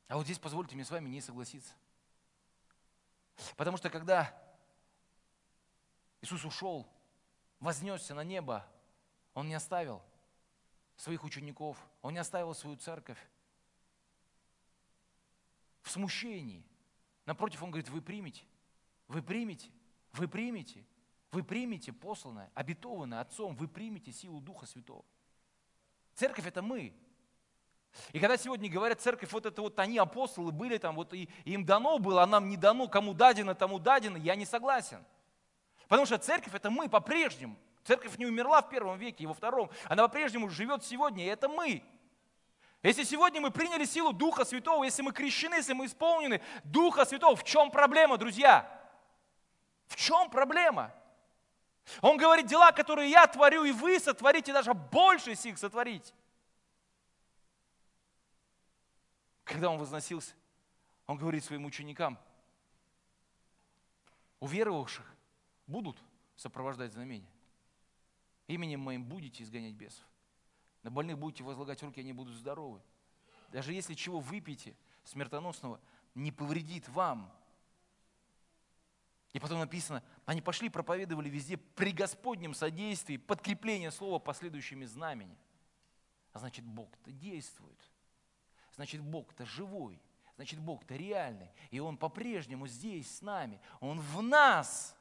А 0.07 0.17
вот 0.17 0.25
здесь 0.25 0.37
позвольте 0.37 0.75
мне 0.75 0.85
с 0.85 0.91
вами 0.91 1.09
не 1.09 1.19
согласиться. 1.19 1.73
Потому 3.55 3.77
что 3.77 3.89
когда 3.89 4.48
Иисус 6.21 6.43
ушел, 6.43 6.87
вознесся 7.59 8.13
на 8.13 8.23
небо. 8.23 8.65
Он 9.33 9.47
не 9.47 9.53
оставил 9.53 10.01
своих 10.95 11.23
учеников, 11.23 11.77
Он 12.01 12.13
не 12.13 12.19
оставил 12.19 12.53
свою 12.53 12.75
церковь 12.75 13.19
в 15.81 15.91
смущении. 15.91 16.65
Напротив, 17.25 17.63
Он 17.63 17.71
говорит, 17.71 17.89
вы 17.89 18.01
примете, 18.01 18.43
вы 19.07 19.21
примете, 19.21 19.69
вы 20.13 20.27
примете, 20.27 20.85
вы 21.31 21.43
примете 21.43 21.93
посланное, 21.93 22.51
обетованное 22.53 23.21
Отцом, 23.21 23.55
вы 23.55 23.67
примете 23.67 24.11
силу 24.11 24.41
Духа 24.41 24.65
Святого. 24.65 25.05
Церковь– 26.15 26.45
это 26.47 26.61
мы. 26.61 26.93
И 28.11 28.19
когда 28.19 28.35
сегодня 28.35 28.69
говорят, 28.69 28.99
церковь, 28.99 29.31
вот 29.31 29.45
это 29.45 29.61
вот 29.61 29.79
они, 29.79 29.97
апостолы, 29.97 30.51
были 30.51 30.77
там, 30.77 30.95
вот 30.95 31.13
и 31.13 31.29
им 31.45 31.65
дано 31.65 31.97
было, 31.97 32.23
а 32.23 32.27
нам 32.27 32.49
не 32.49 32.57
дано, 32.57 32.87
кому 32.87 33.13
дадено, 33.13 33.55
тому 33.55 33.79
дадено, 33.79 34.17
я 34.17 34.35
не 34.35 34.45
согласен– 34.45 35.05
Потому 35.89 36.05
что 36.05 36.19
церковь 36.19 36.53
это 36.53 36.69
мы 36.69 36.87
по-прежнему. 36.87 37.57
Церковь 37.83 38.17
не 38.19 38.27
умерла 38.27 38.61
в 38.61 38.69
первом 38.69 38.99
веке 38.99 39.23
и 39.23 39.27
во 39.27 39.33
втором. 39.33 39.71
Она 39.85 40.03
по-прежнему 40.03 40.47
живет 40.49 40.85
сегодня, 40.85 41.25
и 41.25 41.27
это 41.27 41.49
мы. 41.49 41.83
Если 42.83 43.03
сегодня 43.03 43.41
мы 43.41 43.49
приняли 43.49 43.85
силу 43.85 44.13
Духа 44.13 44.45
Святого, 44.45 44.83
если 44.83 45.01
мы 45.01 45.11
крещены, 45.11 45.55
если 45.55 45.73
мы 45.73 45.87
исполнены 45.87 46.41
Духа 46.63 47.05
Святого, 47.05 47.35
в 47.35 47.43
чем 47.43 47.71
проблема, 47.71 48.17
друзья? 48.17 48.69
В 49.87 49.95
чем 49.95 50.29
проблема? 50.29 50.93
Он 52.01 52.17
говорит, 52.17 52.45
дела, 52.45 52.71
которые 52.71 53.09
я 53.09 53.25
творю, 53.25 53.63
и 53.63 53.71
вы 53.71 53.99
сотворите, 53.99 54.53
даже 54.53 54.75
больше 54.75 55.33
сих 55.33 55.57
сотворить. 55.57 56.13
Когда 59.43 59.71
он 59.71 59.79
возносился, 59.79 60.35
он 61.07 61.17
говорит 61.17 61.43
своим 61.43 61.65
ученикам, 61.65 62.19
уверовавших, 64.39 65.15
будут 65.69 66.03
сопровождать 66.35 66.91
знамения. 66.91 67.31
Именем 68.47 68.81
моим 68.81 69.05
будете 69.05 69.43
изгонять 69.43 69.75
бесов. 69.75 70.05
На 70.83 70.89
больных 70.89 71.17
будете 71.17 71.43
возлагать 71.43 71.81
руки, 71.83 71.99
они 71.99 72.13
будут 72.13 72.35
здоровы. 72.35 72.81
Даже 73.49 73.73
если 73.73 73.93
чего 73.93 74.19
выпьете 74.19 74.75
смертоносного, 75.03 75.79
не 76.15 76.31
повредит 76.31 76.87
вам. 76.89 77.31
И 79.33 79.39
потом 79.39 79.59
написано, 79.59 80.03
они 80.25 80.41
пошли, 80.41 80.69
проповедовали 80.69 81.29
везде 81.29 81.57
при 81.57 81.91
Господнем 81.91 82.53
содействии, 82.53 83.17
подкрепление 83.17 83.91
слова 83.91 84.17
последующими 84.17 84.85
знамениями. 84.85 85.37
А 86.33 86.39
значит, 86.39 86.65
Бог-то 86.65 87.11
действует. 87.11 87.79
Значит, 88.75 89.01
Бог-то 89.01 89.45
живой. 89.45 90.01
Значит, 90.35 90.59
Бог-то 90.59 90.95
реальный. 90.95 91.51
И 91.69 91.79
Он 91.79 91.97
по-прежнему 91.97 92.65
здесь 92.67 93.17
с 93.17 93.21
нами. 93.21 93.61
Он 93.79 93.99
в 93.99 94.21
нас. 94.21 94.95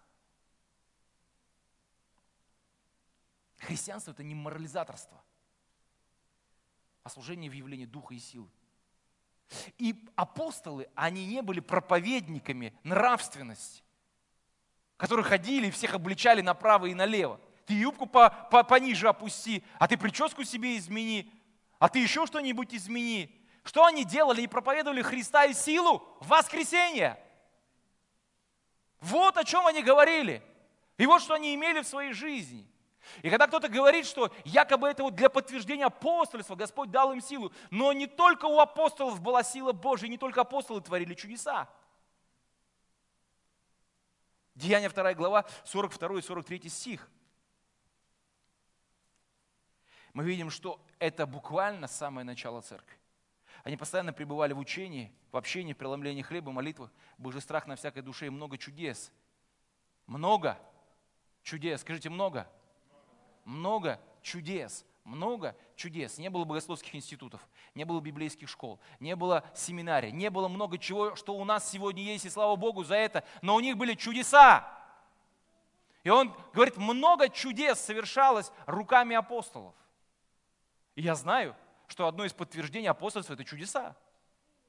Христианство– 3.59 4.11
это 4.13 4.23
не 4.23 4.35
морализаторство, 4.35 5.23
а 7.03 7.11
служение 7.11 7.51
в 7.51 7.55
явлении 7.55 7.87
Духа 7.87 8.15
и 8.15 8.19
силы. 8.19 8.49
И 9.79 10.07
апостолы, 10.15 10.89
они 10.95 11.27
не 11.27 11.43
были 11.43 11.61
проповедниками 11.61 12.79
нравственности, 12.85 13.83
которые 14.97 15.25
ходили 15.25 15.69
и 15.69 15.71
всех 15.71 15.95
обличали 15.95 16.41
направо 16.41 16.87
и 16.87 16.95
налево. 16.95 17.41
Ты 17.67 17.75
юбку 17.75 18.07
по, 18.07 18.31
по, 18.31 18.63
пониже 18.63 19.09
опусти, 19.09 19.65
а 19.79 19.89
ты 19.89 19.97
прическу 19.97 20.45
себе 20.45 20.77
измени, 20.77 21.31
а 21.79 21.89
ты 21.89 21.99
еще 21.99 22.27
что-нибудь 22.27 22.75
измени. 22.75 23.35
Что 23.65 23.85
они 23.85 24.05
делали 24.05 24.43
и 24.43 24.47
проповедовали 24.47 25.03
Христа 25.03 25.45
и 25.45 25.53
силу 25.53 26.07
воскресения. 26.21 27.19
Вот 29.01 29.37
о 29.37 29.45
чем 29.45 29.67
они 29.67 29.83
говорили. 29.83 30.43
И 30.97 31.07
вот 31.07 31.23
что 31.23 31.35
они 31.35 31.55
имели 31.55 31.83
в 31.83 31.87
своей 31.87 32.13
жизни– 32.13 32.67
и 33.23 33.31
когда 33.31 33.47
кто-то 33.47 33.69
говорит, 33.69 34.07
что 34.07 34.33
якобы 34.45 34.89
это 34.89 35.03
вот 35.03 35.15
для 35.15 35.29
подтверждения 35.29 35.87
апостольства, 35.87 36.55
Господь 36.55 36.91
дал 36.91 37.13
им 37.13 37.21
силу, 37.21 37.53
но 37.71 37.93
не 37.93 38.07
только 38.07 38.47
у 38.47 38.59
апостолов 38.59 39.21
была 39.21 39.43
сила 39.43 39.73
Божия, 39.73 40.09
не 40.09 40.19
только 40.19 40.41
апостолы 40.41 40.81
творили 40.81 41.15
чудеса. 41.15 41.69
Деяние 44.55 44.89
2 44.89 45.15
глава, 45.15 45.47
42 45.65 46.19
и 46.19 46.23
43 46.23 46.69
стих. 46.69 47.09
Мы 50.13 50.25
видим, 50.25 50.51
что 50.51 50.85
это 50.99 51.27
буквально 51.27 51.87
самое 51.87 52.25
начало 52.25 52.61
церкви. 52.61 52.99
Они 53.63 53.77
постоянно 53.77 54.13
пребывали 54.13 54.53
в 54.53 54.59
учении, 54.59 55.13
в 55.31 55.37
общении, 55.37 55.75
в 55.75 55.77
преломлении 55.77 56.23
хлеба, 56.23 56.51
молитвах, 56.51 56.91
Божий 57.19 57.41
страх 57.41 57.67
на 57.67 57.77
всякой 57.77 58.03
душе 58.03 58.27
и 58.27 58.31
много 58.31 58.59
чудес. 58.59 59.13
Много 60.07 60.59
чудес. 61.43 61.83
Скажите, 61.83 62.11
много 62.11 62.51
много 63.49 63.99
чудес, 64.23 64.85
много 65.05 65.57
чудес. 65.75 66.19
Не 66.19 66.29
было 66.29 66.45
богословских 66.45 66.95
институтов, 66.95 67.41
не 67.75 67.85
было 67.85 68.01
библейских 68.01 68.49
школ, 68.49 68.79
не 69.01 69.17
было 69.17 69.43
семинарий, 69.55 70.13
не 70.13 70.31
было 70.31 70.49
много 70.49 70.79
чего, 70.79 71.17
что 71.17 71.35
у 71.35 71.45
нас 71.45 71.69
сегодня 71.69 72.03
есть, 72.03 72.27
и 72.27 72.31
слава 72.31 72.57
Богу 72.57 72.85
за 72.85 72.97
это, 72.97 73.25
но 73.41 73.55
у 73.55 73.61
них 73.61 73.77
были 73.77 73.95
чудеса. 73.95 74.69
И 76.05 76.11
он 76.11 76.35
говорит, 76.53 76.77
много 76.77 77.29
чудес 77.29 77.81
совершалось 77.81 78.53
руками 78.67 79.17
апостолов. 79.17 79.75
И 80.95 81.03
я 81.03 81.15
знаю, 81.15 81.57
что 81.87 82.07
одно 82.07 82.25
из 82.25 82.33
подтверждений 82.35 82.89
апостольства– 82.89 83.33
это 83.35 83.45
чудеса. 83.45 83.97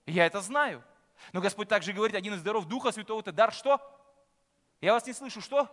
И 0.05 0.13
я 0.13 0.25
это 0.25 0.41
знаю. 0.41 0.84
Но 1.34 1.41
Господь 1.41 1.67
также 1.67 1.91
говорит, 1.91 2.15
один 2.15 2.34
из 2.34 2.41
даров 2.41 2.65
Духа 2.65 2.91
Святого– 2.91 3.19
это 3.21 3.34
дар 3.34 3.53
что? 3.53 3.80
Я 4.80 4.93
вас 4.93 5.05
не 5.05 5.13
слышу, 5.13 5.41
что? 5.41 5.67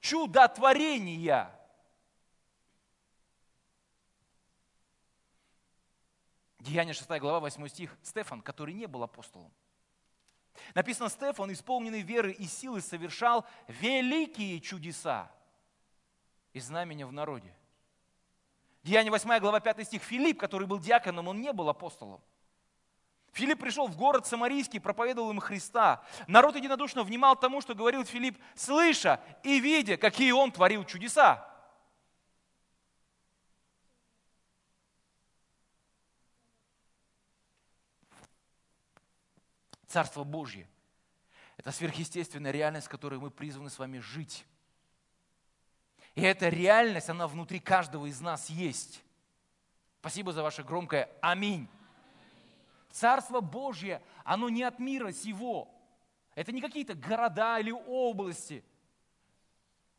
Чудотворения. 0.00 1.50
Деяние 6.64 6.94
6 6.94 7.06
глава, 7.20 7.40
8 7.40 7.68
стих. 7.68 7.94
Стефан, 8.02 8.40
который 8.40 8.72
не 8.72 8.86
был 8.86 9.02
апостолом. 9.02 9.52
Написано, 10.74 11.10
Стефан, 11.10 11.52
исполненный 11.52 12.00
веры 12.00 12.32
и 12.32 12.46
силы, 12.46 12.80
совершал 12.80 13.44
великие 13.68 14.60
чудеса 14.60 15.30
и 16.54 16.60
знамения 16.60 17.04
в 17.04 17.12
народе. 17.12 17.54
Деяние 18.82 19.10
8 19.10 19.40
глава 19.40 19.60
5 19.60 19.86
стих. 19.86 20.02
Филипп, 20.02 20.40
который 20.40 20.66
был 20.66 20.78
диаконом, 20.78 21.28
он 21.28 21.42
не 21.42 21.52
был 21.52 21.68
апостолом. 21.68 22.22
Филипп 23.32 23.60
пришел 23.60 23.86
в 23.86 23.96
город 23.96 24.26
Самарийский, 24.26 24.80
проповедовал 24.80 25.32
им 25.32 25.40
Христа. 25.40 26.02
Народ 26.28 26.56
единодушно 26.56 27.02
внимал 27.02 27.36
тому, 27.36 27.60
что 27.60 27.74
говорил 27.74 28.06
Филипп, 28.06 28.38
слыша 28.54 29.20
и 29.42 29.60
видя, 29.60 29.98
какие 29.98 30.32
он 30.32 30.50
творил 30.50 30.84
чудеса. 30.84 31.46
Царство 39.94 40.24
Божье– 40.24 40.66
это 41.56 41.70
сверхъестественная 41.70 42.50
реальность, 42.50 42.88
в 42.88 42.90
которой 42.90 43.20
мы 43.20 43.30
призваны 43.30 43.70
с 43.70 43.78
вами 43.78 44.00
жить. 44.00 44.44
И 46.16 46.22
эта 46.22 46.48
реальность, 46.48 47.10
она 47.10 47.28
внутри 47.28 47.60
каждого 47.60 48.06
из 48.06 48.20
нас 48.20 48.50
есть. 48.50 49.04
Спасибо 50.00 50.32
за 50.32 50.42
ваше 50.42 50.64
громкое 50.64 51.08
«Аминь». 51.20 51.68
Царство 52.90 53.40
Божье, 53.40 54.02
оно 54.24 54.48
не 54.48 54.64
от 54.64 54.80
мира 54.80 55.12
сего. 55.12 55.72
Это 56.34 56.50
не 56.50 56.60
какие-то 56.60 56.94
города 56.94 57.60
или 57.60 57.70
области. 57.70 58.64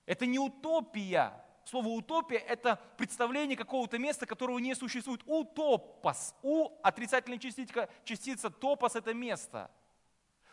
Это 0.05 0.25
не 0.25 0.39
утопия. 0.39 1.41
Слово 1.63 1.87
утопия– 1.87 2.39
это 2.49 2.81
представление 2.97 3.55
какого-то 3.55 3.97
места, 3.97 4.25
которого 4.25 4.59
не 4.59 4.75
существует. 4.75 5.21
Утопос. 5.25 6.35
У– 6.41 6.69
отрицательная 6.83 7.39
частица, 7.39 7.87
частица 8.03 8.49
топос– 8.49 8.95
это 8.97 9.13
место. 9.13 9.71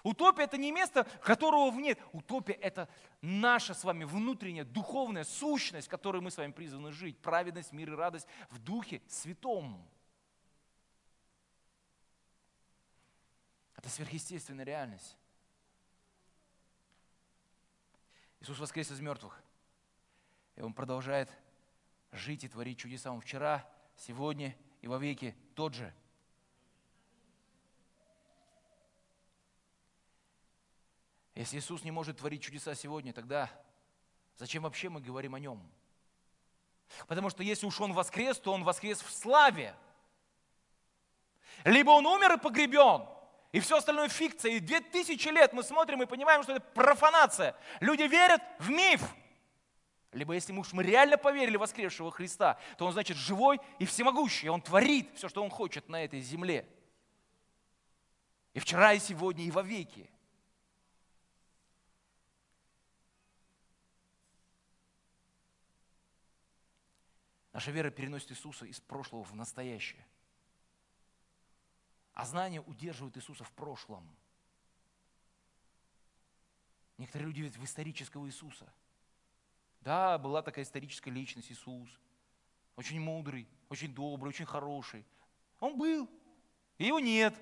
Утопия– 0.03 0.43
это 0.45 0.59
не 0.59 0.73
место, 0.73 1.05
которого 1.23 1.71
нет. 1.79 1.99
Утопия– 2.13 2.55
это 2.61 2.89
наша 3.21 3.73
с 3.73 3.85
вами 3.85 4.05
внутренняя 4.05 4.65
духовная 4.65 5.25
сущность, 5.25 5.89
которой 5.89 6.21
мы 6.21 6.31
с 6.31 6.37
вами 6.37 6.51
призваны 6.51 6.91
жить. 6.91 7.19
Праведность, 7.19 7.73
мир 7.73 7.93
и 7.93 7.97
радость 7.97 8.27
в 8.51 8.59
Духе 8.59 9.01
Святом. 9.07 9.89
Это 13.77 13.89
сверхъестественная 13.89 14.65
реальность. 14.65 15.17
Иисус 18.41 18.59
воскрес 18.59 18.91
из 18.91 19.01
мертвых. 19.01 19.41
И 20.57 20.63
Он 20.63 20.75
продолжает 20.75 21.31
жить 22.11 22.43
и 22.43 22.49
творить 22.49 22.79
чудеса. 22.79 23.13
Он 23.13 23.21
вчера, 23.21 23.69
сегодня 23.97 24.57
и 24.81 24.89
во 24.89 24.99
веки 24.99 25.37
тот 25.55 25.75
же. 25.75 25.95
Если 31.43 31.59
Иисус 31.59 31.83
не 31.83 31.91
может 31.91 32.19
творить 32.19 32.41
чудеса 32.41 32.75
сегодня, 32.77 33.13
тогда 33.13 33.51
зачем 34.37 34.63
вообще 34.63 34.89
мы 34.89 35.01
говорим 35.01 35.35
о 35.35 35.41
Нем? 35.41 35.61
Потому 37.09 37.31
что 37.31 37.43
если 37.43 37.67
уж 37.67 37.81
Он 37.81 37.93
воскрес, 37.93 38.39
то 38.39 38.53
Он 38.53 38.63
воскрес 38.63 39.03
в 39.03 39.11
славе. 39.11 39.75
Либо 41.65 41.91
Он 41.91 42.07
умер 42.07 42.35
и 42.35 42.39
погребен– 42.39 43.07
и 43.51 43.61
все 43.61 43.77
остальное 43.77 44.09
фикция. 44.09 44.53
И 44.53 44.61
две 44.61 44.81
тысячи 44.81 45.29
лет 45.29 45.53
мы 45.53 45.63
смотрим 45.63 46.01
и 46.03 46.07
понимаем, 46.07 46.43
что 46.43 46.53
это 46.53 46.65
профанация. 46.75 47.55
Люди 47.81 48.05
верят 48.05 48.41
в 48.59 48.71
миф. 48.71 49.03
Либо 50.13 50.33
если 50.35 50.53
мы 50.53 50.61
уж 50.61 50.73
мы 50.73 50.85
реально 50.85 51.19
поверили 51.19 51.57
в 51.57 51.61
воскресшего 51.61 52.13
Христа, 52.13 52.59
то 52.79 52.87
Он 52.87 52.93
значит 52.93 53.17
живой 53.17 53.61
и 53.81 53.85
всемогущий. 53.85 54.49
Он 54.49 54.63
творит 54.63 55.11
все, 55.17 55.29
что 55.29 55.43
Он 55.43 55.51
хочет 55.51 55.89
на 55.89 56.05
этой 56.05 56.21
земле. 56.21 56.67
И 58.55 58.61
вчера, 58.61 58.93
и 58.95 59.01
сегодня, 59.01 59.45
и 59.45 59.51
во 59.51 59.63
веки. 59.63 60.09
Наша 67.53 67.71
вера 67.71 67.91
переносит 67.91 68.33
Иисуса 68.33 68.65
из 68.65 68.81
прошлого 68.81 69.25
в 69.25 69.35
настоящее. 69.35 70.07
А 72.15 72.25
знание 72.25 72.61
удерживает 72.63 73.17
Иисуса 73.17 73.45
в 73.45 73.53
прошлом. 73.53 74.09
Некоторые 76.99 77.29
люди 77.29 77.41
видят 77.41 77.57
в 77.57 77.65
исторического 77.65 78.27
Иисуса. 78.27 78.73
Да, 79.81 80.19
была 80.19 80.43
такая 80.43 80.65
историческая 80.65 81.11
личность 81.11 81.51
Иисус. 81.51 81.99
Очень 82.77 83.01
мудрый, 83.01 83.49
очень 83.69 83.95
добрый, 83.95 84.31
очень 84.31 84.47
хороший. 84.47 85.05
Он 85.61 85.77
был, 85.77 86.09
и 86.79 86.87
его 86.87 87.01
нет. 87.01 87.35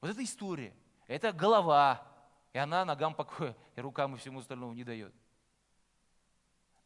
Вот 0.00 0.10
это 0.10 0.22
история. 0.22 0.74
Это 1.06 1.32
голова. 1.32 2.06
И 2.52 2.58
она 2.58 2.84
ногам 2.84 3.14
покоя, 3.14 3.56
и 3.76 3.80
рукам, 3.80 4.14
и 4.14 4.18
всему 4.18 4.40
остальному 4.40 4.72
не 4.72 4.84
дает. 4.84 5.14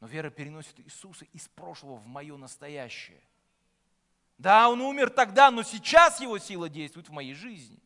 Но 0.04 0.08
вера 0.08 0.28
переносит 0.28 0.78
Иисуса 0.80 1.24
из 1.32 1.48
прошлого 1.48 1.96
в 1.96 2.06
мое 2.06 2.36
настоящее– 2.36 3.22
да, 4.38 4.68
он 4.68 4.80
умер 4.80 5.10
тогда, 5.10 5.50
но 5.50 5.62
сейчас 5.62 6.20
его 6.20 6.38
сила 6.38 6.68
действует 6.68 7.08
в 7.08 7.12
моей 7.12 7.34
жизни. 7.34 7.78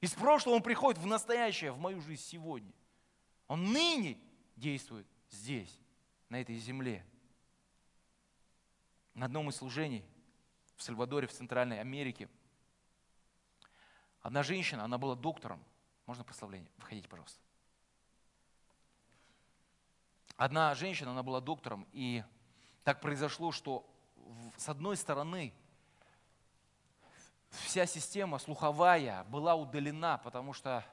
Из 0.00 0.12
прошлого 0.12 0.56
он 0.56 0.62
приходит 0.62 1.00
в 1.00 1.06
настоящее, 1.06 1.70
в 1.70 1.78
мою 1.78 2.00
жизнь 2.00 2.22
сегодня. 2.22 2.72
Он 3.46 3.72
ныне 3.72 4.18
действует 4.56 5.06
здесь, 5.30 5.78
на 6.28 6.40
этой 6.40 6.56
земле. 6.56 7.06
На 9.14 9.26
одном 9.26 9.50
из 9.50 9.56
служений 9.56 10.04
в 10.76 10.82
Сальвадоре, 10.82 11.26
в 11.26 11.32
Центральной 11.32 11.80
Америке, 11.80 12.28
одна 14.20 14.42
женщина, 14.42 14.84
она 14.84 14.98
была 14.98 15.14
доктором. 15.14 15.62
Можно 16.06 16.24
прославление? 16.24 16.70
Выходите, 16.78 17.08
пожалуйста. 17.08 17.38
Одна 20.36 20.74
женщина, 20.74 21.12
она 21.12 21.22
была 21.22 21.40
доктором, 21.40 21.86
и 21.92 22.24
так 22.84 23.00
произошло, 23.00 23.52
что 23.52 23.86
с 24.56 24.68
одной 24.68 24.96
стороны, 24.96 25.52
вся 27.50 27.86
система 27.86 28.38
слуховая 28.38 29.24
была 29.24 29.54
удалена, 29.54 30.18
потому 30.18 30.52
что 30.52 30.84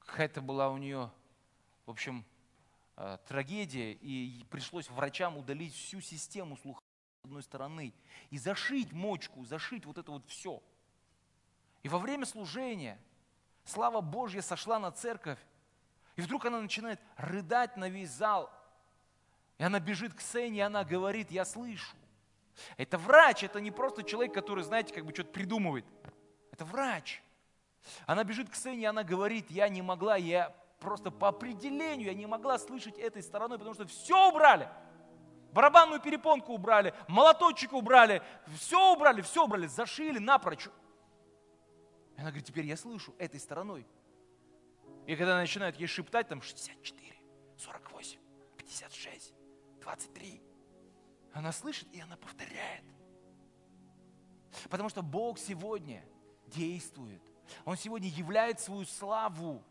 какая-то 0.00 0.40
была 0.40 0.70
у 0.70 0.78
нее, 0.78 1.10
в 1.86 1.90
общем, 1.90 2.24
э, 2.96 3.18
трагедия, 3.26 3.92
и 3.92 4.44
пришлось 4.50 4.88
врачам 4.90 5.36
удалить 5.36 5.74
всю 5.74 6.00
систему 6.00 6.56
слуха 6.56 6.82
с 7.22 7.24
одной 7.24 7.42
стороны 7.42 7.94
и 8.30 8.38
зашить 8.38 8.92
мочку, 8.92 9.44
зашить 9.44 9.84
вот 9.84 9.98
это 9.98 10.10
вот 10.10 10.26
все. 10.26 10.62
И 11.82 11.88
во 11.88 11.98
время 11.98 12.26
служения 12.26 12.98
слава 13.64 14.00
Божья 14.00 14.42
сошла 14.42 14.78
на 14.78 14.90
церковь, 14.90 15.38
и 16.20 16.22
вдруг 16.22 16.44
она 16.44 16.60
начинает 16.60 17.00
рыдать 17.16 17.78
на 17.78 17.88
весь 17.88 18.10
зал. 18.10 18.52
И 19.56 19.62
она 19.62 19.80
бежит 19.80 20.12
к 20.12 20.20
сцене, 20.20 20.58
и 20.58 20.60
она 20.60 20.84
говорит, 20.84 21.30
я 21.30 21.46
слышу. 21.46 21.96
Это 22.76 22.98
врач, 22.98 23.42
это 23.42 23.58
не 23.58 23.70
просто 23.70 24.02
человек, 24.02 24.34
который, 24.34 24.62
знаете, 24.62 24.92
как 24.92 25.06
бы 25.06 25.14
что-то 25.14 25.30
придумывает. 25.30 25.86
Это 26.52 26.66
врач. 26.66 27.22
Она 28.04 28.22
бежит 28.22 28.50
к 28.50 28.54
сцене, 28.54 28.82
и 28.82 28.84
она 28.84 29.02
говорит, 29.02 29.50
я 29.50 29.70
не 29.70 29.80
могла, 29.80 30.16
я 30.16 30.54
просто 30.78 31.10
по 31.10 31.28
определению, 31.28 32.08
я 32.08 32.14
не 32.14 32.26
могла 32.26 32.58
слышать 32.58 32.98
этой 32.98 33.22
стороной, 33.22 33.56
потому 33.56 33.74
что 33.74 33.86
все 33.86 34.28
убрали. 34.28 34.68
Барабанную 35.52 36.02
перепонку 36.02 36.52
убрали, 36.52 36.92
молоточек 37.08 37.72
убрали, 37.72 38.20
все 38.58 38.92
убрали, 38.92 39.22
все 39.22 39.44
убрали, 39.44 39.66
зашили 39.68 40.18
напрочь. 40.18 40.66
И 40.66 42.20
она 42.20 42.28
говорит, 42.28 42.44
теперь 42.44 42.66
я 42.66 42.76
слышу 42.76 43.14
этой 43.16 43.40
стороной. 43.40 43.86
И 45.10 45.16
когда 45.16 45.32
она 45.32 45.40
начинает 45.40 45.74
ей 45.74 45.88
шептать, 45.88 46.28
там 46.28 46.40
64, 46.40 47.16
48, 47.58 48.20
56, 48.58 49.34
23, 49.80 50.40
она 51.32 51.50
слышит, 51.50 51.88
и 51.92 51.98
она 51.98 52.16
повторяет. 52.16 52.84
Потому 54.68 54.88
что 54.88 55.02
Бог 55.02 55.40
сегодня 55.40 56.04
действует. 56.46 57.20
Он 57.64 57.76
сегодня 57.76 58.08
являет 58.08 58.60
свою 58.60 58.84
славу. 58.84 59.64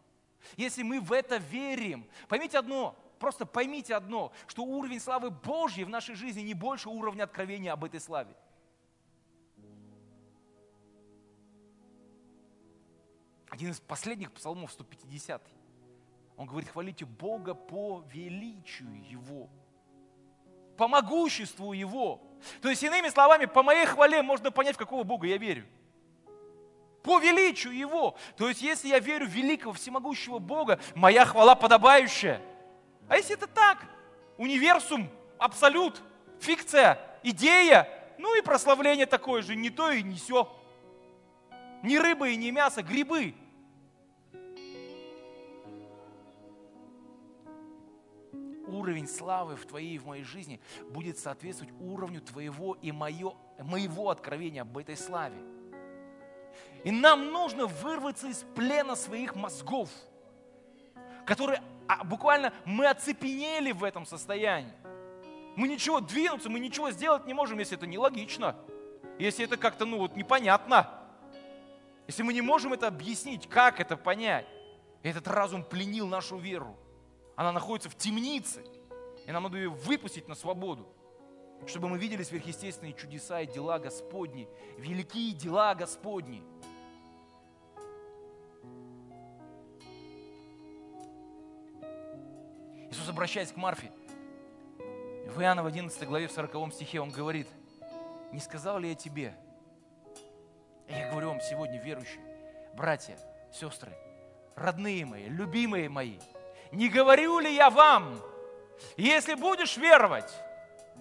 Если 0.57 0.83
мы 0.83 0.99
в 0.99 1.13
это 1.13 1.37
верим, 1.37 2.05
поймите 2.27 2.59
одно, 2.59 2.99
просто 3.17 3.45
поймите 3.45 3.95
одно, 3.95 4.33
что 4.45 4.63
уровень 4.63 4.99
славы 4.99 5.29
Божьей 5.29 5.85
в 5.85 5.89
нашей 5.89 6.15
жизни 6.15 6.41
не 6.41 6.53
больше 6.53 6.89
уровня 6.89 7.23
откровения 7.23 7.71
об 7.71 7.85
этой 7.85 8.01
славе. 8.01 8.35
Один 13.49 13.71
из 13.71 13.79
последних 13.79 14.31
псалмов, 14.31 14.71
150 14.71 15.41
он 16.37 16.47
говорит, 16.47 16.69
хвалите 16.69 17.05
Бога 17.05 17.53
по 17.53 18.05
величию 18.13 19.03
Его 19.09 19.49
по 20.79 20.87
могуществу 20.87 21.73
Его. 21.73 22.21
То 22.61 22.69
есть, 22.69 22.81
иными 22.83 23.09
словами, 23.09 23.45
по 23.45 23.63
моей 23.63 23.85
хвале 23.85 24.21
можно 24.21 24.49
понять, 24.49 24.75
в 24.75 24.79
какого 24.79 25.03
Бога 25.03 25.27
я 25.27 25.37
верю. 25.37 25.65
По 27.03 27.19
величию 27.19 27.75
Его. 27.75 28.15
То 28.37 28.47
есть, 28.47 28.61
если 28.61 28.87
я 28.87 28.99
верю 28.99 29.27
в 29.27 29.29
великого, 29.29 29.73
всемогущего 29.73 30.39
Бога, 30.39 30.79
моя 30.95 31.25
хвала 31.25 31.53
подобающая. 31.53 32.41
А 33.09 33.17
если 33.17 33.35
это 33.35 33.45
так? 33.45 33.85
Универсум, 34.37 35.09
абсолют, 35.37 36.01
фикция, 36.39 36.97
идея, 37.23 37.85
ну 38.17 38.37
и 38.37 38.41
прославление 38.41 39.05
такое 39.05 39.41
же, 39.41 39.57
не 39.57 39.69
то 39.69 39.91
и 39.91 40.01
не 40.01 40.15
все. 40.15 40.49
Не 41.83 41.99
рыба 41.99 42.29
и 42.29 42.35
не 42.35 42.51
мясо, 42.51 42.81
грибы– 42.81 43.35
уровень 48.69 49.07
славы 49.07 49.55
в 49.55 49.65
твоей 49.65 49.95
и 49.95 49.97
в 49.97 50.05
моей 50.05 50.23
жизни 50.23 50.59
будет 50.89 51.17
соответствовать 51.17 51.73
уровню 51.79 52.21
твоего 52.21 52.77
и 52.81 52.91
мое, 52.91 53.33
моего 53.59 54.09
откровения 54.09 54.61
об 54.61 54.77
этой 54.77 54.95
славе. 54.95 55.37
И 56.83 56.91
нам 56.91 57.31
нужно 57.31 57.65
вырваться 57.65 58.27
из 58.27 58.45
плена 58.55 58.95
своих 58.95 59.35
мозгов, 59.35 59.89
которые 61.25 61.61
а, 61.87 62.03
буквально 62.03 62.53
мы 62.65 62.87
оцепенели 62.87 63.71
в 63.71 63.83
этом 63.83 64.05
состоянии. 64.05 64.73
Мы 65.55 65.67
ничего 65.67 65.99
двинуться, 65.99 66.49
мы 66.49 66.59
ничего 66.59 66.91
сделать 66.91 67.25
не 67.25 67.33
можем, 67.33 67.59
если 67.59 67.77
это 67.77 67.85
нелогично, 67.85 68.55
если 69.17 69.43
это 69.43 69.57
как-то, 69.57 69.85
ну 69.85 69.97
вот, 69.97 70.15
непонятно. 70.15 70.98
Если 72.09 72.23
мы 72.23 72.33
не 72.33 72.41
можем 72.41 72.73
это 72.73 72.87
объяснить, 72.87 73.47
как 73.47 73.79
это 73.79 73.95
понять. 73.95 74.47
Этот 75.03 75.27
разум 75.27 75.63
пленил 75.63 76.07
нашу 76.07 76.37
веру. 76.37 76.75
Она 77.35 77.51
находится 77.51 77.87
в 77.87 77.95
темнице. 77.95 78.63
И 79.27 79.31
нам 79.31 79.43
надо 79.43 79.57
ее 79.57 79.69
выпустить 79.69 80.27
на 80.27 80.33
свободу, 80.33 80.87
чтобы 81.67 81.87
мы 81.87 81.99
видели 81.99 82.23
сверхъестественные 82.23 82.93
чудеса 82.93 83.41
и 83.41 83.45
дела 83.45 83.77
Господни, 83.77 84.49
великие 84.79 85.33
дела 85.33 85.75
Господни. 85.75 86.43
Иисус, 92.89 93.07
обращаясь 93.07 93.51
к 93.51 93.55
Марфе, 93.55 93.91
в 95.27 95.39
Иоанна 95.39 95.61
в 95.61 95.67
11 95.67 96.07
главе, 96.07 96.27
в 96.27 96.31
40 96.31 96.73
стихе, 96.73 97.01
Он 97.01 97.11
говорит, 97.11 97.47
не 98.31 98.39
сказал 98.39 98.79
ли 98.79 98.89
я 98.89 98.95
тебе? 98.95 99.37
Я 100.89 101.11
говорю 101.11 101.29
вам 101.29 101.41
сегодня, 101.41 101.79
верующие, 101.79 102.19
братья, 102.73 103.15
сестры, 103.53 103.91
родные 104.55 105.05
мои, 105.05 105.25
любимые 105.25 105.87
мои, 105.87 106.17
не 106.71 106.89
говорю 106.89 107.39
ли 107.39 107.53
я 107.53 107.69
вам, 107.69 108.19
если 108.97 109.35
будешь 109.35 109.77
веровать, 109.77 110.31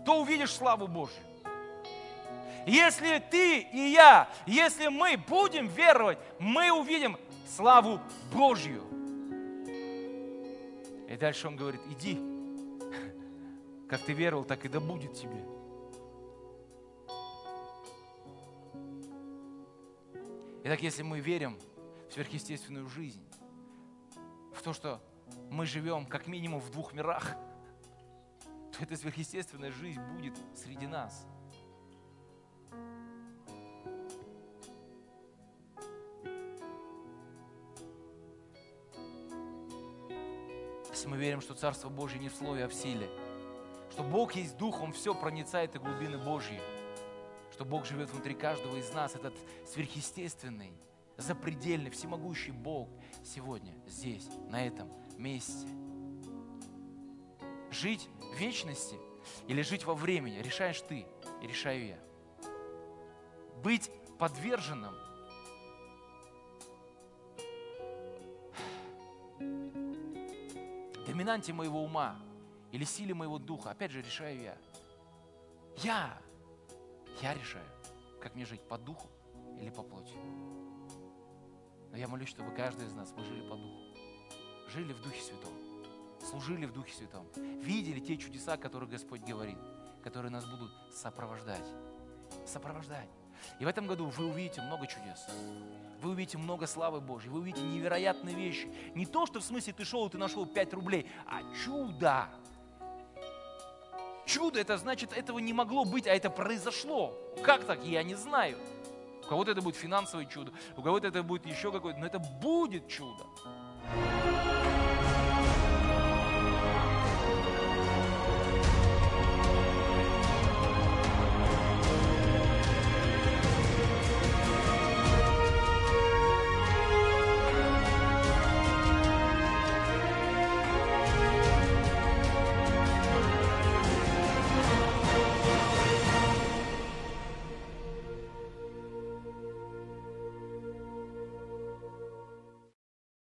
то 0.05 0.21
увидишь 0.21 0.53
славу 0.53 0.87
Божью. 0.87 1.23
Если 2.67 3.23
ты 3.31 3.61
и 3.61 3.93
я, 3.93 4.29
если 4.47 4.89
мы 4.89 5.17
будем 5.17 5.69
веровать, 5.69 6.19
мы 6.39 6.71
увидим 6.71 7.17
славу 7.57 7.99
Божью. 8.33 8.83
И 11.09 11.17
дальше 11.17 11.49
он 11.49 11.57
говорит, 11.57 11.81
иди, 11.89 12.21
как 13.89 14.03
ты 14.03 14.13
веровал, 14.13 14.45
так 14.45 14.67
и 14.67 14.69
да 14.69 14.81
будет 14.81 15.15
тебе. 15.15 15.58
Итак, 20.71 20.83
если 20.83 21.03
мы 21.03 21.21
верим 21.21 21.59
в 22.11 22.13
сверхъестественную 22.13 22.87
жизнь, 22.89 23.27
в 24.53 24.61
то, 24.61 24.75
что 24.75 25.03
мы 25.51 25.65
живем 25.65 26.05
как 26.05 26.27
минимум 26.27 26.61
в 26.61 26.71
двух 26.71 26.93
мирах– 26.93 27.35
то 28.73 28.83
эта 28.83 28.95
сверхъестественная 28.95 29.73
жизнь 29.73 30.03
будет 30.13 30.35
среди 30.55 30.87
нас. 30.87 31.27
Если 40.91 41.09
мы 41.09 41.17
верим, 41.17 41.41
что 41.41 41.55
Царство 41.55 41.89
Божье 41.89 42.19
не 42.19 42.29
в 42.29 42.35
слове, 42.35 42.67
а 42.67 42.69
в 42.69 42.75
силе, 42.75 43.09
что 43.91 44.03
Бог 44.03 44.35
есть 44.35 44.59
Дух, 44.59 44.83
Он 44.83 44.93
все 44.93 45.15
проницает 45.15 45.77
и 45.77 45.79
глубины 45.79 46.19
Божьи, 46.19 46.61
что 47.59 47.65
Бог 47.65 47.87
живет 47.87 48.09
внутри 48.11 48.35
каждого 48.35 48.77
из 48.77 48.89
нас, 48.93 49.17
этот 49.17 49.35
сверхъестественный, 49.67 50.71
запредельный, 51.17 51.91
всемогущий 51.91 52.53
Бог 52.53 52.89
сегодня, 53.25 53.75
здесь, 53.85 54.29
на 54.49 54.65
этом 54.65 54.89
месте– 55.17 55.67
жить 57.73 58.09
в 58.21 58.37
вечности 58.37 58.95
или 59.49 59.63
жить 59.63 59.85
во 59.85 59.95
времени, 59.95 60.39
решаешь 60.39 60.81
ты 60.83 61.05
и 61.43 61.47
решаю 61.49 61.85
я. 61.85 61.99
Быть 63.61 63.91
подверженным 64.21 64.95
доминанте 71.05 71.53
моего 71.53 71.83
ума 71.83 72.21
или 72.71 72.85
силе 72.85 73.15
моего 73.15 73.41
духа, 73.41 73.73
опять 73.73 73.91
же, 73.91 74.01
решаю 74.01 74.41
я. 74.41 74.59
Я, 75.79 76.23
я 77.23 77.35
решаю, 77.35 77.67
как 78.21 78.35
мне 78.35 78.45
жить, 78.45 78.63
по 78.63 78.79
духу 78.79 79.09
или 79.61 79.71
по 79.71 79.83
плоти. 79.83 80.15
Но 81.91 81.97
я 81.97 82.09
молюсь, 82.09 82.29
чтобы 82.29 82.53
каждый 82.53 82.87
из 82.87 82.93
нас 82.93 83.13
мы 83.17 83.25
жили 83.25 83.49
по 83.49 83.57
духу, 83.57 83.81
жили 84.69 84.93
в 84.93 85.01
Духе 85.01 85.23
Святом 85.23 85.69
служили 86.29 86.67
в 86.67 86.73
Духе 86.73 86.95
Святом, 86.95 87.27
видели 87.61 88.01
те 88.01 88.17
чудеса, 88.17 88.57
которые 88.57 88.89
Господь 88.89 89.23
говорит, 89.23 89.59
которые 90.03 90.31
нас 90.31 90.45
будут 90.45 90.71
сопровождать. 90.93 91.67
Сопровождать. 92.47 93.09
И 93.61 93.65
в 93.65 93.69
этом 93.69 93.87
году 93.87 94.07
вы 94.07 94.27
увидите 94.27 94.61
много 94.61 94.87
чудес. 94.87 95.27
Вы 96.03 96.11
увидите 96.11 96.39
много 96.39 96.67
славы 96.67 97.01
Божьей, 97.01 97.31
вы 97.31 97.41
увидите 97.41 97.65
невероятные 97.65 98.35
вещи. 98.35 98.69
Не 98.95 99.07
то, 99.07 99.27
что 99.27 99.41
в 99.41 99.45
смысле 99.45 99.73
ты 99.73 99.85
шел 99.85 100.07
и 100.07 100.11
ты 100.11 100.19
нашел 100.19 100.47
5 100.47 100.75
рублей, 100.75 101.09
а 101.27 101.43
чудо. 101.65 102.29
Чудо, 104.29 104.61
это 104.61 104.77
значит, 104.77 105.15
этого 105.15 105.39
не 105.39 105.55
могло 105.55 105.87
быть, 105.87 106.07
а 106.07 106.15
это 106.15 106.29
произошло. 106.29 107.19
Как 107.43 107.65
так, 107.65 107.83
я 107.85 108.03
не 108.03 108.15
знаю. 108.15 108.59
У 109.25 109.27
кого-то 109.27 109.53
это 109.53 109.63
будет 109.63 109.77
финансовое 109.77 110.27
чудо, 110.27 110.53
у 110.77 110.83
кого-то 110.83 111.07
это 111.07 111.23
будет 111.23 111.47
еще 111.47 111.73
какое-то, 111.73 111.99
но 111.99 112.07
это 112.07 112.19
будет 112.19 112.89
чудо. 112.89 113.25